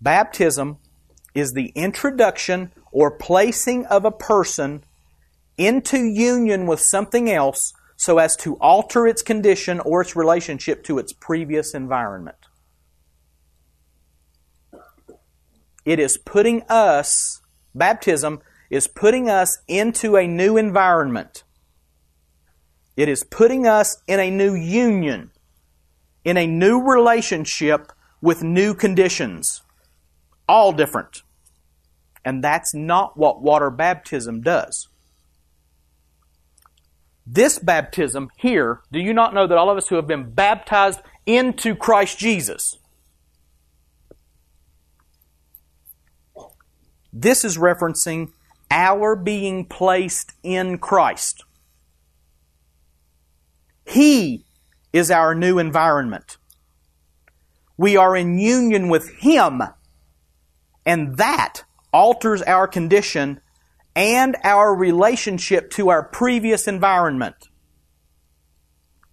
Baptism 0.01 0.79
is 1.35 1.53
the 1.53 1.67
introduction 1.75 2.73
or 2.91 3.11
placing 3.11 3.85
of 3.87 4.07
a 4.07 4.11
person 4.11 4.85
into 5.59 5.99
union 5.99 6.67
with 6.67 6.81
something 6.81 7.31
else 7.31 7.75
so 7.97 8.17
as 8.17 8.37
to 8.37 8.55
alter 8.57 9.07
its 9.07 9.21
condition 9.21 9.81
or 9.81 10.01
its 10.01 10.17
relationship 10.17 10.83
to 10.85 10.99
its 10.99 11.13
previous 11.13 11.75
environment. 11.75 12.39
It 15.85 15.99
is 15.99 16.17
putting 16.17 16.63
us, 16.71 17.43
baptism 17.75 18.41
is 18.71 18.87
putting 18.89 19.29
us 19.29 19.59
into 19.69 20.17
a 20.17 20.27
new 20.27 20.57
environment. 20.57 21.45
It 22.97 23.09
is 23.09 23.25
putting 23.25 23.67
us 23.67 24.03
in 24.07 24.21
a 24.21 24.31
new 24.31 24.55
union, 24.55 25.31
in 26.25 26.37
a 26.37 26.47
new 26.47 26.81
relationship 26.81 27.93
with 28.21 28.43
new 28.43 28.75
conditions. 28.75 29.63
All 30.49 30.73
different. 30.73 31.23
And 32.25 32.43
that's 32.43 32.75
not 32.75 33.17
what 33.17 33.43
water 33.43 33.71
baptism 33.71 34.41
does. 34.41 34.89
This 37.27 37.59
baptism 37.59 38.31
here, 38.37 38.81
do 38.93 39.01
you 39.01 39.13
not 39.13 39.35
know 39.35 39.47
that 39.47 39.59
all 39.59 39.69
of 39.69 39.77
us 39.77 39.89
who 39.89 39.97
have 39.97 40.07
been 40.07 40.31
baptized 40.31 41.01
into 41.27 41.75
Christ 41.75 42.19
Jesus, 42.19 42.79
this 47.13 47.45
is 47.45 47.59
referencing 47.59 48.29
our 48.71 49.17
being 49.17 49.65
placed 49.65 50.33
in 50.43 50.79
Christ. 50.79 51.46
He 53.87 54.45
is 54.93 55.11
our 55.11 55.35
new 55.35 55.59
environment. 55.59 56.39
We 57.77 57.97
are 57.97 58.17
in 58.17 58.39
union 58.39 58.89
with 58.89 59.11
Him, 59.19 59.63
and 60.85 61.17
that 61.19 61.65
alters 61.93 62.43
our 62.43 62.67
condition 62.67 63.41
and 63.95 64.37
our 64.45 64.75
relationship 64.75 65.71
to 65.71 65.89
our 65.89 66.03
previous 66.03 66.67
environment. 66.67 67.37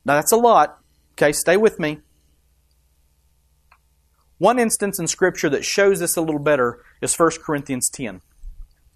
Now 0.05 0.15
that's 0.15 0.31
a 0.31 0.37
lot. 0.37 0.79
Okay, 1.13 1.31
stay 1.31 1.57
with 1.57 1.79
me. 1.79 1.99
One 4.37 4.59
instance 4.59 4.99
in 4.99 5.07
Scripture 5.07 5.49
that 5.49 5.63
shows 5.63 5.99
this 5.99 6.17
a 6.17 6.21
little 6.21 6.39
better 6.39 6.83
is 7.01 7.17
1 7.17 7.31
Corinthians 7.45 7.89
10. 7.89 8.15
Let 8.15 8.21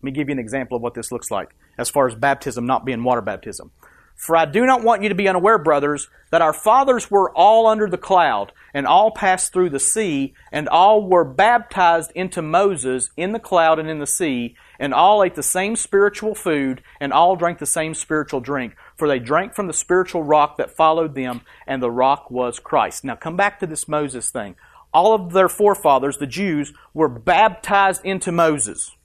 me 0.02 0.12
give 0.12 0.28
you 0.28 0.34
an 0.34 0.40
example 0.40 0.76
of 0.76 0.84
what 0.84 0.94
this 0.94 1.12
looks 1.12 1.32
like 1.32 1.56
as 1.78 1.90
far 1.90 2.08
as 2.08 2.16
baptism 2.16 2.66
not 2.66 2.86
being 2.86 3.04
water 3.04 3.22
baptism. 3.22 3.72
For 4.18 4.36
I 4.36 4.46
do 4.46 4.66
not 4.66 4.84
want 4.84 5.04
you 5.04 5.10
to 5.10 5.16
be 5.16 5.28
unaware, 5.28 5.60
brothers, 5.60 6.10
that 6.32 6.42
our 6.42 6.52
fathers 6.52 7.10
were 7.12 7.32
all 7.32 7.68
under 7.68 7.88
the 7.88 8.00
cloud, 8.00 8.52
and 8.74 8.88
all 8.88 9.12
passed 9.12 9.54
through 9.54 9.70
the 9.70 9.80
sea, 9.80 10.34
and 10.52 10.68
all 10.68 11.08
were 11.08 11.24
baptized 11.24 12.12
into 12.16 12.42
Moses 12.42 13.12
in 13.16 13.32
the 13.32 13.40
cloud 13.40 13.78
and 13.78 13.88
in 13.88 14.00
the 14.00 14.08
sea, 14.08 14.56
and 14.80 14.92
all 14.92 15.24
ate 15.24 15.36
the 15.36 15.44
same 15.44 15.76
spiritual 15.76 16.34
food, 16.34 16.82
and 17.00 17.14
all 17.14 17.36
drank 17.36 17.60
the 17.60 17.68
same 17.68 17.94
spiritual 17.94 18.40
drink. 18.40 18.76
For 18.96 19.08
they 19.08 19.20
drank 19.20 19.54
from 19.54 19.68
the 19.68 19.74
spiritual 19.74 20.24
rock 20.24 20.58
that 20.58 20.76
followed 20.76 21.14
them, 21.14 21.42
and 21.68 21.82
the 21.82 21.92
rock 21.92 22.32
was 22.32 22.60
Christ. 22.60 23.04
Now 23.04 23.16
come 23.16 23.38
back 23.38 23.60
to 23.60 23.68
this 23.68 23.88
Moses 23.88 24.32
thing. 24.32 24.56
All 24.92 25.14
of 25.14 25.32
their 25.32 25.50
forefathers, 25.50 26.18
the 26.18 26.26
Jews, 26.26 26.74
were 26.92 27.10
baptized 27.10 28.04
into 28.04 28.32
Moses. 28.32 28.96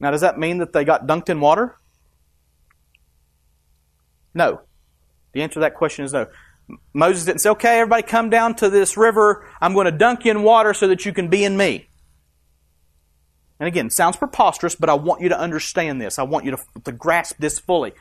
Now, 0.00 0.10
does 0.10 0.20
that 0.22 0.38
mean 0.38 0.58
that 0.58 0.72
they 0.72 0.84
got 0.84 1.06
dunked 1.06 1.28
in 1.28 1.40
water? 1.40 1.77
No. 4.34 4.60
The 5.32 5.42
answer 5.42 5.54
to 5.54 5.60
that 5.60 5.74
question 5.74 6.04
is 6.04 6.12
no. 6.12 6.26
Moses 6.92 7.24
didn't 7.24 7.40
say, 7.40 7.50
okay, 7.50 7.78
everybody 7.80 8.02
come 8.02 8.28
down 8.30 8.54
to 8.56 8.68
this 8.68 8.96
river. 8.96 9.48
I'm 9.60 9.72
going 9.72 9.86
to 9.86 9.92
dunk 9.92 10.24
you 10.24 10.30
in 10.30 10.42
water 10.42 10.74
so 10.74 10.88
that 10.88 11.06
you 11.06 11.12
can 11.12 11.28
be 11.28 11.44
in 11.44 11.56
me. 11.56 11.88
And 13.58 13.66
again, 13.66 13.90
sounds 13.90 14.16
preposterous, 14.16 14.74
but 14.74 14.90
I 14.90 14.94
want 14.94 15.22
you 15.22 15.30
to 15.30 15.38
understand 15.38 16.00
this. 16.00 16.18
I 16.18 16.22
want 16.22 16.44
you 16.44 16.52
to, 16.52 16.58
to 16.84 16.92
grasp 16.92 17.36
this 17.38 17.58
fully. 17.58 17.92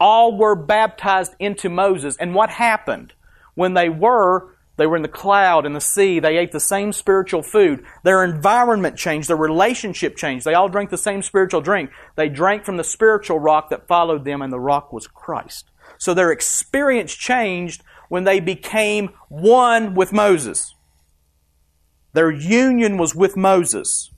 All 0.00 0.36
were 0.36 0.54
baptized 0.54 1.34
into 1.38 1.68
Moses. 1.68 2.16
And 2.16 2.34
what 2.34 2.50
happened? 2.50 3.12
When 3.54 3.74
they 3.74 3.88
were, 3.88 4.54
they 4.78 4.86
were 4.86 4.96
in 4.96 5.02
the 5.02 5.08
cloud, 5.08 5.66
in 5.66 5.72
the 5.72 5.80
sea, 5.80 6.20
they 6.20 6.38
ate 6.38 6.52
the 6.52 6.60
same 6.60 6.92
spiritual 6.92 7.42
food. 7.42 7.84
Their 8.04 8.22
environment 8.22 8.96
changed, 8.96 9.28
their 9.28 9.36
relationship 9.36 10.16
changed. 10.16 10.46
They 10.46 10.54
all 10.54 10.68
drank 10.68 10.90
the 10.90 10.96
same 10.96 11.20
spiritual 11.20 11.60
drink. 11.60 11.90
They 12.14 12.28
drank 12.28 12.64
from 12.64 12.76
the 12.76 12.84
spiritual 12.84 13.40
rock 13.40 13.70
that 13.70 13.88
followed 13.88 14.24
them, 14.24 14.40
and 14.40 14.52
the 14.52 14.60
rock 14.60 14.92
was 14.92 15.08
Christ. 15.08 15.70
So 15.98 16.14
their 16.14 16.30
experience 16.30 17.12
changed 17.12 17.82
when 18.08 18.22
they 18.22 18.38
became 18.38 19.10
one 19.28 19.96
with 19.96 20.12
Moses. 20.12 20.74
Their 22.12 22.30
union 22.30 22.98
was 22.98 23.16
with 23.16 23.36
Moses. 23.36 24.12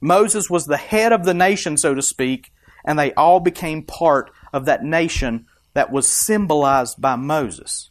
Moses 0.00 0.48
was 0.48 0.64
the 0.64 0.78
head 0.78 1.12
of 1.12 1.24
the 1.24 1.34
nation, 1.34 1.76
so 1.76 1.94
to 1.94 2.02
speak, 2.02 2.52
and 2.86 2.98
they 2.98 3.12
all 3.14 3.40
became 3.40 3.82
part 3.82 4.30
of 4.52 4.64
that 4.64 4.82
nation 4.82 5.44
that 5.74 5.92
was 5.92 6.08
symbolized 6.08 7.02
by 7.02 7.16
Moses. 7.16 7.90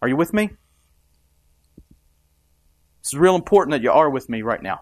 Are 0.00 0.06
you 0.06 0.16
with 0.16 0.32
me? 0.32 0.50
It's 3.06 3.14
real 3.14 3.36
important 3.36 3.70
that 3.70 3.82
you 3.82 3.92
are 3.92 4.10
with 4.10 4.28
me 4.28 4.42
right 4.42 4.60
now. 4.60 4.80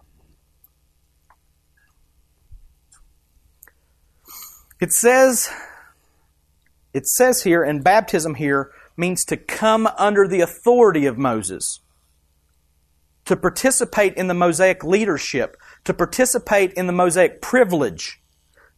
It 4.81 4.95
says 4.95 5.51
it 6.95 7.07
says 7.07 7.43
here, 7.43 7.63
and 7.63 7.85
baptism 7.85 8.37
here 8.37 8.71
means 8.97 9.27
to 9.27 9.37
come 9.37 9.87
under 9.99 10.27
the 10.27 10.41
authority 10.41 11.05
of 11.05 11.19
Moses, 11.19 11.81
to 13.27 13.37
participate 13.37 14.15
in 14.15 14.29
the 14.29 14.33
Mosaic 14.33 14.83
leadership, 14.83 15.59
to 15.85 15.93
participate 15.93 16.73
in 16.73 16.87
the 16.87 16.95
Mosaic 16.95 17.43
privilege, 17.43 18.23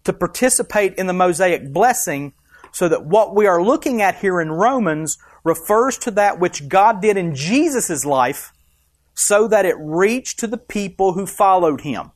to 0.03 0.13
participate 0.13 0.95
in 0.95 1.07
the 1.07 1.13
Mosaic 1.13 1.73
blessing, 1.73 2.33
so 2.73 2.89
that 2.89 3.07
what 3.07 3.33
we 3.37 3.47
are 3.47 3.63
looking 3.63 4.03
at 4.03 4.17
here 4.17 4.41
in 4.41 4.51
Romans 4.51 5.19
refers 5.45 5.97
to 5.99 6.11
that 6.11 6.41
which 6.41 6.67
God 6.67 7.01
did 7.01 7.17
in 7.17 7.33
Jesus' 7.33 8.05
life 8.05 8.51
so 9.17 9.49
that 9.49 9.65
it 9.65 9.77
reached 9.79 10.39
to 10.41 10.47
the 10.47 10.59
people 10.59 11.15
who 11.15 11.27
followed 11.27 11.81
him. 11.81 12.13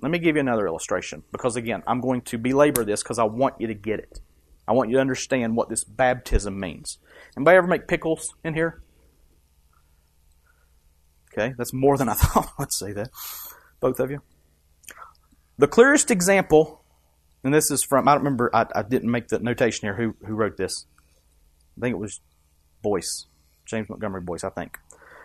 Let 0.00 0.10
me 0.10 0.18
give 0.18 0.36
you 0.36 0.40
another 0.40 0.66
illustration 0.66 1.22
because, 1.32 1.56
again, 1.56 1.82
I'm 1.86 2.00
going 2.00 2.22
to 2.22 2.38
belabor 2.38 2.84
this 2.84 3.02
because 3.02 3.18
I 3.18 3.24
want 3.24 3.54
you 3.60 3.68
to 3.68 3.74
get 3.74 3.98
it. 3.98 4.20
I 4.68 4.72
want 4.72 4.90
you 4.90 4.96
to 4.96 5.00
understand 5.00 5.56
what 5.56 5.68
this 5.68 5.84
baptism 5.84 6.58
means. 6.60 6.98
Anybody 7.36 7.56
ever 7.56 7.66
make 7.66 7.88
pickles 7.88 8.34
in 8.44 8.54
here? 8.54 8.82
Okay, 11.32 11.54
that's 11.56 11.72
more 11.72 11.96
than 11.96 12.08
I 12.08 12.14
thought. 12.14 12.52
Let's 12.58 12.78
say 12.78 12.92
that. 12.92 13.08
Both 13.80 14.00
of 14.00 14.10
you. 14.10 14.22
The 15.56 15.68
clearest 15.68 16.10
example, 16.10 16.84
and 17.42 17.54
this 17.54 17.70
is 17.70 17.82
from, 17.82 18.06
I 18.06 18.12
don't 18.12 18.24
remember, 18.24 18.50
I, 18.54 18.66
I 18.74 18.82
didn't 18.82 19.10
make 19.10 19.28
the 19.28 19.38
notation 19.38 19.86
here 19.86 19.94
who, 19.94 20.14
who 20.26 20.34
wrote 20.34 20.56
this. 20.56 20.86
I 21.78 21.80
think 21.80 21.94
it 21.94 21.98
was 21.98 22.20
Boice, 22.82 23.26
James 23.66 23.88
Montgomery 23.88 24.20
Boice, 24.20 24.44
I 24.44 24.50
think. 24.50 24.78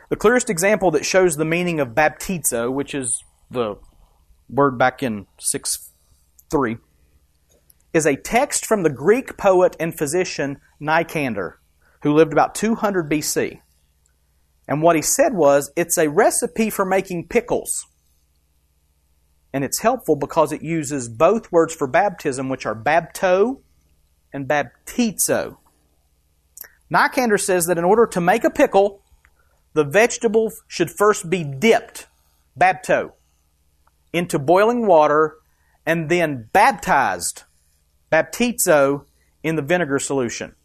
The 0.09 0.15
clearest 0.15 0.49
example 0.49 0.91
that 0.91 1.05
shows 1.05 1.35
the 1.35 1.45
meaning 1.45 1.79
of 1.79 1.89
baptizo, 1.89 2.71
which 2.71 2.95
is 2.95 3.23
the 3.51 3.75
word 4.49 4.77
back 4.77 5.03
in 5.03 5.27
6 5.39 5.91
3, 6.49 6.77
is 7.93 8.05
a 8.05 8.15
text 8.15 8.65
from 8.65 8.83
the 8.83 8.89
Greek 8.89 9.37
poet 9.37 9.75
and 9.79 9.97
physician 9.97 10.59
Nicander, 10.81 11.55
who 12.03 12.13
lived 12.13 12.31
about 12.31 12.55
200 12.55 13.09
BC. 13.09 13.59
And 14.67 14.81
what 14.81 14.95
he 14.95 15.01
said 15.01 15.33
was, 15.33 15.71
it's 15.75 15.97
a 15.97 16.09
recipe 16.09 16.69
for 16.69 16.85
making 16.85 17.27
pickles. 17.27 17.85
And 19.53 19.63
it's 19.63 19.79
helpful 19.79 20.15
because 20.15 20.51
it 20.51 20.61
uses 20.61 21.09
both 21.09 21.51
words 21.51 21.73
for 21.73 21.87
baptism, 21.87 22.49
which 22.49 22.65
are 22.65 22.75
bapto 22.75 23.61
and 24.33 24.47
baptizo. 24.47 25.57
Nicander 26.91 27.39
says 27.39 27.65
that 27.67 27.77
in 27.77 27.83
order 27.83 28.05
to 28.07 28.21
make 28.21 28.43
a 28.43 28.49
pickle, 28.49 29.01
the 29.73 29.83
vegetable 29.83 30.51
should 30.67 30.89
first 30.89 31.29
be 31.29 31.43
dipped, 31.43 32.07
bapto, 32.59 33.11
into 34.13 34.39
boiling 34.39 34.87
water 34.87 35.35
and 35.85 36.09
then 36.09 36.49
baptized, 36.51 37.43
baptizo, 38.11 39.05
in 39.43 39.55
the 39.55 39.61
vinegar 39.61 39.99
solution. 39.99 40.55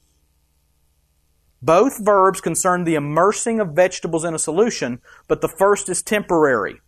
Both 1.61 2.04
verbs 2.04 2.40
concern 2.40 2.82
the 2.82 2.96
immersing 2.96 3.61
of 3.61 3.74
vegetables 3.74 4.24
in 4.24 4.35
a 4.35 4.38
solution, 4.38 5.00
but 5.28 5.40
the 5.40 5.48
first 5.48 5.88
is 5.88 6.02
temporary. 6.02 6.80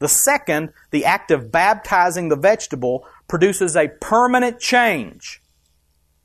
The 0.00 0.08
second, 0.08 0.72
the 0.90 1.04
act 1.04 1.30
of 1.30 1.52
baptizing 1.52 2.28
the 2.28 2.36
vegetable, 2.36 3.06
produces 3.28 3.76
a 3.76 3.88
permanent 4.00 4.58
change. 4.58 5.40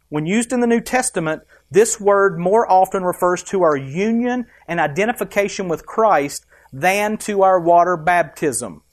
When 0.10 0.25
used 0.25 0.51
in 0.51 0.60
the 0.60 0.67
New 0.67 0.81
Testament, 0.81 1.43
this 1.71 1.99
word 1.99 2.38
more 2.38 2.69
often 2.69 3.03
refers 3.03 3.41
to 3.43 3.63
our 3.63 3.77
union 3.77 4.45
and 4.67 4.79
identification 4.79 5.69
with 5.69 5.86
Christ 5.86 6.45
than 6.73 7.17
to 7.19 7.43
our 7.43 7.60
water 7.60 7.95
baptism. 7.95 8.84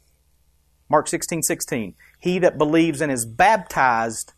Mark 0.89 1.09
16, 1.09 1.43
16. 1.43 1.95
He 2.21 2.39
that 2.39 2.57
believes 2.57 3.01
and 3.01 3.13
is 3.13 3.27
baptized 3.27 4.33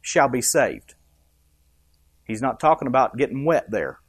shall 0.00 0.28
be 0.28 0.42
saved. 0.42 0.94
He's 2.24 2.42
not 2.42 2.60
talking 2.60 2.86
about 2.86 3.16
getting 3.16 3.44
wet 3.44 3.70
there. 3.70 4.00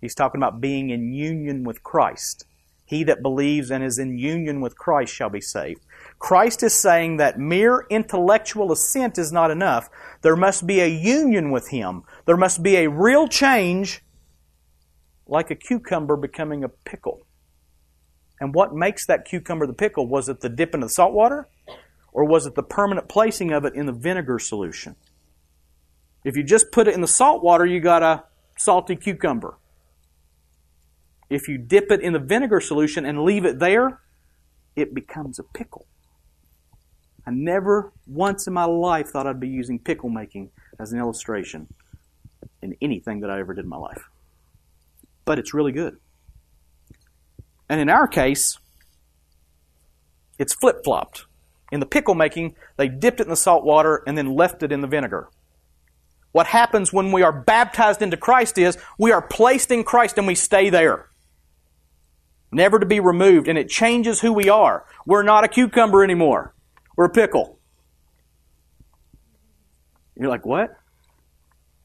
He's 0.00 0.14
talking 0.14 0.40
about 0.40 0.60
being 0.60 0.90
in 0.90 1.12
union 1.12 1.64
with 1.64 1.82
Christ. 1.82 2.46
He 2.86 3.04
that 3.04 3.22
believes 3.22 3.70
and 3.70 3.82
is 3.82 3.98
in 3.98 4.18
union 4.18 4.60
with 4.60 4.76
Christ 4.76 5.14
shall 5.14 5.30
be 5.30 5.40
saved. 5.40 5.80
Christ 6.18 6.62
is 6.62 6.74
saying 6.74 7.16
that 7.16 7.38
mere 7.38 7.86
intellectual 7.88 8.70
assent 8.70 9.18
is 9.18 9.32
not 9.32 9.50
enough. 9.50 9.88
There 10.20 10.36
must 10.36 10.66
be 10.66 10.80
a 10.80 10.86
union 10.86 11.50
with 11.50 11.70
Him. 11.70 12.02
There 12.26 12.36
must 12.36 12.62
be 12.62 12.76
a 12.76 12.88
real 12.88 13.28
change, 13.28 14.02
like 15.26 15.50
a 15.50 15.54
cucumber 15.54 16.16
becoming 16.16 16.64
a 16.64 16.68
pickle. 16.68 17.26
And 18.40 18.54
what 18.54 18.74
makes 18.74 19.06
that 19.06 19.24
cucumber 19.24 19.66
the 19.66 19.74
pickle? 19.74 20.06
Was 20.06 20.28
it 20.28 20.40
the 20.40 20.48
dip 20.48 20.74
into 20.74 20.86
the 20.86 20.92
salt 20.92 21.12
water? 21.12 21.48
Or 22.12 22.24
was 22.24 22.46
it 22.46 22.54
the 22.54 22.62
permanent 22.62 23.08
placing 23.08 23.52
of 23.52 23.64
it 23.64 23.74
in 23.74 23.86
the 23.86 23.92
vinegar 23.92 24.38
solution? 24.38 24.96
If 26.24 26.36
you 26.36 26.42
just 26.42 26.72
put 26.72 26.88
it 26.88 26.94
in 26.94 27.00
the 27.00 27.08
salt 27.08 27.42
water, 27.42 27.66
you 27.66 27.80
got 27.80 28.02
a 28.02 28.24
salty 28.56 28.96
cucumber. 28.96 29.58
If 31.28 31.48
you 31.48 31.58
dip 31.58 31.90
it 31.90 32.00
in 32.00 32.12
the 32.12 32.18
vinegar 32.18 32.60
solution 32.60 33.04
and 33.04 33.24
leave 33.24 33.44
it 33.44 33.58
there, 33.58 34.00
it 34.76 34.94
becomes 34.94 35.38
a 35.38 35.42
pickle. 35.42 35.86
I 37.26 37.30
never 37.30 37.92
once 38.06 38.46
in 38.46 38.52
my 38.52 38.64
life 38.64 39.08
thought 39.08 39.26
I'd 39.26 39.40
be 39.40 39.48
using 39.48 39.78
pickle 39.78 40.10
making 40.10 40.50
as 40.78 40.92
an 40.92 40.98
illustration 40.98 41.66
in 42.64 42.76
anything 42.80 43.20
that 43.20 43.30
I 43.30 43.38
ever 43.38 43.54
did 43.54 43.64
in 43.64 43.68
my 43.68 43.76
life. 43.76 44.08
But 45.24 45.38
it's 45.38 45.54
really 45.54 45.72
good. 45.72 45.98
And 47.68 47.80
in 47.80 47.88
our 47.88 48.08
case, 48.08 48.58
it's 50.38 50.54
flip 50.54 50.82
flopped. 50.82 51.26
In 51.70 51.80
the 51.80 51.86
pickle 51.86 52.14
making, 52.14 52.56
they 52.76 52.88
dipped 52.88 53.20
it 53.20 53.24
in 53.24 53.30
the 53.30 53.36
salt 53.36 53.64
water 53.64 54.02
and 54.06 54.16
then 54.16 54.34
left 54.34 54.62
it 54.62 54.72
in 54.72 54.80
the 54.80 54.86
vinegar. 54.86 55.28
What 56.32 56.46
happens 56.46 56.92
when 56.92 57.12
we 57.12 57.22
are 57.22 57.32
baptized 57.32 58.02
into 58.02 58.16
Christ 58.16 58.58
is 58.58 58.76
we 58.98 59.12
are 59.12 59.22
placed 59.22 59.70
in 59.70 59.84
Christ 59.84 60.18
and 60.18 60.26
we 60.26 60.34
stay 60.34 60.70
there. 60.70 61.10
Never 62.50 62.78
to 62.78 62.86
be 62.86 63.00
removed, 63.00 63.48
and 63.48 63.58
it 63.58 63.68
changes 63.68 64.20
who 64.20 64.32
we 64.32 64.48
are. 64.48 64.84
We're 65.06 65.24
not 65.24 65.44
a 65.44 65.48
cucumber 65.48 66.04
anymore. 66.04 66.54
We're 66.96 67.06
a 67.06 67.10
pickle. 67.10 67.58
You're 70.16 70.28
like, 70.28 70.46
what? 70.46 70.76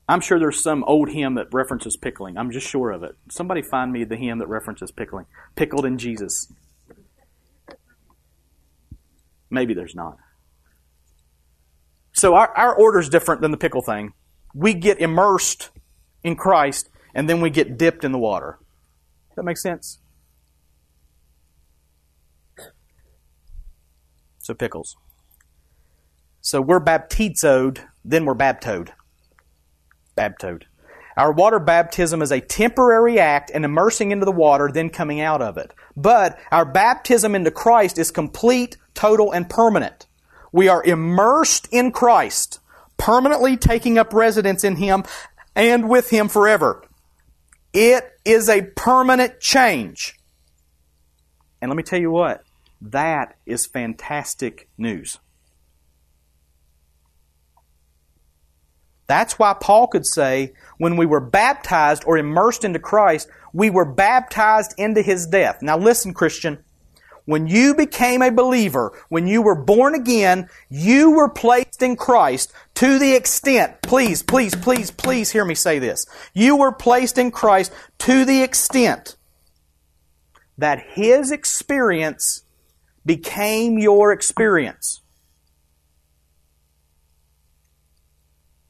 I'm 0.10 0.22
sure 0.22 0.39
there's 0.39 0.63
some 0.63 0.84
old 0.86 1.12
hymn 1.12 1.36
that 1.36 1.54
references 1.54 1.95
pickling. 1.95 2.36
I'm 2.36 2.50
just 2.50 2.67
sure 2.67 2.89
of 2.89 3.04
it. 3.04 3.15
Somebody 3.30 3.62
find 3.62 3.93
me 3.93 4.04
the 4.04 4.15
hymn 4.15 4.39
that 4.39 4.48
references 4.48 4.89
pickling. 4.89 5.28
Pickled 5.56 5.86
in 5.86 6.00
Jesus. 6.00 6.52
Maybe 9.52 9.76
there's 9.76 9.93
not. 9.93 10.17
So 12.12 12.34
our, 12.34 12.52
our 12.58 12.76
order 12.76 12.98
is 12.98 13.08
different 13.08 13.41
than 13.41 13.52
the 13.52 13.58
pickle 13.58 13.84
thing 13.84 14.13
we 14.56 14.74
get 14.74 15.00
immersed 15.00 15.69
in 16.24 16.36
Christ 16.36 16.89
and 17.13 17.30
then 17.30 17.39
we 17.39 17.52
get 17.52 17.78
dipped 17.78 18.04
in 18.04 18.12
the 18.12 18.17
water. 18.17 18.58
That 19.36 19.43
make 19.43 19.58
sense? 19.58 20.00
So 24.39 24.56
pickles. 24.56 24.95
So 26.41 26.62
we're 26.62 26.84
baptizoed, 26.84 27.86
then 28.04 28.26
we're 28.26 28.34
baptoed. 28.34 28.89
Baptoed. 30.19 30.63
Our 31.15 31.32
water 31.32 31.60
baptism 31.60 32.21
is 32.21 32.32
a 32.32 32.41
temporary 32.41 33.19
act 33.19 33.51
and 33.53 33.63
immersing 33.63 34.12
into 34.12 34.25
the 34.25 34.32
water, 34.32 34.69
then 34.71 34.89
coming 34.89 35.21
out 35.21 35.41
of 35.41 35.58
it. 35.58 35.73
But 35.95 36.38
our 36.51 36.65
baptism 36.65 37.36
into 37.36 37.51
Christ 37.51 37.97
is 37.97 38.12
complete, 38.12 38.77
total, 38.93 39.32
and 39.32 39.49
permanent. 39.49 40.08
We 40.51 40.67
are 40.67 40.84
immersed 40.84 41.67
in 41.71 41.91
Christ 41.91 42.60
permanently 42.97 43.58
taking 43.58 43.97
up 43.97 44.13
residence 44.13 44.63
in 44.63 44.75
Him 44.75 45.03
and 45.55 45.89
with 45.89 46.10
Him 46.10 46.27
forever. 46.27 46.84
It 47.73 48.03
is 48.25 48.49
a 48.49 48.63
permanent 48.75 49.39
change. 49.39 50.15
And 51.62 51.69
let 51.69 51.77
me 51.77 51.84
tell 51.84 51.99
you 51.99 52.12
what, 52.12 52.43
that 52.82 53.38
is 53.45 53.65
fantastic 53.65 54.69
news. 54.77 55.19
That's 59.10 59.39
why 59.39 59.56
Paul 59.60 59.88
could 59.88 60.06
say, 60.06 60.54
when 60.78 60.95
we 60.95 61.08
were 61.08 61.19
baptized 61.19 62.04
or 62.06 62.19
immersed 62.19 62.63
into 62.63 62.78
Christ, 62.78 63.28
we 63.52 63.72
were 63.72 63.84
baptized 63.84 64.76
into 64.78 65.02
his 65.02 65.26
death. 65.26 65.63
Now 65.63 65.80
listen, 65.80 66.13
Christian. 66.13 66.60
When 67.26 67.48
you 67.48 67.74
became 67.74 68.22
a 68.22 68.30
believer, 68.30 68.93
when 69.10 69.26
you 69.26 69.41
were 69.41 69.56
born 69.56 69.95
again, 69.95 70.48
you 70.69 71.10
were 71.10 71.28
placed 71.28 71.82
in 71.82 71.95
Christ 71.95 72.54
to 72.76 73.00
the 73.00 73.15
extent, 73.15 73.82
please, 73.82 74.22
please, 74.22 74.54
please, 74.54 74.91
please 74.91 75.32
hear 75.32 75.43
me 75.43 75.56
say 75.56 75.80
this. 75.80 76.06
You 76.36 76.56
were 76.56 76.72
placed 76.72 77.18
in 77.18 77.32
Christ 77.32 77.72
to 77.99 78.26
the 78.26 78.43
extent 78.43 79.16
that 80.60 80.84
His 80.93 81.32
experience 81.32 82.43
became 83.07 83.80
your 83.80 84.12
experience. 84.12 84.99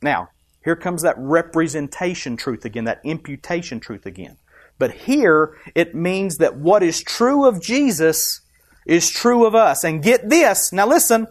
Now, 0.02 0.30
here 0.64 0.76
comes 0.76 1.02
that 1.02 1.16
representation 1.18 2.38
truth 2.38 2.66
again, 2.66 2.86
that 2.86 3.02
imputation 3.04 3.80
truth 3.80 4.06
again. 4.06 4.38
But 4.78 4.92
here, 4.92 5.58
it 5.76 5.94
means 5.94 6.38
that 6.38 6.56
what 6.56 6.84
is 6.84 7.04
true 7.04 7.46
of 7.46 7.62
Jesus 7.62 8.42
is 8.86 9.10
true 9.10 9.46
of 9.46 9.56
us. 9.56 9.84
And 9.84 10.02
get 10.04 10.30
this, 10.30 10.72
now 10.72 10.88
listen, 10.88 11.28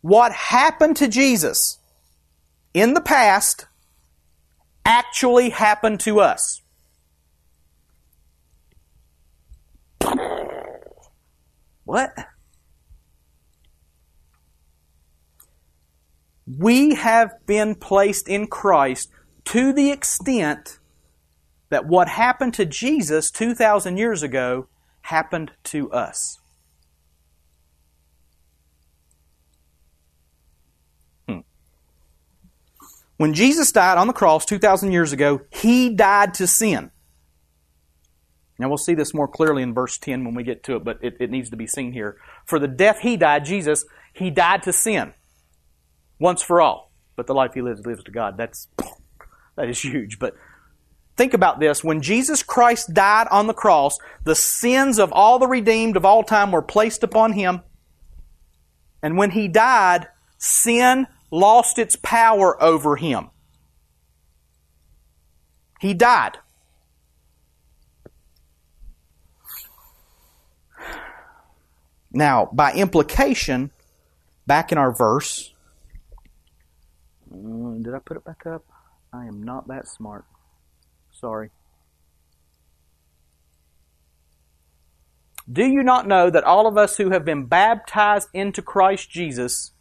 what 0.00 0.32
happened 0.32 0.96
to 0.98 1.08
Jesus 1.08 1.78
in 2.74 2.94
the 2.94 3.00
past 3.00 3.66
actually 4.84 5.50
happened 5.50 6.00
to 6.00 6.20
us. 6.20 6.60
What? 11.84 12.14
We 16.46 16.94
have 16.94 17.32
been 17.46 17.74
placed 17.74 18.28
in 18.28 18.46
Christ 18.46 19.10
to 19.46 19.72
the 19.72 19.90
extent 19.90 20.78
that 21.70 21.86
what 21.86 22.08
happened 22.08 22.54
to 22.54 22.64
Jesus 22.64 23.30
2,000 23.30 23.96
years 23.96 24.22
ago 24.22 24.68
happened 25.02 25.52
to 25.64 25.90
us. 25.90 26.38
Hmm. 31.28 31.40
When 33.16 33.34
Jesus 33.34 33.72
died 33.72 33.98
on 33.98 34.06
the 34.06 34.12
cross 34.12 34.44
2,000 34.44 34.92
years 34.92 35.12
ago, 35.12 35.40
He 35.50 35.90
died 35.90 36.34
to 36.34 36.46
sin. 36.46 36.90
Now 38.58 38.68
we'll 38.68 38.78
see 38.78 38.94
this 38.94 39.12
more 39.12 39.26
clearly 39.26 39.62
in 39.62 39.74
verse 39.74 39.98
10 39.98 40.24
when 40.24 40.34
we 40.34 40.44
get 40.44 40.62
to 40.64 40.76
it, 40.76 40.84
but 40.84 41.02
it, 41.02 41.16
it 41.18 41.30
needs 41.30 41.50
to 41.50 41.56
be 41.56 41.66
seen 41.66 41.92
here. 41.92 42.18
For 42.46 42.58
the 42.58 42.68
death 42.68 43.00
He 43.00 43.16
died, 43.16 43.44
Jesus, 43.44 43.84
He 44.12 44.30
died 44.30 44.62
to 44.62 44.72
sin. 44.72 45.14
Once 46.18 46.42
for 46.42 46.60
all. 46.60 46.90
But 47.16 47.26
the 47.26 47.34
life 47.34 47.54
He 47.54 47.62
lives, 47.62 47.84
lives 47.86 48.04
to 48.04 48.10
God. 48.10 48.36
That's, 48.36 48.68
that 49.56 49.68
is 49.68 49.80
huge. 49.80 50.18
But 50.18 50.34
Think 51.16 51.32
about 51.32 51.60
this. 51.60 51.84
When 51.84 52.02
Jesus 52.02 52.42
Christ 52.42 52.92
died 52.92 53.28
on 53.30 53.46
the 53.46 53.54
cross, 53.54 53.98
the 54.24 54.34
sins 54.34 54.98
of 54.98 55.12
all 55.12 55.38
the 55.38 55.46
redeemed 55.46 55.96
of 55.96 56.04
all 56.04 56.24
time 56.24 56.50
were 56.50 56.62
placed 56.62 57.04
upon 57.04 57.32
him. 57.32 57.62
And 59.00 59.16
when 59.16 59.30
he 59.30 59.46
died, 59.46 60.08
sin 60.38 61.06
lost 61.30 61.78
its 61.78 61.94
power 61.96 62.60
over 62.60 62.96
him. 62.96 63.30
He 65.80 65.94
died. 65.94 66.38
Now, 72.10 72.48
by 72.52 72.72
implication, 72.72 73.70
back 74.46 74.72
in 74.72 74.78
our 74.78 74.92
verse, 74.92 75.52
uh, 77.34 77.82
did 77.82 77.94
I 77.94 77.98
put 77.98 78.16
it 78.16 78.24
back 78.24 78.46
up? 78.46 78.64
I 79.12 79.26
am 79.26 79.42
not 79.42 79.68
that 79.68 79.88
smart. 79.88 80.24
Sorry. 81.12 81.50
Do 85.50 85.64
you 85.64 85.82
not 85.82 86.08
know 86.08 86.30
that 86.30 86.44
all 86.44 86.66
of 86.66 86.78
us 86.78 86.96
who 86.96 87.10
have 87.10 87.24
been 87.24 87.46
baptized 87.46 88.28
into 88.32 88.62
Christ 88.62 89.10
Jesus 89.10 89.72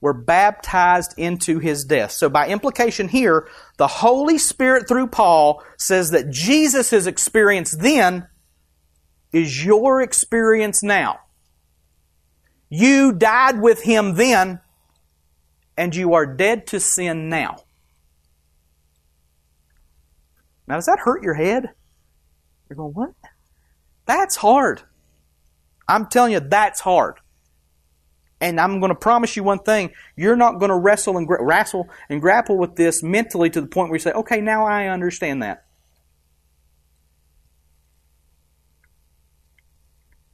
were 0.00 0.12
baptized 0.12 1.14
into 1.16 1.58
his 1.58 1.84
death? 1.84 2.12
So, 2.12 2.28
by 2.28 2.48
implication 2.48 3.08
here, 3.08 3.48
the 3.78 3.88
Holy 3.88 4.38
Spirit 4.38 4.86
through 4.86 5.08
Paul 5.08 5.62
says 5.76 6.10
that 6.12 6.30
Jesus' 6.30 7.06
experience 7.06 7.72
then 7.72 8.28
is 9.32 9.64
your 9.64 10.00
experience 10.00 10.82
now. 10.82 11.20
You 12.68 13.12
died 13.12 13.60
with 13.60 13.82
him 13.82 14.14
then, 14.14 14.60
and 15.76 15.94
you 15.94 16.14
are 16.14 16.26
dead 16.26 16.66
to 16.68 16.80
sin 16.80 17.28
now. 17.28 17.56
Now, 20.66 20.76
does 20.76 20.86
that 20.86 20.98
hurt 20.98 21.22
your 21.22 21.34
head? 21.34 21.70
You're 22.68 22.76
going, 22.76 22.92
what? 22.92 23.10
That's 24.06 24.36
hard. 24.36 24.82
I'm 25.88 26.06
telling 26.06 26.32
you, 26.32 26.40
that's 26.40 26.80
hard. 26.80 27.20
And 28.40 28.60
I'm 28.60 28.80
going 28.80 28.90
to 28.90 28.98
promise 28.98 29.34
you 29.36 29.44
one 29.44 29.60
thing: 29.60 29.92
you're 30.14 30.36
not 30.36 30.58
going 30.58 30.68
to 30.68 30.76
wrestle 30.76 31.16
and 31.16 31.26
gra- 31.26 31.42
wrestle 31.42 31.88
and 32.10 32.20
grapple 32.20 32.58
with 32.58 32.76
this 32.76 33.02
mentally 33.02 33.48
to 33.50 33.60
the 33.60 33.66
point 33.66 33.88
where 33.88 33.96
you 33.96 34.00
say, 34.02 34.12
"Okay, 34.12 34.40
now 34.42 34.66
I 34.66 34.88
understand 34.88 35.42
that." 35.42 35.64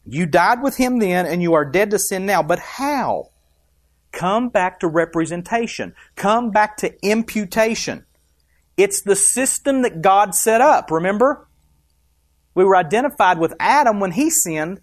You 0.05 0.27
died 0.27 0.63
with 0.63 0.77
him 0.77 0.99
then, 0.99 1.27
and 1.27 1.43
you 1.43 1.55
are 1.55 1.65
dead 1.65 1.93
to 1.93 1.99
sin 1.99 2.27
now. 2.27 2.43
But 2.43 2.59
how? 2.59 3.31
Come 4.13 4.51
back 4.51 4.81
to 4.81 4.89
representation. 4.89 5.95
Come 6.17 6.51
back 6.51 6.77
to 6.79 6.95
imputation. 7.05 8.07
It's 8.77 9.03
the 9.03 9.17
system 9.17 9.83
that 9.83 10.03
God 10.03 10.35
set 10.35 10.61
up, 10.61 10.91
remember? 10.91 11.49
We 12.55 12.65
were 12.65 12.77
identified 12.77 13.39
with 13.39 13.55
Adam 13.59 14.01
when 14.01 14.13
he 14.13 14.31
sinned, 14.31 14.81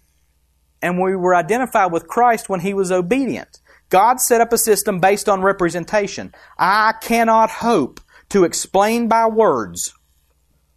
and 0.82 1.00
we 1.00 1.14
were 1.14 1.34
identified 1.34 1.92
with 1.92 2.08
Christ 2.08 2.48
when 2.48 2.60
he 2.60 2.74
was 2.74 2.90
obedient. 2.90 3.60
God 3.88 4.20
set 4.20 4.40
up 4.40 4.52
a 4.52 4.58
system 4.58 5.00
based 5.00 5.28
on 5.28 5.42
representation. 5.42 6.32
I 6.58 6.94
cannot 7.00 7.50
hope 7.50 8.00
to 8.30 8.44
explain 8.44 9.08
by 9.08 9.26
words 9.26 9.92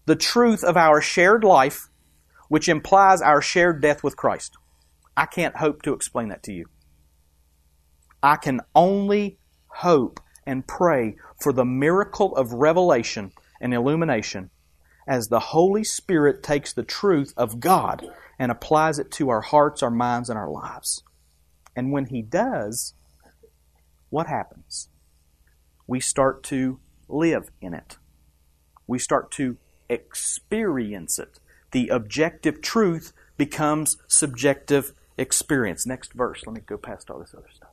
the 0.06 0.16
truth 0.16 0.64
of 0.64 0.76
our 0.76 1.00
shared 1.02 1.44
life, 1.44 1.90
which 2.50 2.68
implies 2.68 3.22
our 3.22 3.42
shared 3.42 3.82
death 3.82 4.04
with 4.04 4.18
Christ. 4.18 4.58
I 5.16 5.26
can't 5.28 5.58
hope 5.58 5.84
to 5.84 5.94
explain 5.94 6.30
that 6.30 6.44
to 6.44 6.54
you. 6.54 6.66
I 8.24 8.38
can 8.38 8.62
only 8.74 9.38
hope 9.68 10.22
and 10.46 10.66
pray 10.66 11.18
for 11.42 11.52
the 11.52 11.66
miracle 11.66 12.36
of 12.38 12.54
revelation 12.54 13.34
and 13.60 13.74
illumination 13.74 14.50
as 15.06 15.28
the 15.28 15.40
Holy 15.40 15.84
Spirit 15.84 16.42
takes 16.42 16.72
the 16.72 16.84
truth 16.84 17.34
of 17.36 17.60
God 17.60 18.08
and 18.40 18.50
applies 18.50 18.98
it 18.98 19.12
to 19.12 19.30
our 19.30 19.42
hearts, 19.42 19.84
our 19.84 19.92
minds, 19.92 20.30
and 20.30 20.40
our 20.40 20.50
lives. 20.50 21.04
And 21.76 21.92
when 21.92 22.06
He 22.06 22.22
does, 22.22 22.94
what 24.10 24.28
happens? 24.28 24.88
We 25.86 26.00
start 26.00 26.44
to 26.44 26.80
live 27.10 27.50
in 27.62 27.74
it. 27.74 27.98
We 28.88 29.00
start 29.00 29.32
to 29.32 29.58
experience 29.90 31.20
it. 31.20 31.40
The 31.72 31.90
objective 31.90 32.62
truth 32.62 33.12
becomes 33.36 33.98
subjective 34.08 34.94
experience. 35.18 35.86
Next 35.86 36.14
verse. 36.14 36.44
Let 36.46 36.56
me 36.56 36.62
go 36.66 36.78
past 36.78 37.10
all 37.10 37.20
this 37.20 37.34
other 37.34 37.50
stuff. 37.54 37.73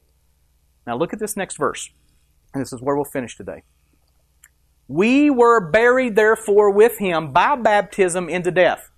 Now 0.86 0.96
look 0.96 1.12
at 1.12 1.18
this 1.18 1.36
next 1.36 1.56
verse. 1.56 1.90
And 2.52 2.60
this 2.60 2.72
is 2.72 2.80
where 2.82 2.96
we'll 2.96 3.04
finish 3.04 3.36
today. 3.36 3.62
We 4.88 5.30
were 5.30 5.70
buried, 5.70 6.16
therefore, 6.16 6.70
with 6.70 6.98
him 6.98 7.32
by 7.32 7.54
baptism 7.54 8.28
into 8.28 8.50
death, 8.50 8.90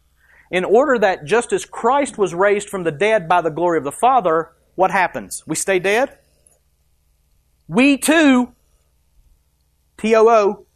in 0.51 0.65
order 0.65 0.99
that 0.99 1.27
just 1.27 1.53
as 1.53 1.67
Christ 1.67 2.17
was 2.17 2.33
raised 2.35 2.71
from 2.71 2.85
the 2.85 2.91
dead 2.91 3.29
by 3.29 3.43
the 3.43 3.51
glory 3.51 3.77
of 3.77 3.85
the 3.85 3.93
Father, 3.93 4.53
what 4.75 4.91
happens? 4.91 5.43
We 5.47 5.55
stay 5.55 5.79
dead? 5.79 6.17
We 7.69 7.99
too, 7.99 8.55
T 9.99 10.15
O 10.17 10.29
O, 10.29 10.67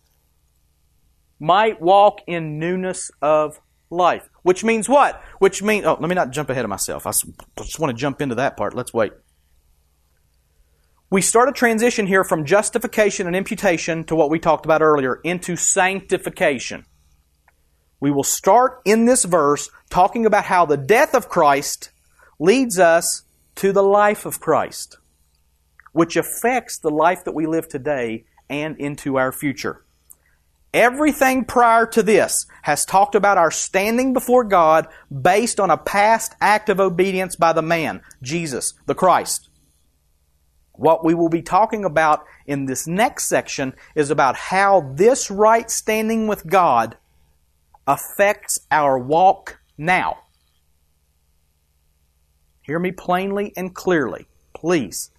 might 1.40 1.80
walk 1.80 2.20
in 2.26 2.58
newness 2.58 3.10
of 3.22 3.58
life. 3.88 4.28
Which 4.42 4.64
means 4.64 4.86
what? 4.86 5.22
Which 5.38 5.62
means, 5.62 5.86
oh, 5.86 5.96
let 5.98 6.08
me 6.08 6.14
not 6.14 6.30
jump 6.30 6.50
ahead 6.50 6.64
of 6.64 6.68
myself. 6.68 7.06
I 7.06 7.12
just 7.58 7.78
want 7.78 7.90
to 7.90 7.98
jump 7.98 8.20
into 8.20 8.34
that 8.34 8.56
part. 8.56 8.74
Let's 8.74 8.92
wait 8.92 9.12
we 11.10 11.22
start 11.22 11.48
a 11.48 11.52
transition 11.52 12.06
here 12.06 12.24
from 12.24 12.44
justification 12.44 13.26
and 13.26 13.36
imputation 13.36 14.04
to 14.04 14.16
what 14.16 14.30
we 14.30 14.38
talked 14.38 14.64
about 14.64 14.82
earlier, 14.82 15.20
into 15.22 15.54
sanctification. 15.54 16.84
We 18.00 18.10
will 18.10 18.24
start 18.24 18.82
in 18.84 19.04
this 19.04 19.24
verse 19.24 19.70
talking 19.88 20.26
about 20.26 20.44
how 20.44 20.66
the 20.66 20.76
death 20.76 21.14
of 21.14 21.28
Christ 21.28 21.90
leads 22.38 22.78
us 22.78 23.22
to 23.56 23.72
the 23.72 23.82
life 23.82 24.26
of 24.26 24.40
Christ, 24.40 24.98
which 25.92 26.16
affects 26.16 26.78
the 26.78 26.90
life 26.90 27.24
that 27.24 27.34
we 27.34 27.46
live 27.46 27.68
today 27.68 28.24
and 28.50 28.76
into 28.78 29.16
our 29.16 29.32
future. 29.32 29.84
Everything 30.74 31.44
prior 31.44 31.86
to 31.86 32.02
this 32.02 32.46
has 32.62 32.84
talked 32.84 33.14
about 33.14 33.38
our 33.38 33.50
standing 33.50 34.12
before 34.12 34.44
God 34.44 34.88
based 35.10 35.58
on 35.58 35.70
a 35.70 35.78
past 35.78 36.34
act 36.40 36.68
of 36.68 36.80
obedience 36.80 37.36
by 37.36 37.52
the 37.52 37.62
man, 37.62 38.02
Jesus, 38.22 38.74
the 38.84 38.94
Christ. 38.94 39.48
What 40.76 41.04
we 41.04 41.14
will 41.14 41.28
be 41.28 41.42
talking 41.42 41.84
about 41.84 42.24
in 42.46 42.66
this 42.66 42.86
next 42.86 43.24
section 43.24 43.74
is 43.94 44.10
about 44.10 44.36
how 44.36 44.92
this 44.94 45.30
right 45.30 45.70
standing 45.70 46.26
with 46.26 46.46
God 46.46 46.96
affects 47.86 48.58
our 48.70 48.98
walk 48.98 49.60
now. 49.78 50.18
Hear 52.62 52.78
me 52.78 52.92
plainly 52.92 53.52
and 53.56 53.74
clearly, 53.74 54.26
please. 54.54 55.10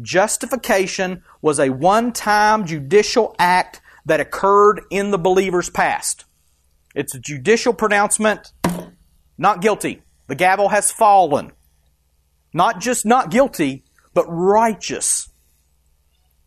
Justification 0.00 1.22
was 1.40 1.60
a 1.60 1.70
one 1.70 2.12
time 2.12 2.66
judicial 2.66 3.34
act 3.38 3.80
that 4.04 4.20
occurred 4.20 4.82
in 4.90 5.10
the 5.10 5.18
believer's 5.18 5.70
past. 5.70 6.24
It's 6.94 7.14
a 7.14 7.18
judicial 7.18 7.74
pronouncement, 7.74 8.52
not 9.36 9.60
guilty. 9.60 10.02
The 10.28 10.34
gavel 10.34 10.70
has 10.70 10.90
fallen. 10.90 11.52
Not 12.52 12.80
just 12.80 13.04
not 13.04 13.30
guilty, 13.30 13.84
but 14.16 14.24
righteous. 14.28 15.28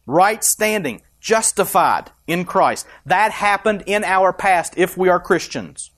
Right 0.08 0.44
standing, 0.44 1.04
justified 1.22 2.12
in 2.26 2.44
Christ. 2.44 2.88
That 3.06 3.32
happened 3.32 3.84
in 3.86 4.04
our 4.04 4.34
past 4.34 4.74
if 4.76 4.98
we 4.98 5.08
are 5.08 5.20
Christians. 5.20 5.92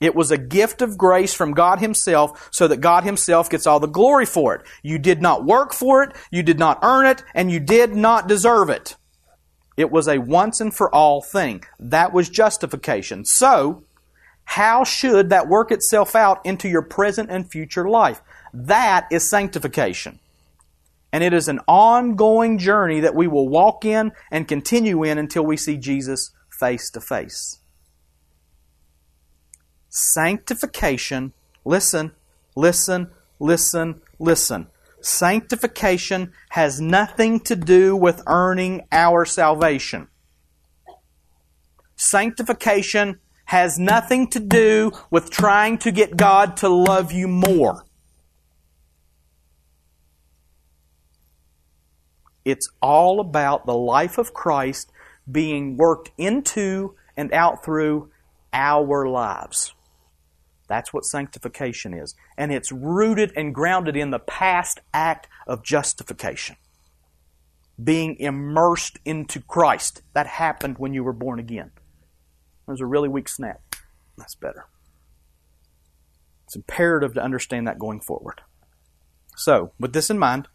It 0.00 0.14
was 0.14 0.30
a 0.30 0.38
gift 0.38 0.80
of 0.80 0.96
grace 0.96 1.34
from 1.34 1.52
God 1.52 1.80
Himself 1.80 2.48
so 2.50 2.66
that 2.66 2.78
God 2.78 3.04
Himself 3.04 3.50
gets 3.50 3.66
all 3.66 3.78
the 3.78 3.86
glory 3.86 4.24
for 4.24 4.54
it. 4.54 4.62
You 4.82 4.98
did 4.98 5.20
not 5.20 5.44
work 5.44 5.74
for 5.74 6.02
it, 6.02 6.16
you 6.30 6.42
did 6.42 6.58
not 6.58 6.78
earn 6.82 7.04
it, 7.04 7.22
and 7.34 7.50
you 7.50 7.60
did 7.60 7.94
not 7.94 8.26
deserve 8.26 8.70
it. 8.70 8.96
It 9.76 9.90
was 9.90 10.08
a 10.08 10.16
once 10.16 10.62
and 10.62 10.74
for 10.74 10.94
all 10.94 11.20
thing. 11.20 11.62
That 11.78 12.14
was 12.14 12.30
justification. 12.30 13.26
So, 13.26 13.84
how 14.44 14.82
should 14.84 15.28
that 15.28 15.48
work 15.48 15.70
itself 15.70 16.14
out 16.16 16.40
into 16.46 16.70
your 16.70 16.80
present 16.80 17.30
and 17.30 17.50
future 17.50 17.86
life? 17.86 18.22
That 18.58 19.06
is 19.10 19.28
sanctification. 19.28 20.18
And 21.12 21.22
it 21.22 21.34
is 21.34 21.46
an 21.46 21.60
ongoing 21.68 22.56
journey 22.56 23.00
that 23.00 23.14
we 23.14 23.26
will 23.26 23.48
walk 23.48 23.84
in 23.84 24.12
and 24.30 24.48
continue 24.48 25.04
in 25.04 25.18
until 25.18 25.44
we 25.44 25.58
see 25.58 25.76
Jesus 25.76 26.30
face 26.58 26.90
to 26.92 27.00
face. 27.02 27.60
Sanctification, 29.90 31.34
listen, 31.66 32.12
listen, 32.54 33.10
listen, 33.38 34.00
listen. 34.18 34.68
Sanctification 35.02 36.32
has 36.50 36.80
nothing 36.80 37.40
to 37.40 37.56
do 37.56 37.94
with 37.94 38.22
earning 38.26 38.86
our 38.90 39.26
salvation. 39.26 40.08
Sanctification 41.94 43.20
has 43.44 43.78
nothing 43.78 44.28
to 44.28 44.40
do 44.40 44.92
with 45.10 45.30
trying 45.30 45.76
to 45.78 45.92
get 45.92 46.16
God 46.16 46.56
to 46.58 46.68
love 46.68 47.12
you 47.12 47.28
more. 47.28 47.85
It's 52.46 52.70
all 52.80 53.18
about 53.18 53.66
the 53.66 53.74
life 53.74 54.18
of 54.18 54.32
Christ 54.32 54.92
being 55.28 55.76
worked 55.76 56.12
into 56.16 56.94
and 57.16 57.32
out 57.32 57.64
through 57.64 58.12
our 58.52 59.08
lives. 59.08 59.74
That's 60.68 60.92
what 60.92 61.04
sanctification 61.04 61.92
is. 61.92 62.14
And 62.38 62.52
it's 62.52 62.70
rooted 62.70 63.32
and 63.34 63.52
grounded 63.52 63.96
in 63.96 64.12
the 64.12 64.20
past 64.20 64.78
act 64.94 65.26
of 65.48 65.64
justification. 65.64 66.54
Being 67.82 68.16
immersed 68.20 69.00
into 69.04 69.40
Christ. 69.40 70.02
That 70.14 70.28
happened 70.28 70.78
when 70.78 70.94
you 70.94 71.02
were 71.02 71.12
born 71.12 71.40
again. 71.40 71.72
It 71.74 72.70
was 72.70 72.80
a 72.80 72.86
really 72.86 73.08
weak 73.08 73.28
snap. 73.28 73.60
That's 74.16 74.36
better. 74.36 74.66
It's 76.44 76.54
imperative 76.54 77.14
to 77.14 77.24
understand 77.24 77.66
that 77.66 77.80
going 77.80 78.00
forward. 78.00 78.42
So, 79.36 79.72
with 79.80 79.92
this 79.92 80.10
in 80.10 80.18
mind, 80.20 80.46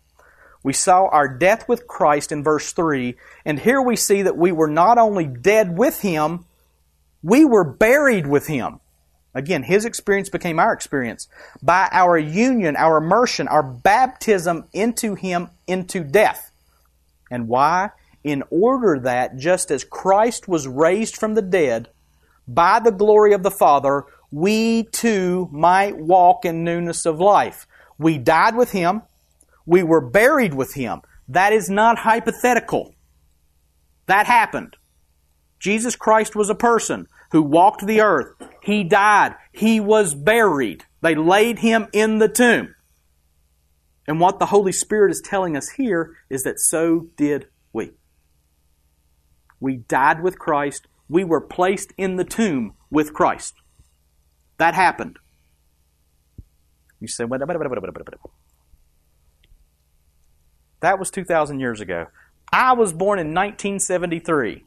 we 0.63 0.73
saw 0.73 1.07
our 1.07 1.27
death 1.27 1.67
with 1.67 1.87
Christ 1.87 2.31
in 2.31 2.43
verse 2.43 2.71
3, 2.73 3.15
and 3.45 3.59
here 3.59 3.81
we 3.81 3.95
see 3.95 4.21
that 4.21 4.37
we 4.37 4.51
were 4.51 4.69
not 4.69 4.97
only 4.97 5.25
dead 5.25 5.77
with 5.77 6.01
Him, 6.01 6.45
we 7.23 7.45
were 7.45 7.63
buried 7.63 8.27
with 8.27 8.47
Him. 8.47 8.79
Again, 9.33 9.63
His 9.63 9.85
experience 9.85 10.29
became 10.29 10.59
our 10.59 10.73
experience. 10.73 11.27
By 11.63 11.89
our 11.91 12.17
union, 12.17 12.75
our 12.75 12.97
immersion, 12.97 13.47
our 13.47 13.63
baptism 13.63 14.65
into 14.73 15.15
Him 15.15 15.49
into 15.67 16.03
death. 16.03 16.51
And 17.31 17.47
why? 17.47 17.91
In 18.23 18.43
order 18.51 18.99
that, 18.99 19.37
just 19.37 19.71
as 19.71 19.83
Christ 19.83 20.47
was 20.47 20.67
raised 20.67 21.15
from 21.15 21.33
the 21.33 21.41
dead 21.41 21.89
by 22.47 22.79
the 22.79 22.91
glory 22.91 23.33
of 23.33 23.41
the 23.41 23.49
Father, 23.49 24.03
we 24.31 24.83
too 24.83 25.49
might 25.51 25.97
walk 25.97 26.45
in 26.45 26.63
newness 26.63 27.05
of 27.05 27.19
life. 27.19 27.65
We 27.97 28.17
died 28.17 28.55
with 28.55 28.71
Him. 28.71 29.01
We 29.65 29.83
were 29.83 30.01
buried 30.01 30.53
with 30.53 30.73
Him. 30.73 31.01
That 31.27 31.53
is 31.53 31.69
not 31.69 31.99
hypothetical. 31.99 32.93
That 34.07 34.25
happened. 34.25 34.75
Jesus 35.59 35.95
Christ 35.95 36.35
was 36.35 36.49
a 36.49 36.55
person 36.55 37.07
who 37.31 37.41
walked 37.41 37.85
the 37.85 38.01
earth. 38.01 38.33
He 38.61 38.83
died. 38.83 39.35
He 39.53 39.79
was 39.79 40.13
buried. 40.13 40.85
They 41.01 41.15
laid 41.15 41.59
him 41.59 41.87
in 41.93 42.19
the 42.19 42.27
tomb. 42.27 42.75
And 44.07 44.19
what 44.19 44.39
the 44.39 44.47
Holy 44.47 44.71
Spirit 44.71 45.11
is 45.11 45.21
telling 45.21 45.55
us 45.55 45.69
here 45.69 46.17
is 46.29 46.43
that 46.43 46.59
so 46.59 47.07
did 47.15 47.47
we. 47.71 47.91
We 49.59 49.77
died 49.77 50.21
with 50.21 50.39
Christ. 50.39 50.87
We 51.07 51.23
were 51.23 51.41
placed 51.41 51.93
in 51.97 52.15
the 52.15 52.25
tomb 52.25 52.73
with 52.89 53.13
Christ. 53.13 53.53
That 54.57 54.73
happened. 54.73 55.17
You 56.99 57.07
say, 57.07 57.23
wait, 57.23 57.39
wait, 57.39 57.47
wait, 57.47 57.69
wait, 57.69 57.81
wait, 57.81 57.95
wait. 57.95 58.31
That 60.81 60.99
was 60.99 61.09
2,000 61.09 61.59
years 61.59 61.79
ago. 61.79 62.07
I 62.51 62.73
was 62.73 62.91
born 62.91 63.19
in 63.19 63.27
1973. 63.27 64.65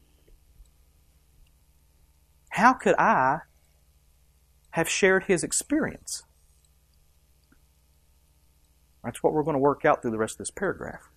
How 2.49 2.73
could 2.73 2.95
I 2.97 3.39
have 4.71 4.89
shared 4.89 5.25
his 5.25 5.43
experience? 5.43 6.23
That's 9.03 9.21
what 9.21 9.33
we're 9.33 9.43
going 9.43 9.55
to 9.55 9.59
work 9.59 9.85
out 9.85 10.01
through 10.01 10.11
the 10.11 10.17
rest 10.17 10.35
of 10.35 10.37
this 10.39 10.51
paragraph. 10.51 11.09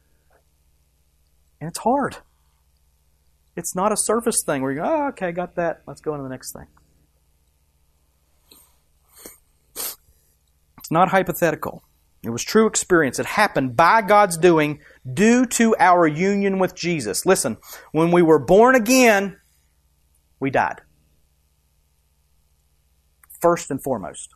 And 1.60 1.68
it's 1.68 1.78
hard. 1.78 2.18
It's 3.56 3.74
not 3.74 3.92
a 3.92 3.96
surface 3.96 4.42
thing 4.44 4.62
where 4.62 4.70
you 4.72 4.78
go, 4.78 4.84
oh, 4.84 5.08
okay, 5.08 5.32
got 5.32 5.54
that. 5.56 5.82
Let's 5.86 6.00
go 6.00 6.12
on 6.12 6.18
to 6.18 6.22
the 6.22 6.28
next 6.28 6.52
thing. 6.52 6.66
It's 10.78 10.90
not 10.90 11.08
hypothetical. 11.08 11.82
It 12.22 12.30
was 12.30 12.42
true 12.42 12.66
experience. 12.66 13.18
It 13.18 13.26
happened 13.26 13.76
by 13.76 14.02
God's 14.02 14.36
doing 14.36 14.80
due 15.12 15.46
to 15.46 15.76
our 15.78 16.06
union 16.06 16.58
with 16.58 16.74
Jesus. 16.74 17.24
Listen, 17.24 17.58
when 17.92 18.10
we 18.10 18.22
were 18.22 18.40
born 18.40 18.74
again, 18.74 19.38
we 20.40 20.50
died 20.50 20.80
first 23.40 23.70
and 23.70 23.82
foremost. 23.82 24.30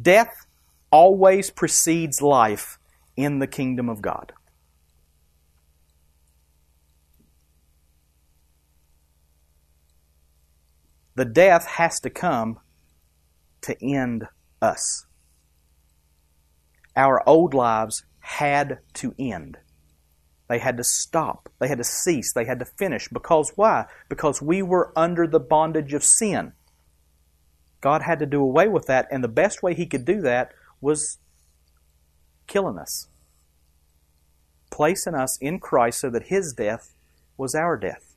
Death 0.00 0.46
always 0.90 1.50
precedes 1.50 2.22
life 2.22 2.78
in 3.16 3.38
the 3.38 3.46
kingdom 3.46 3.88
of 3.88 4.02
God. 4.02 4.32
The 11.14 11.24
death 11.24 11.66
has 11.66 12.00
to 12.00 12.10
come 12.10 12.58
to 13.62 13.76
end 13.84 14.24
us. 14.62 15.06
Our 16.96 17.26
old 17.28 17.54
lives 17.54 18.04
had 18.20 18.80
to 18.94 19.14
end. 19.18 19.58
They 20.48 20.58
had 20.58 20.76
to 20.78 20.84
stop. 20.84 21.48
They 21.60 21.68
had 21.68 21.78
to 21.78 21.84
cease. 21.84 22.32
They 22.32 22.44
had 22.44 22.58
to 22.58 22.64
finish. 22.64 23.08
Because 23.08 23.52
why? 23.54 23.86
Because 24.08 24.42
we 24.42 24.62
were 24.62 24.92
under 24.96 25.26
the 25.26 25.38
bondage 25.38 25.94
of 25.94 26.02
sin. 26.02 26.52
God 27.80 28.02
had 28.02 28.18
to 28.18 28.26
do 28.26 28.42
away 28.42 28.68
with 28.68 28.86
that, 28.86 29.06
and 29.10 29.24
the 29.24 29.28
best 29.28 29.62
way 29.62 29.74
He 29.74 29.86
could 29.86 30.04
do 30.04 30.20
that 30.22 30.52
was 30.80 31.18
killing 32.46 32.78
us, 32.78 33.08
placing 34.70 35.14
us 35.14 35.38
in 35.40 35.60
Christ 35.60 36.00
so 36.00 36.10
that 36.10 36.24
His 36.24 36.52
death 36.52 36.94
was 37.36 37.54
our 37.54 37.76
death. 37.76 38.16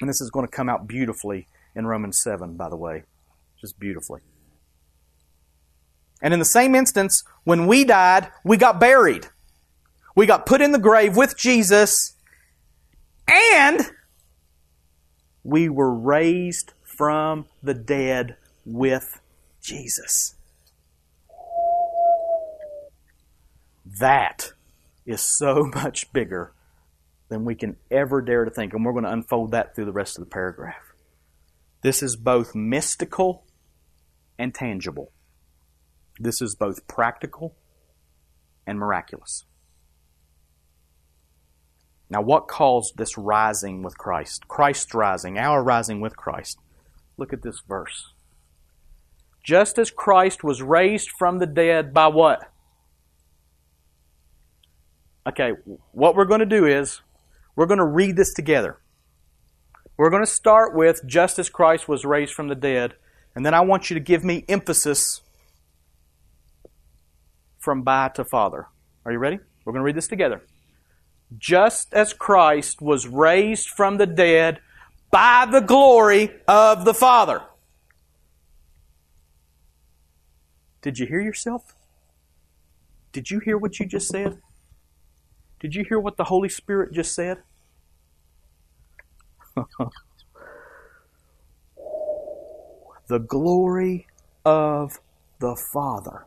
And 0.00 0.08
this 0.08 0.20
is 0.20 0.30
going 0.30 0.46
to 0.46 0.50
come 0.50 0.68
out 0.68 0.88
beautifully 0.88 1.46
in 1.76 1.86
Romans 1.86 2.20
7, 2.22 2.56
by 2.56 2.68
the 2.68 2.76
way. 2.76 3.04
Just 3.60 3.78
beautifully. 3.78 4.22
And 6.22 6.34
in 6.34 6.38
the 6.38 6.44
same 6.44 6.74
instance, 6.74 7.24
when 7.44 7.66
we 7.66 7.84
died, 7.84 8.30
we 8.44 8.56
got 8.56 8.78
buried. 8.78 9.26
We 10.14 10.26
got 10.26 10.46
put 10.46 10.60
in 10.60 10.72
the 10.72 10.78
grave 10.78 11.16
with 11.16 11.36
Jesus, 11.36 12.14
and 13.26 13.90
we 15.44 15.68
were 15.68 15.94
raised 15.94 16.72
from 16.82 17.46
the 17.62 17.74
dead 17.74 18.36
with 18.64 19.20
Jesus. 19.62 20.34
That 23.98 24.52
is 25.06 25.20
so 25.20 25.64
much 25.74 26.12
bigger 26.12 26.52
than 27.28 27.44
we 27.44 27.54
can 27.54 27.76
ever 27.90 28.20
dare 28.20 28.44
to 28.44 28.50
think. 28.50 28.74
And 28.74 28.84
we're 28.84 28.92
going 28.92 29.04
to 29.04 29.12
unfold 29.12 29.52
that 29.52 29.74
through 29.74 29.86
the 29.86 29.92
rest 29.92 30.18
of 30.18 30.24
the 30.24 30.30
paragraph. 30.30 30.92
This 31.82 32.02
is 32.02 32.16
both 32.16 32.54
mystical 32.54 33.44
and 34.38 34.54
tangible. 34.54 35.12
This 36.20 36.42
is 36.42 36.54
both 36.54 36.86
practical 36.86 37.56
and 38.66 38.78
miraculous. 38.78 39.46
Now, 42.10 42.20
what 42.20 42.46
caused 42.46 42.98
this 42.98 43.16
rising 43.16 43.82
with 43.82 43.96
Christ? 43.96 44.46
Christ's 44.46 44.92
rising, 44.94 45.38
our 45.38 45.62
rising 45.62 46.00
with 46.00 46.16
Christ. 46.16 46.58
Look 47.16 47.32
at 47.32 47.42
this 47.42 47.62
verse. 47.66 48.12
Just 49.42 49.78
as 49.78 49.90
Christ 49.90 50.44
was 50.44 50.60
raised 50.60 51.10
from 51.18 51.38
the 51.38 51.46
dead 51.46 51.94
by 51.94 52.08
what? 52.08 52.50
Okay, 55.26 55.52
what 55.92 56.14
we're 56.14 56.26
going 56.26 56.40
to 56.40 56.46
do 56.46 56.66
is 56.66 57.00
we're 57.56 57.66
going 57.66 57.78
to 57.78 57.84
read 57.84 58.16
this 58.16 58.34
together. 58.34 58.78
We're 59.96 60.10
going 60.10 60.24
to 60.24 60.30
start 60.30 60.74
with 60.74 61.06
just 61.06 61.38
as 61.38 61.48
Christ 61.48 61.88
was 61.88 62.04
raised 62.04 62.34
from 62.34 62.48
the 62.48 62.54
dead, 62.54 62.94
and 63.34 63.46
then 63.46 63.54
I 63.54 63.60
want 63.60 63.88
you 63.88 63.94
to 63.94 64.00
give 64.00 64.24
me 64.24 64.44
emphasis 64.48 65.22
from 67.60 67.82
by 67.82 68.08
to 68.08 68.24
father. 68.24 68.66
Are 69.04 69.12
you 69.12 69.18
ready? 69.18 69.38
We're 69.64 69.72
going 69.72 69.80
to 69.80 69.84
read 69.84 69.96
this 69.96 70.08
together. 70.08 70.42
Just 71.38 71.94
as 71.94 72.12
Christ 72.12 72.82
was 72.82 73.06
raised 73.06 73.68
from 73.68 73.98
the 73.98 74.06
dead 74.06 74.58
by 75.10 75.46
the 75.50 75.60
glory 75.60 76.30
of 76.48 76.84
the 76.84 76.94
Father. 76.94 77.42
Did 80.82 80.98
you 80.98 81.06
hear 81.06 81.20
yourself? 81.20 81.76
Did 83.12 83.30
you 83.30 83.38
hear 83.38 83.56
what 83.58 83.78
you 83.78 83.86
just 83.86 84.08
said? 84.08 84.38
Did 85.60 85.74
you 85.74 85.84
hear 85.84 86.00
what 86.00 86.16
the 86.16 86.24
Holy 86.24 86.48
Spirit 86.48 86.92
just 86.92 87.14
said? 87.14 87.42
the 93.08 93.18
glory 93.18 94.06
of 94.44 95.00
the 95.38 95.54
Father 95.72 96.24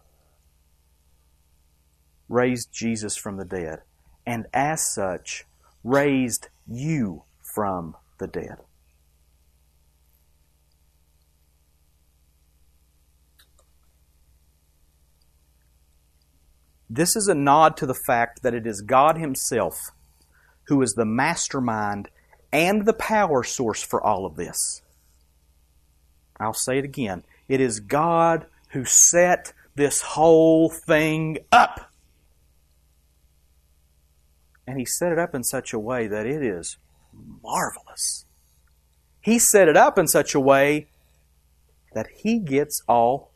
raised 2.34 2.72
Jesus 2.72 3.16
from 3.16 3.38
the 3.38 3.46
dead, 3.46 3.80
and 4.26 4.48
as 4.54 4.82
such, 4.82 5.46
raised 5.84 6.48
you 6.68 7.24
from 7.42 7.96
the 8.18 8.28
dead. 8.28 8.58
This 16.90 17.16
is 17.16 17.28
a 17.28 17.34
nod 17.34 17.76
to 17.78 17.86
the 17.86 17.96
fact 17.96 18.44
that 18.44 18.54
it 18.54 18.68
is 18.68 18.82
God 18.82 19.18
Himself 19.18 19.92
who 20.68 20.82
is 20.82 20.94
the 20.94 21.06
mastermind 21.06 22.10
and 22.52 22.86
the 22.86 22.94
power 22.94 23.44
source 23.44 23.84
for 23.84 24.02
all 24.02 24.26
of 24.26 24.36
this. 24.36 24.82
I'll 26.40 26.54
say 26.54 26.78
it 26.78 26.86
again. 26.86 27.24
It 27.48 27.60
is 27.60 27.80
God 27.80 28.46
who 28.70 28.86
set 28.86 29.54
this 29.76 30.02
whole 30.02 30.70
thing 30.70 31.40
up. 31.52 31.93
And 34.68 34.80
He 34.80 34.86
set 34.86 35.12
it 35.12 35.20
up 35.20 35.36
in 35.36 35.44
such 35.44 35.74
a 35.74 35.80
way 35.80 36.08
that 36.08 36.26
it 36.26 36.42
is 36.42 36.78
marvelous. 37.42 38.26
He 39.22 39.40
set 39.40 39.68
it 39.68 39.78
up 39.78 39.98
in 39.98 40.08
such 40.08 40.36
a 40.36 40.40
way 40.40 40.88
that 41.94 42.08
He 42.16 42.40
gets 42.40 42.82
all 42.88 43.32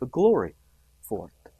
the 0.00 0.06
glory 0.06 0.54
for 1.02 1.28
it. 1.28 1.50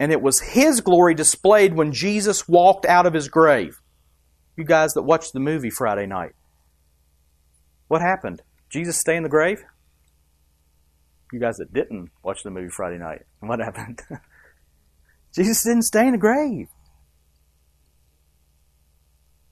And 0.00 0.12
it 0.12 0.22
was 0.22 0.40
His 0.40 0.80
glory 0.80 1.14
displayed 1.14 1.74
when 1.74 1.92
Jesus 1.92 2.48
walked 2.48 2.86
out 2.86 3.06
of 3.06 3.14
His 3.14 3.28
grave. 3.28 3.80
You 4.56 4.64
guys 4.64 4.94
that 4.94 5.02
watched 5.02 5.32
the 5.32 5.40
movie 5.40 5.70
Friday 5.70 6.06
night. 6.06 6.32
What 7.88 8.02
happened? 8.02 8.42
Jesus 8.68 8.98
stay 8.98 9.16
in 9.16 9.22
the 9.22 9.28
grave? 9.28 9.64
You 11.32 11.40
guys 11.40 11.56
that 11.58 11.72
didn't 11.72 12.10
watch 12.22 12.42
the 12.42 12.50
movie 12.50 12.70
Friday 12.70 12.98
night, 12.98 13.22
what 13.40 13.60
happened? 13.60 14.02
Jesus 15.38 15.62
didn't 15.62 15.82
stay 15.82 16.06
in 16.06 16.12
the 16.12 16.18
grave. 16.18 16.66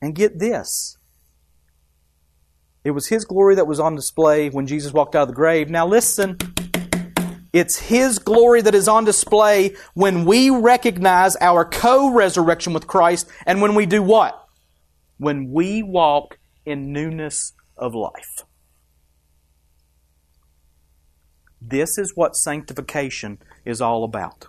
And 0.02 0.14
get 0.14 0.40
this. 0.40 0.98
It 2.82 2.90
was 2.90 3.06
His 3.06 3.24
glory 3.24 3.54
that 3.54 3.68
was 3.68 3.78
on 3.78 3.94
display 3.94 4.50
when 4.50 4.66
Jesus 4.66 4.92
walked 4.92 5.14
out 5.14 5.22
of 5.22 5.28
the 5.28 5.34
grave. 5.34 5.70
Now 5.70 5.86
listen. 5.86 6.38
It's 7.52 7.78
His 7.78 8.18
glory 8.18 8.62
that 8.62 8.74
is 8.74 8.88
on 8.88 9.04
display 9.04 9.76
when 9.94 10.24
we 10.24 10.50
recognize 10.50 11.36
our 11.36 11.64
co-resurrection 11.64 12.72
with 12.72 12.88
Christ 12.88 13.28
and 13.46 13.62
when 13.62 13.76
we 13.76 13.86
do 13.86 14.02
what? 14.02 14.44
When 15.18 15.52
we 15.52 15.84
walk 15.84 16.38
in 16.64 16.92
newness 16.92 17.52
of 17.76 17.94
life. 17.94 18.44
This 21.60 21.96
is 21.96 22.12
what 22.16 22.34
sanctification 22.34 23.38
is 23.64 23.80
all 23.80 24.02
about. 24.02 24.48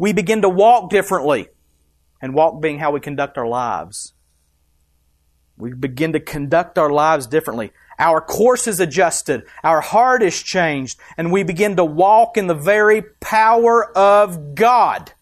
We 0.00 0.14
begin 0.14 0.40
to 0.40 0.48
walk 0.48 0.88
differently, 0.88 1.48
and 2.22 2.32
walk 2.32 2.62
being 2.62 2.78
how 2.78 2.90
we 2.90 3.00
conduct 3.00 3.36
our 3.36 3.46
lives. 3.46 4.14
We 5.58 5.74
begin 5.74 6.14
to 6.14 6.20
conduct 6.20 6.78
our 6.78 6.88
lives 6.88 7.26
differently. 7.26 7.72
Our 7.98 8.22
course 8.22 8.66
is 8.66 8.80
adjusted, 8.80 9.42
our 9.62 9.82
heart 9.82 10.22
is 10.22 10.42
changed, 10.42 10.98
and 11.18 11.30
we 11.30 11.42
begin 11.42 11.76
to 11.76 11.84
walk 11.84 12.38
in 12.38 12.46
the 12.46 12.54
very 12.54 13.02
power 13.20 13.94
of 13.94 14.54
God, 14.54 15.12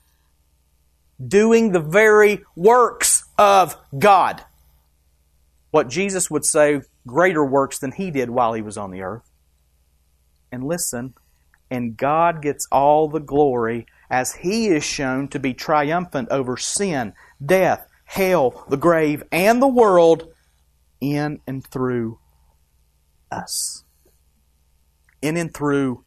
doing 1.27 1.73
the 1.73 1.81
very 1.81 2.45
works 2.55 3.25
of 3.37 3.77
God. 3.99 4.45
What 5.73 5.89
Jesus 5.89 6.31
would 6.31 6.45
say, 6.45 6.83
greater 7.05 7.45
works 7.45 7.81
than 7.81 7.91
he 7.91 8.13
did 8.13 8.31
while 8.31 8.53
he 8.53 8.63
was 8.63 8.79
on 8.79 8.93
the 8.93 9.03
earth. 9.03 9.29
And 10.53 10.63
listen, 10.63 11.15
and 11.69 11.97
God 11.97 12.43
gets 12.43 12.69
all 12.71 13.09
the 13.09 13.19
glory 13.19 13.87
as 14.11 14.35
he 14.35 14.69
is 14.69 14.85
shown 14.85 15.29
to 15.29 15.39
be 15.39 15.55
triumphant 15.55 16.29
over 16.31 16.57
sin, 16.57 17.13
death, 17.45 17.87
hell, 18.05 18.65
the 18.69 18.77
grave, 18.77 19.23
and 19.31 19.61
the 19.61 19.69
world 19.69 20.29
in 21.01 21.41
and 21.47 21.67
through 21.67 22.19
us. 23.31 23.85
In 25.21 25.37
and 25.37 25.53
through 25.53 26.05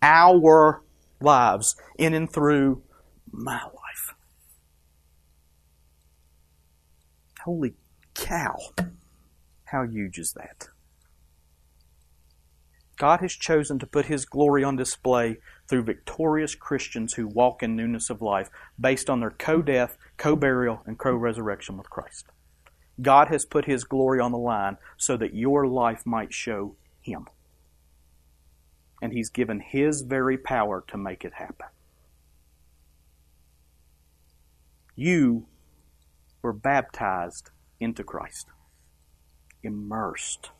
our 0.00 0.82
lives. 1.20 1.76
In 1.98 2.14
and 2.14 2.32
through 2.32 2.82
my 3.30 3.62
life. 3.62 4.14
Holy 7.44 7.74
cow. 8.14 8.56
How 9.64 9.86
huge 9.86 10.18
is 10.18 10.32
that? 10.34 10.68
God 13.02 13.18
has 13.18 13.32
chosen 13.32 13.80
to 13.80 13.86
put 13.88 14.06
His 14.06 14.24
glory 14.24 14.62
on 14.62 14.76
display 14.76 15.38
through 15.66 15.82
victorious 15.82 16.54
Christians 16.54 17.14
who 17.14 17.26
walk 17.26 17.60
in 17.60 17.74
newness 17.74 18.10
of 18.10 18.22
life 18.22 18.48
based 18.78 19.10
on 19.10 19.18
their 19.18 19.32
co 19.32 19.60
death, 19.60 19.98
co 20.16 20.36
burial, 20.36 20.84
and 20.86 20.96
co 20.96 21.12
resurrection 21.12 21.76
with 21.76 21.90
Christ. 21.90 22.26
God 23.00 23.26
has 23.26 23.44
put 23.44 23.64
His 23.64 23.82
glory 23.82 24.20
on 24.20 24.30
the 24.30 24.38
line 24.38 24.76
so 24.96 25.16
that 25.16 25.34
your 25.34 25.66
life 25.66 26.06
might 26.06 26.32
show 26.32 26.76
Him. 27.00 27.26
And 29.02 29.12
He's 29.12 29.30
given 29.30 29.58
His 29.58 30.02
very 30.02 30.38
power 30.38 30.84
to 30.86 30.96
make 30.96 31.24
it 31.24 31.32
happen. 31.32 31.66
You 34.94 35.48
were 36.40 36.52
baptized 36.52 37.50
into 37.80 38.04
Christ, 38.04 38.46
immersed 39.64 40.50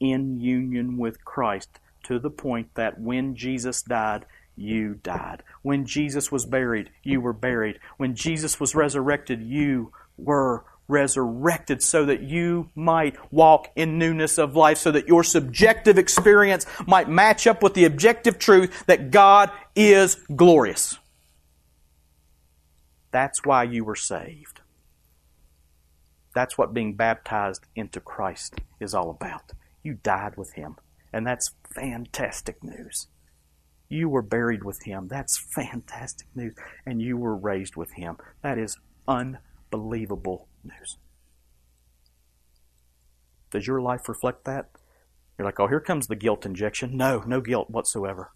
in 0.00 0.40
union 0.40 0.96
with 0.96 1.24
Christ 1.24 1.80
to 2.04 2.18
the 2.18 2.30
point 2.30 2.74
that 2.74 3.00
when 3.00 3.34
Jesus 3.34 3.82
died, 3.82 4.26
you 4.56 4.94
died. 4.94 5.42
When 5.62 5.86
Jesus 5.86 6.32
was 6.32 6.46
buried, 6.46 6.90
you 7.02 7.20
were 7.20 7.32
buried. 7.32 7.78
When 7.96 8.14
Jesus 8.14 8.58
was 8.58 8.74
resurrected, 8.74 9.42
you 9.42 9.92
were 10.16 10.64
resurrected 10.88 11.82
so 11.82 12.06
that 12.06 12.22
you 12.22 12.70
might 12.74 13.16
walk 13.30 13.68
in 13.76 13.98
newness 13.98 14.38
of 14.38 14.56
life, 14.56 14.78
so 14.78 14.90
that 14.90 15.06
your 15.06 15.22
subjective 15.22 15.98
experience 15.98 16.66
might 16.86 17.08
match 17.08 17.46
up 17.46 17.62
with 17.62 17.74
the 17.74 17.84
objective 17.84 18.38
truth 18.38 18.86
that 18.86 19.10
God 19.10 19.50
is 19.76 20.16
glorious. 20.34 20.98
That's 23.10 23.44
why 23.44 23.64
you 23.64 23.84
were 23.84 23.96
saved. 23.96 24.60
That's 26.34 26.56
what 26.56 26.74
being 26.74 26.94
baptized 26.94 27.64
into 27.74 28.00
Christ 28.00 28.54
is 28.80 28.94
all 28.94 29.10
about. 29.10 29.52
You 29.82 29.94
died 29.94 30.36
with 30.36 30.54
Him, 30.54 30.76
and 31.12 31.26
that's 31.26 31.54
fantastic 31.74 32.62
news. 32.62 33.06
You 33.88 34.08
were 34.08 34.22
buried 34.22 34.64
with 34.64 34.84
Him. 34.84 35.08
That's 35.08 35.38
fantastic 35.38 36.26
news. 36.34 36.54
And 36.84 37.00
you 37.00 37.16
were 37.16 37.36
raised 37.36 37.76
with 37.76 37.92
Him. 37.92 38.18
That 38.42 38.58
is 38.58 38.76
unbelievable 39.06 40.48
news. 40.62 40.98
Does 43.50 43.66
your 43.66 43.80
life 43.80 44.08
reflect 44.08 44.44
that? 44.44 44.68
You're 45.38 45.46
like, 45.46 45.58
oh, 45.60 45.68
here 45.68 45.80
comes 45.80 46.06
the 46.06 46.16
guilt 46.16 46.44
injection. 46.44 46.96
No, 46.96 47.22
no 47.26 47.40
guilt 47.40 47.70
whatsoever. 47.70 48.32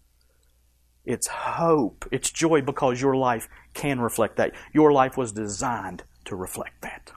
It's 1.05 1.27
hope. 1.27 2.05
It's 2.11 2.31
joy 2.31 2.61
because 2.61 3.01
your 3.01 3.15
life 3.15 3.49
can 3.73 3.99
reflect 3.99 4.37
that. 4.37 4.53
Your 4.73 4.91
life 4.91 5.17
was 5.17 5.33
designed 5.33 6.03
to 6.25 6.35
reflect 6.35 6.81
that 6.81 7.11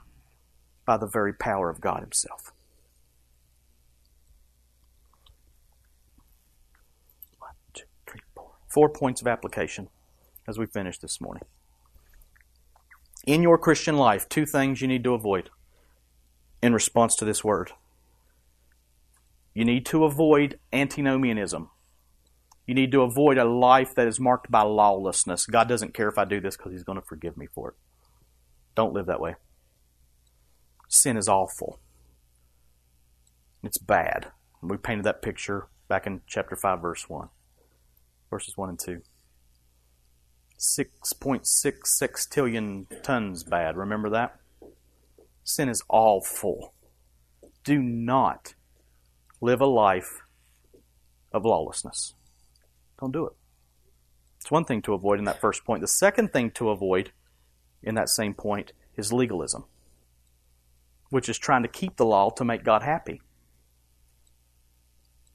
by 0.85 0.97
the 0.97 1.07
very 1.07 1.33
power 1.33 1.69
of 1.69 1.79
God 1.79 2.01
Himself. 2.01 2.51
One, 7.39 7.53
two, 7.73 7.85
three, 8.05 8.21
four. 8.77 8.89
Points 8.89 9.21
of 9.21 9.27
application 9.27 9.89
as 10.47 10.59
we 10.59 10.67
finish 10.67 10.99
this 10.99 11.19
morning 11.19 11.41
in 13.25 13.41
your 13.41 13.57
Christian 13.57 13.97
life, 13.97 14.29
two 14.29 14.45
things 14.45 14.81
you 14.81 14.87
need 14.87 15.03
to 15.03 15.15
avoid 15.15 15.49
in 16.61 16.73
response 16.73 17.15
to 17.15 17.25
this 17.25 17.43
word. 17.43 17.71
You 19.55 19.65
need 19.65 19.83
to 19.87 20.05
avoid 20.05 20.59
antinomianism. 20.71 21.71
You 22.67 22.75
need 22.75 22.91
to 22.91 23.01
avoid 23.01 23.39
a 23.39 23.45
life 23.45 23.95
that 23.95 24.07
is 24.07 24.19
marked 24.19 24.51
by 24.51 24.61
lawlessness. 24.61 25.47
God 25.47 25.67
doesn't 25.67 25.95
care 25.95 26.07
if 26.07 26.19
I 26.19 26.25
do 26.25 26.39
this 26.39 26.55
because 26.55 26.71
He's 26.71 26.83
going 26.83 26.99
to 26.99 27.07
forgive 27.07 27.35
me 27.35 27.47
for 27.47 27.69
it. 27.69 27.75
Don't 28.75 28.93
live 28.93 29.07
that 29.07 29.19
way. 29.19 29.37
Sin 30.87 31.17
is 31.17 31.27
awful. 31.27 31.79
It's 33.63 33.79
bad. 33.79 34.27
We 34.61 34.77
painted 34.77 35.05
that 35.05 35.23
picture 35.23 35.67
back 35.87 36.05
in 36.05 36.21
chapter 36.27 36.55
5, 36.55 36.79
verse 36.79 37.09
1, 37.09 37.29
verses 38.29 38.57
1 38.57 38.69
and 38.69 38.79
2. 38.79 39.01
6.6 40.59 41.43
sextillion 41.45 42.85
tons 43.03 43.43
bad. 43.43 43.77
Remember 43.77 44.09
that? 44.09 44.39
Sin 45.43 45.69
is 45.69 45.83
awful. 45.87 46.73
Do 47.63 47.79
not 47.81 48.55
live 49.39 49.61
a 49.61 49.67
life 49.67 50.21
of 51.31 51.45
lawlessness. 51.45 52.15
Don't 52.99 53.11
do 53.11 53.27
it. 53.27 53.33
It's 54.39 54.49
one 54.51 54.65
thing 54.65 54.81
to 54.83 54.93
avoid 54.93 55.19
in 55.19 55.25
that 55.25 55.41
first 55.41 55.63
point. 55.63 55.81
The 55.81 55.87
second 55.87 56.33
thing 56.33 56.51
to 56.51 56.69
avoid 56.69 57.11
in 57.83 57.95
that 57.95 58.09
same 58.09 58.33
point 58.33 58.71
is 58.95 59.13
legalism, 59.13 59.65
which 61.09 61.29
is 61.29 61.37
trying 61.37 61.63
to 61.63 61.69
keep 61.69 61.97
the 61.97 62.05
law 62.05 62.29
to 62.31 62.45
make 62.45 62.63
God 62.63 62.81
happy. 62.81 63.21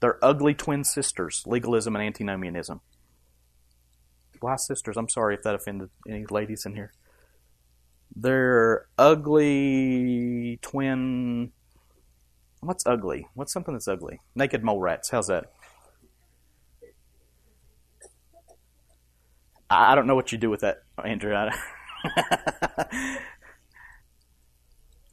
They're 0.03 0.19
ugly 0.21 0.53
twin 0.53 0.83
sisters, 0.83 1.43
legalism 1.45 1.95
and 1.95 2.03
antinomianism. 2.03 2.81
Why 4.41 4.57
sisters? 4.57 4.97
I'm 4.97 5.07
sorry 5.07 5.33
if 5.33 5.43
that 5.43 5.55
offended 5.55 5.91
any 6.05 6.25
ladies 6.25 6.65
in 6.65 6.75
here. 6.75 6.91
They're 8.13 8.87
ugly 8.97 10.59
twin. 10.61 11.53
What's 12.59 12.85
ugly? 12.85 13.27
What's 13.33 13.53
something 13.53 13.73
that's 13.73 13.87
ugly? 13.87 14.19
Naked 14.35 14.61
mole 14.61 14.81
rats. 14.81 15.09
How's 15.09 15.27
that? 15.27 15.53
I 19.69 19.95
don't 19.95 20.05
know 20.05 20.15
what 20.15 20.33
you 20.33 20.37
do 20.37 20.49
with 20.49 20.59
that, 20.59 20.83
Andrew. 21.01 21.33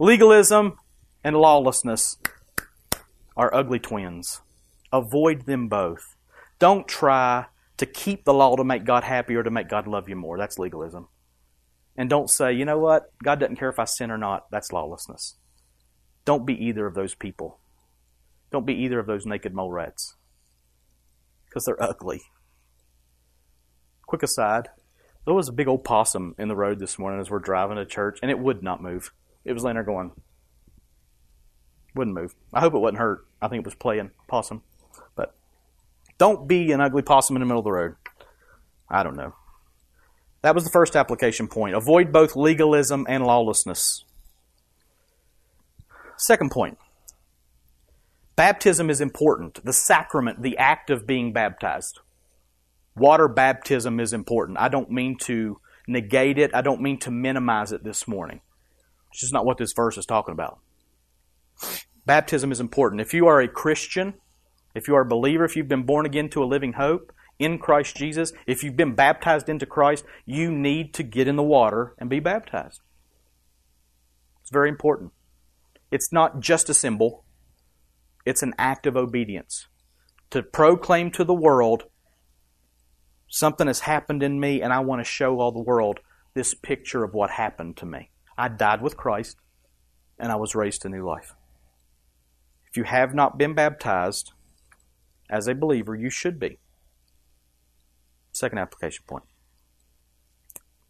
Legalism 0.01 0.79
and 1.23 1.37
lawlessness 1.37 2.17
are 3.37 3.55
ugly 3.55 3.79
twins. 3.79 4.41
Avoid 4.93 5.47
them 5.47 5.69
both. 5.69 6.17
Don't 6.59 6.87
try 6.87 7.47
to 7.77 7.87
keep 7.87 8.25
the 8.25 8.35
law 8.35 8.57
to 8.57 8.65
make 8.65 8.85
God 8.85 9.05
happy 9.05 9.35
or 9.35 9.43
to 9.43 9.51
make 9.51 9.69
God 9.69 9.87
love 9.87 10.09
you 10.09 10.17
more. 10.17 10.37
That's 10.37 10.59
legalism. 10.59 11.09
And 11.97 12.11
don't 12.11 12.31
say, 12.31 12.53
you 12.53 12.65
know 12.65 12.79
what? 12.79 13.13
God 13.23 13.41
doesn't 13.41 13.57
care 13.57 13.71
if 13.71 13.79
I 13.79 13.85
sin 13.85 14.11
or 14.11 14.19
not. 14.19 14.51
That's 14.51 14.73
lawlessness. 14.73 15.37
Don't 16.25 16.47
be 16.47 16.55
either 16.65 16.87
of 16.87 16.95
those 16.95 17.15
people. 17.15 17.59
Don't 18.51 18.67
be 18.67 18.75
either 18.75 18.99
of 18.99 19.07
those 19.07 19.27
naked 19.27 19.55
mole 19.55 19.71
rats. 19.71 20.17
Because 21.47 21.65
they're 21.65 21.83
ugly. 21.83 22.23
Quick 24.07 24.23
aside 24.23 24.69
there 25.25 25.35
was 25.35 25.49
a 25.49 25.53
big 25.53 25.69
old 25.69 25.85
possum 25.85 26.35
in 26.39 26.49
the 26.49 26.57
road 26.57 26.79
this 26.79 26.99
morning 26.99 27.21
as 27.21 27.31
we're 27.31 27.39
driving 27.39 27.77
to 27.77 27.85
church, 27.85 28.19
and 28.23 28.31
it 28.31 28.39
would 28.39 28.63
not 28.63 28.83
move. 28.83 29.13
It 29.45 29.53
was 29.53 29.63
laying 29.63 29.75
there 29.75 29.85
going, 29.85 30.13
wouldn't 31.95 32.17
move. 32.17 32.35
I 32.53 32.61
hope 32.61 32.75
it 32.75 32.79
wasn't 32.79 32.99
hurt. 32.99 33.27
I 33.41 33.49
think 33.49 33.61
it 33.61 33.67
was 33.67 33.75
playing 33.75 34.11
possum. 34.29 34.63
Don't 36.21 36.47
be 36.47 36.71
an 36.71 36.83
ugly 36.83 37.01
possum 37.01 37.35
in 37.35 37.41
the 37.41 37.47
middle 37.47 37.61
of 37.61 37.65
the 37.65 37.73
road. 37.73 37.95
I 38.91 39.03
don't 39.03 39.17
know. 39.17 39.33
That 40.43 40.55
was 40.55 40.65
the 40.65 40.71
first 40.71 40.95
application 40.95 41.49
point. 41.49 41.75
Avoid 41.75 42.13
both 42.13 42.37
legalism 42.37 43.07
and 43.09 43.25
lawlessness. 43.25 44.05
Second 46.19 46.51
point 46.51 46.77
baptism 48.37 48.91
is 48.91 49.01
important. 49.01 49.65
The 49.65 49.73
sacrament, 49.73 50.43
the 50.43 50.59
act 50.59 50.91
of 50.91 51.07
being 51.07 51.33
baptized. 51.33 52.01
Water 52.95 53.27
baptism 53.27 53.99
is 53.99 54.13
important. 54.13 54.59
I 54.59 54.69
don't 54.69 54.91
mean 54.91 55.17
to 55.23 55.59
negate 55.89 56.37
it, 56.37 56.55
I 56.55 56.61
don't 56.61 56.83
mean 56.83 56.99
to 57.01 57.11
minimize 57.11 57.73
it 57.73 57.83
this 57.83 58.07
morning. 58.07 58.43
It's 59.11 59.21
just 59.21 59.33
not 59.33 59.47
what 59.47 59.57
this 59.57 59.73
verse 59.75 59.97
is 59.97 60.05
talking 60.05 60.35
about. 60.35 60.59
Baptism 62.05 62.53
is 62.53 62.61
important. 62.61 63.01
If 63.01 63.15
you 63.15 63.27
are 63.27 63.41
a 63.41 63.49
Christian, 63.49 64.20
if 64.75 64.89
you 64.89 64.95
are 64.95 65.03
a 65.03 65.09
believer, 65.09 65.45
if 65.45 65.57
you've 65.57 65.69
been 65.69 65.85
born 65.85 66.07
again 66.07 66.29
to 66.31 66.43
a 66.43 66.47
living 66.47 66.75
hope 66.75 67.13
in 67.39 67.59
Christ 67.59 67.97
Jesus, 67.97 68.33
if 68.47 68.63
you've 68.63 68.77
been 68.77 68.95
baptized 68.95 69.49
into 69.49 69.67
Christ, 69.67 70.05
you 70.27 70.51
need 70.51 70.93
to 70.95 71.03
get 71.03 71.29
in 71.29 71.37
the 71.37 71.43
water 71.43 71.95
and 71.99 72.11
be 72.11 72.21
baptized. 72.21 72.81
It's 74.43 74.51
very 74.51 74.69
important. 74.69 75.13
It's 75.91 76.13
not 76.13 76.41
just 76.41 76.69
a 76.69 76.75
symbol, 76.75 77.25
it's 78.25 78.43
an 78.43 78.55
act 78.59 78.87
of 78.87 78.97
obedience. 78.97 79.67
To 80.31 80.43
proclaim 80.43 81.11
to 81.13 81.25
the 81.25 81.35
world 81.35 81.85
Something 83.33 83.69
has 83.69 83.81
happened 83.81 84.25
in 84.25 84.41
me, 84.41 84.61
and 84.61 84.73
I 84.73 84.81
want 84.81 84.99
to 85.01 85.05
show 85.05 85.39
all 85.39 85.53
the 85.53 85.61
world 85.61 86.01
this 86.35 86.53
picture 86.53 87.05
of 87.05 87.15
what 87.15 87.31
happened 87.31 87.77
to 87.77 87.87
me. 87.87 88.11
I 88.37 88.49
died 88.49 88.83
with 88.83 88.97
Christ, 88.97 89.37
and 90.19 90.33
I 90.33 90.37
was 90.37 90.57
raised 90.57 90.83
to 90.83 90.89
new 90.89 91.07
life. 91.07 91.33
If 92.69 92.77
you 92.77 92.83
have 92.85 93.15
not 93.15 93.39
been 93.39 93.55
baptized 93.55 94.33
as 95.31 95.49
a 95.49 95.55
believer, 95.55 95.95
you 95.95 96.11
should 96.11 96.39
be. 96.39 96.59
Second 98.33 98.59
application 98.59 99.05
point. 99.07 99.25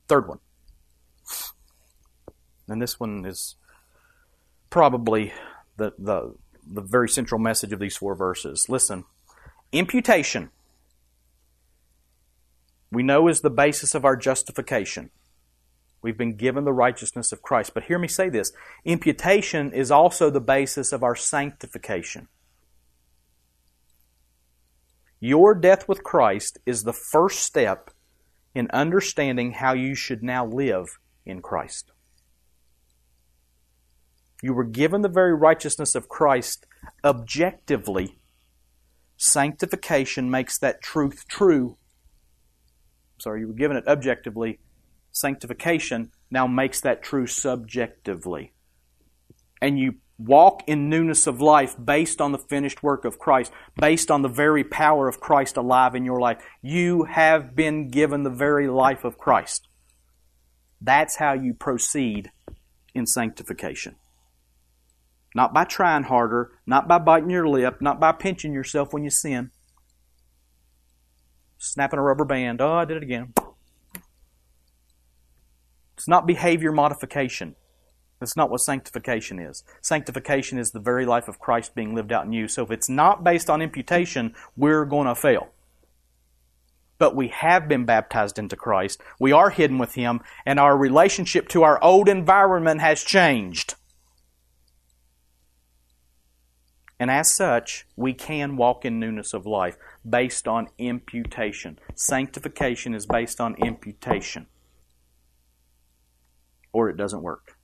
Third 0.08 0.26
one. 0.26 0.38
And 2.66 2.82
this 2.82 2.98
one 2.98 3.24
is 3.24 3.56
probably 4.70 5.32
the, 5.76 5.92
the, 5.98 6.34
the 6.66 6.80
very 6.80 7.08
central 7.08 7.40
message 7.40 7.72
of 7.72 7.78
these 7.78 7.96
four 7.96 8.14
verses. 8.14 8.66
Listen, 8.68 9.04
imputation 9.72 10.50
we 12.92 13.02
know 13.02 13.28
is 13.28 13.40
the 13.40 13.50
basis 13.50 13.94
of 13.94 14.04
our 14.04 14.16
justification. 14.16 15.10
We've 16.02 16.16
been 16.16 16.36
given 16.36 16.64
the 16.64 16.72
righteousness 16.72 17.30
of 17.30 17.42
Christ. 17.42 17.72
But 17.74 17.84
hear 17.84 17.98
me 17.98 18.08
say 18.08 18.28
this 18.28 18.52
imputation 18.84 19.72
is 19.72 19.90
also 19.90 20.30
the 20.30 20.40
basis 20.40 20.92
of 20.92 21.02
our 21.02 21.14
sanctification. 21.14 22.28
Your 25.20 25.54
death 25.54 25.86
with 25.86 26.02
Christ 26.02 26.58
is 26.66 26.82
the 26.82 26.92
first 26.92 27.40
step 27.40 27.90
in 28.54 28.68
understanding 28.72 29.52
how 29.52 29.74
you 29.74 29.94
should 29.94 30.22
now 30.22 30.46
live 30.46 30.98
in 31.24 31.42
Christ. 31.42 31.92
You 34.42 34.54
were 34.54 34.64
given 34.64 35.02
the 35.02 35.08
very 35.08 35.34
righteousness 35.34 35.94
of 35.94 36.08
Christ 36.08 36.66
objectively. 37.04 38.18
Sanctification 39.18 40.30
makes 40.30 40.58
that 40.58 40.80
truth 40.80 41.26
true 41.28 41.76
sorry, 43.20 43.40
you 43.40 43.48
were 43.48 43.54
given 43.54 43.76
it 43.76 43.86
objectively. 43.86 44.58
Sanctification 45.12 46.10
now 46.30 46.46
makes 46.46 46.80
that 46.80 47.02
true 47.02 47.26
subjectively. 47.26 48.52
And 49.60 49.78
you 49.78 49.96
walk 50.20 50.62
in 50.66 50.88
newness 50.88 51.26
of 51.26 51.40
life 51.40 51.74
based 51.82 52.20
on 52.20 52.32
the 52.32 52.38
finished 52.38 52.82
work 52.82 53.04
of 53.04 53.18
Christ, 53.18 53.52
based 53.80 54.10
on 54.10 54.22
the 54.22 54.28
very 54.28 54.64
power 54.64 55.08
of 55.08 55.20
Christ 55.20 55.56
alive 55.56 55.94
in 55.94 56.04
your 56.04 56.20
life. 56.20 56.42
You 56.62 57.04
have 57.04 57.56
been 57.56 57.90
given 57.90 58.22
the 58.22 58.30
very 58.30 58.68
life 58.68 59.04
of 59.04 59.18
Christ. 59.18 59.68
That's 60.80 61.16
how 61.16 61.32
you 61.32 61.54
proceed 61.54 62.30
in 62.94 63.06
sanctification. 63.06 63.96
Not 65.34 65.54
by 65.54 65.64
trying 65.64 66.04
harder, 66.04 66.50
not 66.66 66.88
by 66.88 66.98
biting 66.98 67.30
your 67.30 67.48
lip, 67.48 67.80
not 67.80 68.00
by 68.00 68.12
pinching 68.12 68.52
yourself 68.52 68.92
when 68.92 69.04
you 69.04 69.10
sin 69.10 69.50
snapping 71.60 71.98
a 71.98 72.02
rubber 72.02 72.24
band. 72.24 72.60
Oh, 72.60 72.72
I 72.72 72.84
did 72.84 72.96
it 72.96 73.02
again. 73.02 73.32
It's 75.96 76.08
not 76.08 76.26
behavior 76.26 76.72
modification. 76.72 77.54
That's 78.20 78.36
not 78.36 78.50
what 78.50 78.60
sanctification 78.60 79.38
is. 79.38 79.64
Sanctification 79.80 80.58
is 80.58 80.70
the 80.70 80.78
very 80.78 81.06
life 81.06 81.26
of 81.26 81.40
Christ 81.40 81.74
being 81.74 81.94
lived 81.94 82.12
out 82.12 82.26
in 82.26 82.32
you. 82.34 82.48
So 82.48 82.62
if 82.62 82.70
it's 82.70 82.88
not 82.88 83.24
based 83.24 83.48
on 83.48 83.62
imputation, 83.62 84.34
we're 84.56 84.84
going 84.84 85.06
to 85.06 85.14
fail. 85.14 85.48
But 86.98 87.16
we 87.16 87.28
have 87.28 87.66
been 87.66 87.86
baptized 87.86 88.38
into 88.38 88.56
Christ. 88.56 89.00
We 89.18 89.32
are 89.32 89.48
hidden 89.48 89.78
with 89.78 89.94
Him, 89.94 90.20
and 90.44 90.60
our 90.60 90.76
relationship 90.76 91.48
to 91.48 91.62
our 91.62 91.82
old 91.82 92.10
environment 92.10 92.82
has 92.82 93.02
changed. 93.02 93.74
And 96.98 97.10
as 97.10 97.32
such, 97.32 97.86
we 97.96 98.12
can 98.12 98.58
walk 98.58 98.84
in 98.84 99.00
newness 99.00 99.32
of 99.32 99.46
life 99.46 99.78
based 100.06 100.46
on 100.46 100.68
imputation. 100.76 101.78
Sanctification 101.94 102.94
is 102.94 103.06
based 103.06 103.40
on 103.40 103.54
imputation. 103.54 104.46
Or 106.74 106.90
it 106.90 106.98
doesn't 106.98 107.22
work. 107.22 107.56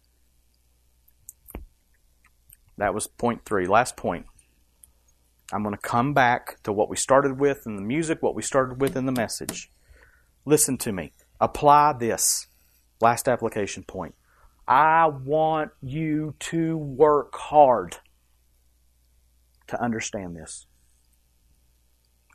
That 2.79 2.95
was 2.95 3.07
point 3.07 3.45
three. 3.45 3.67
Last 3.67 3.97
point. 3.97 4.27
I'm 5.53 5.63
going 5.63 5.75
to 5.75 5.81
come 5.81 6.13
back 6.13 6.63
to 6.65 6.73
what 6.73 6.89
we 6.89 6.97
started 6.97 7.39
with 7.39 7.67
in 7.67 7.77
the 7.77 7.83
music, 7.83 8.19
what 8.21 8.35
we 8.35 8.43
started 8.43 8.81
with 8.81 8.97
in 8.97 9.07
the 9.07 9.13
message. 9.13 9.71
Listen 10.45 10.77
to 10.79 10.93
me. 10.93 11.13
Apply 11.41 11.93
this. 11.93 12.49
Last 13.01 13.29
application 13.29 13.85
point. 13.85 14.15
I 14.67 15.07
want 15.07 15.71
you 15.81 16.35
to 16.41 16.77
work 16.77 17.37
hard 17.37 17.99
to 19.69 19.81
understand 19.81 20.37
this. 20.37 20.67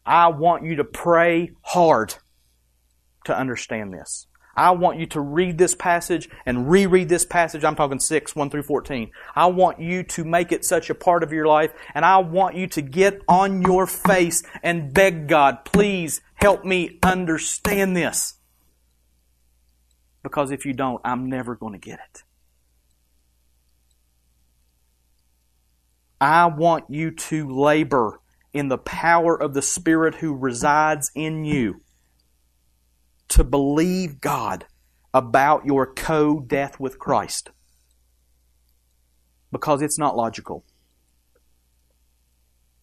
I 0.05 0.29
want 0.29 0.63
you 0.63 0.75
to 0.77 0.83
pray 0.83 1.51
hard 1.61 2.15
to 3.25 3.37
understand 3.37 3.93
this. 3.93 4.27
I 4.61 4.69
want 4.69 4.99
you 4.99 5.07
to 5.07 5.19
read 5.19 5.57
this 5.57 5.73
passage 5.73 6.29
and 6.45 6.69
reread 6.69 7.09
this 7.09 7.25
passage. 7.25 7.63
I'm 7.63 7.75
talking 7.75 7.97
6, 7.97 8.35
1 8.35 8.49
through 8.51 8.61
14. 8.61 9.09
I 9.35 9.47
want 9.47 9.79
you 9.79 10.03
to 10.03 10.23
make 10.23 10.51
it 10.51 10.63
such 10.63 10.91
a 10.91 10.93
part 10.93 11.23
of 11.23 11.33
your 11.33 11.47
life, 11.47 11.73
and 11.95 12.05
I 12.05 12.19
want 12.19 12.55
you 12.55 12.67
to 12.67 12.81
get 12.83 13.23
on 13.27 13.63
your 13.63 13.87
face 13.87 14.43
and 14.61 14.93
beg 14.93 15.27
God, 15.27 15.65
please 15.65 16.21
help 16.35 16.63
me 16.63 16.99
understand 17.01 17.97
this. 17.97 18.35
Because 20.21 20.51
if 20.51 20.63
you 20.63 20.73
don't, 20.73 21.01
I'm 21.03 21.27
never 21.27 21.55
going 21.55 21.73
to 21.73 21.79
get 21.79 21.97
it. 21.97 22.21
I 26.21 26.45
want 26.45 26.85
you 26.87 27.09
to 27.09 27.49
labor 27.49 28.19
in 28.53 28.67
the 28.67 28.77
power 28.77 29.35
of 29.35 29.55
the 29.55 29.63
Spirit 29.63 30.13
who 30.15 30.35
resides 30.35 31.09
in 31.15 31.45
you 31.45 31.81
to 33.31 33.43
believe 33.43 34.21
God 34.21 34.65
about 35.13 35.65
your 35.65 35.91
co 35.93 36.39
death 36.39 36.79
with 36.79 36.99
Christ. 36.99 37.49
Because 39.51 39.81
it's 39.81 39.99
not 39.99 40.15
logical, 40.15 40.63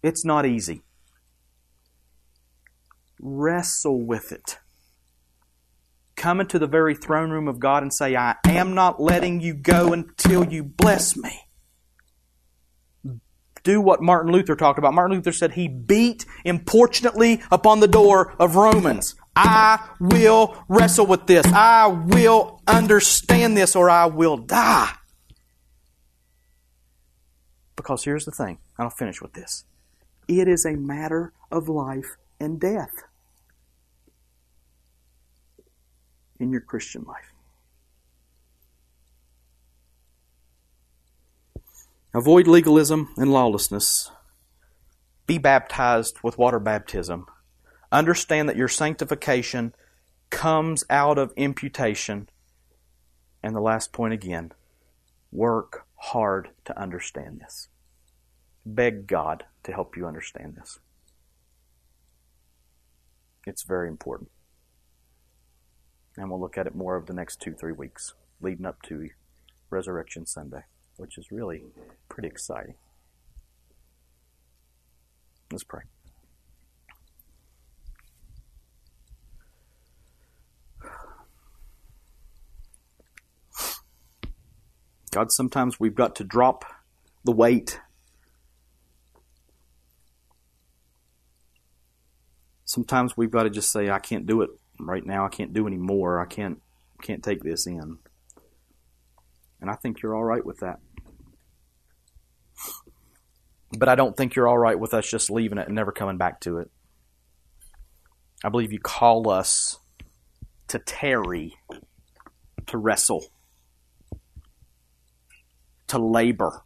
it's 0.02 0.24
not 0.24 0.44
easy. 0.44 0.82
Wrestle 3.20 4.04
with 4.04 4.32
it. 4.32 4.58
Come 6.14 6.40
into 6.40 6.58
the 6.58 6.66
very 6.66 6.94
throne 6.94 7.30
room 7.30 7.48
of 7.48 7.60
God 7.60 7.82
and 7.82 7.92
say, 7.92 8.16
I 8.16 8.36
am 8.44 8.74
not 8.74 9.00
letting 9.00 9.40
you 9.40 9.54
go 9.54 9.92
until 9.92 10.44
you 10.44 10.62
bless 10.62 11.16
me 11.16 11.48
do 13.68 13.80
what 13.82 14.00
Martin 14.00 14.32
Luther 14.32 14.56
talked 14.56 14.78
about. 14.78 14.94
Martin 14.94 15.18
Luther 15.18 15.32
said 15.32 15.52
he 15.52 15.68
beat 15.68 16.24
importunately 16.42 17.42
upon 17.50 17.80
the 17.80 17.86
door 17.86 18.34
of 18.38 18.56
Romans. 18.56 19.14
I 19.40 19.78
will 20.00 20.56
wrestle 20.68 21.06
with 21.06 21.28
this. 21.28 21.46
I 21.46 21.86
will 21.86 22.60
understand 22.66 23.56
this 23.56 23.76
or 23.76 23.88
I 23.88 24.06
will 24.06 24.36
die. 24.36 24.92
Because 27.76 28.02
here's 28.02 28.24
the 28.24 28.32
thing, 28.32 28.58
and 28.76 28.84
I'll 28.84 28.90
finish 28.90 29.22
with 29.22 29.34
this 29.34 29.64
it 30.26 30.48
is 30.48 30.66
a 30.66 30.72
matter 30.72 31.32
of 31.52 31.68
life 31.68 32.16
and 32.40 32.60
death 32.60 32.92
in 36.40 36.50
your 36.50 36.60
Christian 36.60 37.04
life. 37.04 37.32
Avoid 42.12 42.48
legalism 42.48 43.14
and 43.16 43.32
lawlessness. 43.32 44.10
Be 45.28 45.38
baptized 45.38 46.18
with 46.24 46.38
water 46.38 46.58
baptism. 46.58 47.26
Understand 47.90 48.48
that 48.48 48.56
your 48.56 48.68
sanctification 48.68 49.74
comes 50.30 50.84
out 50.90 51.18
of 51.18 51.32
imputation. 51.36 52.28
And 53.42 53.54
the 53.54 53.60
last 53.60 53.92
point 53.92 54.12
again 54.12 54.52
work 55.30 55.86
hard 55.96 56.50
to 56.64 56.80
understand 56.80 57.40
this. 57.40 57.68
Beg 58.64 59.06
God 59.06 59.44
to 59.62 59.72
help 59.72 59.96
you 59.96 60.06
understand 60.06 60.56
this. 60.56 60.78
It's 63.46 63.62
very 63.62 63.88
important. 63.88 64.30
And 66.16 66.30
we'll 66.30 66.40
look 66.40 66.58
at 66.58 66.66
it 66.66 66.74
more 66.74 66.96
over 66.96 67.06
the 67.06 67.14
next 67.14 67.40
two, 67.40 67.54
three 67.54 67.72
weeks 67.72 68.14
leading 68.40 68.66
up 68.66 68.82
to 68.82 69.08
Resurrection 69.70 70.26
Sunday, 70.26 70.64
which 70.96 71.16
is 71.16 71.30
really 71.30 71.64
pretty 72.08 72.28
exciting. 72.28 72.74
Let's 75.50 75.64
pray. 75.64 75.82
God, 85.08 85.32
sometimes 85.32 85.80
we've 85.80 85.94
got 85.94 86.16
to 86.16 86.24
drop 86.24 86.64
the 87.24 87.32
weight. 87.32 87.80
Sometimes 92.64 93.16
we've 93.16 93.30
got 93.30 93.44
to 93.44 93.50
just 93.50 93.72
say, 93.72 93.90
I 93.90 93.98
can't 93.98 94.26
do 94.26 94.42
it 94.42 94.50
right 94.78 95.04
now. 95.04 95.24
I 95.24 95.28
can't 95.28 95.52
do 95.52 95.66
any 95.66 95.76
more. 95.76 96.20
I 96.20 96.26
can't 96.26 96.60
can't 97.02 97.22
take 97.22 97.42
this 97.42 97.66
in. 97.66 97.98
And 99.60 99.70
I 99.70 99.74
think 99.74 100.02
you're 100.02 100.16
all 100.16 100.24
right 100.24 100.44
with 100.44 100.58
that. 100.58 100.80
But 103.76 103.88
I 103.88 103.94
don't 103.94 104.16
think 104.16 104.34
you're 104.34 104.48
all 104.48 104.58
right 104.58 104.78
with 104.78 104.94
us 104.94 105.08
just 105.08 105.30
leaving 105.30 105.58
it 105.58 105.66
and 105.66 105.76
never 105.76 105.92
coming 105.92 106.16
back 106.16 106.40
to 106.40 106.58
it. 106.58 106.70
I 108.42 108.48
believe 108.48 108.72
you 108.72 108.80
call 108.80 109.30
us 109.30 109.78
to 110.68 110.78
tarry, 110.78 111.56
to 112.66 112.78
wrestle 112.78 113.24
to 115.88 115.98
labor 115.98 116.62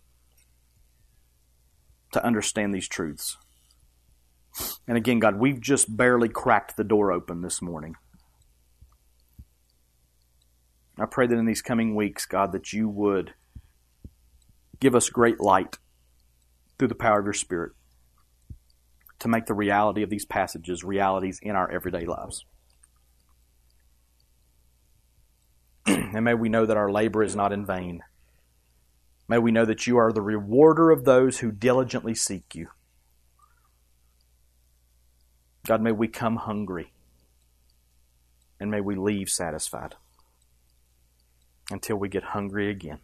to 2.12 2.24
understand 2.24 2.74
these 2.74 2.88
truths. 2.88 3.36
And 4.86 4.96
again, 4.96 5.18
God, 5.18 5.38
we've 5.38 5.60
just 5.60 5.96
barely 5.96 6.28
cracked 6.28 6.76
the 6.76 6.84
door 6.84 7.10
open 7.10 7.40
this 7.40 7.62
morning. 7.62 7.94
I 10.98 11.06
pray 11.06 11.26
that 11.26 11.38
in 11.38 11.46
these 11.46 11.62
coming 11.62 11.94
weeks, 11.96 12.26
God, 12.26 12.52
that 12.52 12.72
you 12.72 12.88
would 12.88 13.32
give 14.78 14.94
us 14.94 15.08
great 15.08 15.40
light 15.40 15.78
through 16.78 16.88
the 16.88 16.94
power 16.94 17.20
of 17.20 17.24
your 17.24 17.32
Spirit 17.32 17.72
to 19.20 19.28
make 19.28 19.46
the 19.46 19.54
reality 19.54 20.02
of 20.02 20.10
these 20.10 20.26
passages 20.26 20.84
realities 20.84 21.38
in 21.40 21.56
our 21.56 21.70
everyday 21.70 22.04
lives. 22.04 22.44
and 25.86 26.24
may 26.24 26.34
we 26.34 26.48
know 26.50 26.66
that 26.66 26.76
our 26.76 26.90
labor 26.90 27.22
is 27.22 27.34
not 27.34 27.52
in 27.52 27.64
vain 27.64 28.02
May 29.28 29.38
we 29.38 29.52
know 29.52 29.64
that 29.64 29.86
you 29.86 29.96
are 29.96 30.12
the 30.12 30.22
rewarder 30.22 30.90
of 30.90 31.04
those 31.04 31.38
who 31.38 31.50
diligently 31.50 32.14
seek 32.14 32.54
you. 32.54 32.68
God, 35.66 35.80
may 35.80 35.92
we 35.92 36.08
come 36.08 36.36
hungry 36.36 36.92
and 38.58 38.70
may 38.70 38.80
we 38.80 38.94
leave 38.94 39.28
satisfied 39.28 39.94
until 41.70 41.96
we 41.96 42.08
get 42.08 42.24
hungry 42.24 42.70
again. 42.70 42.98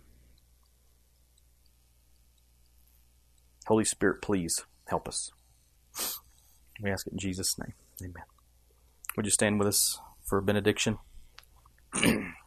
Holy 3.67 3.85
Spirit, 3.85 4.23
please 4.23 4.65
help 4.87 5.07
us. 5.09 5.31
We 6.83 6.91
ask 6.91 7.07
it 7.07 7.13
in 7.13 7.19
Jesus' 7.19 7.59
name. 7.59 7.75
Amen. 8.03 8.25
Would 9.17 9.27
you 9.27 9.33
stand 9.33 9.59
with 9.59 9.69
us 9.69 10.01
for 10.25 10.39
a 10.39 10.43
benediction? 10.43 10.99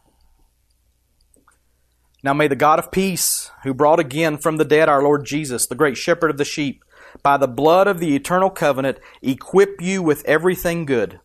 Now 2.22 2.32
may 2.32 2.46
the 2.46 2.56
God 2.56 2.78
of 2.78 2.92
peace, 2.92 3.50
who 3.64 3.74
brought 3.74 3.98
again 3.98 4.38
from 4.38 4.56
the 4.56 4.64
dead 4.64 4.88
our 4.88 5.02
Lord 5.02 5.24
Jesus, 5.24 5.66
the 5.66 5.74
great 5.74 5.96
shepherd 5.96 6.30
of 6.30 6.38
the 6.38 6.44
sheep, 6.44 6.84
by 7.22 7.36
the 7.36 7.48
blood 7.48 7.88
of 7.88 7.98
the 7.98 8.14
eternal 8.14 8.48
covenant, 8.48 8.98
equip 9.20 9.80
you 9.80 10.02
with 10.02 10.24
everything 10.24 10.84
good, 10.84 11.18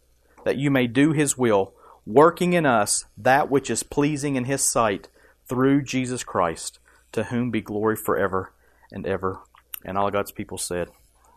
that 0.44 0.58
you 0.58 0.72
may 0.72 0.88
do 0.88 1.12
his 1.12 1.38
will, 1.38 1.74
working 2.06 2.54
in 2.54 2.66
us 2.66 3.06
that 3.16 3.50
which 3.50 3.70
is 3.70 3.84
pleasing 3.84 4.36
in 4.36 4.46
his 4.46 4.64
sight, 4.64 5.08
through 5.48 5.82
Jesus 5.84 6.24
Christ, 6.24 6.80
to 7.12 7.26
whom 7.26 7.52
be 7.52 7.62
glory 7.62 7.96
forever 7.96 8.52
and 8.92 9.06
ever. 9.06 9.40
And 9.86 9.98
all 9.98 10.12
God's 10.12 10.32
people 10.32 10.58
said, 10.58 10.90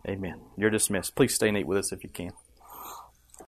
Amen. 0.08 0.40
You're 0.56 0.70
dismissed. 0.70 1.14
Please 1.14 1.34
stay 1.34 1.50
neat 1.50 1.66
with 1.66 1.78
us 1.78 1.92
if 1.92 2.02
you 2.02 2.10
can. 2.10 2.32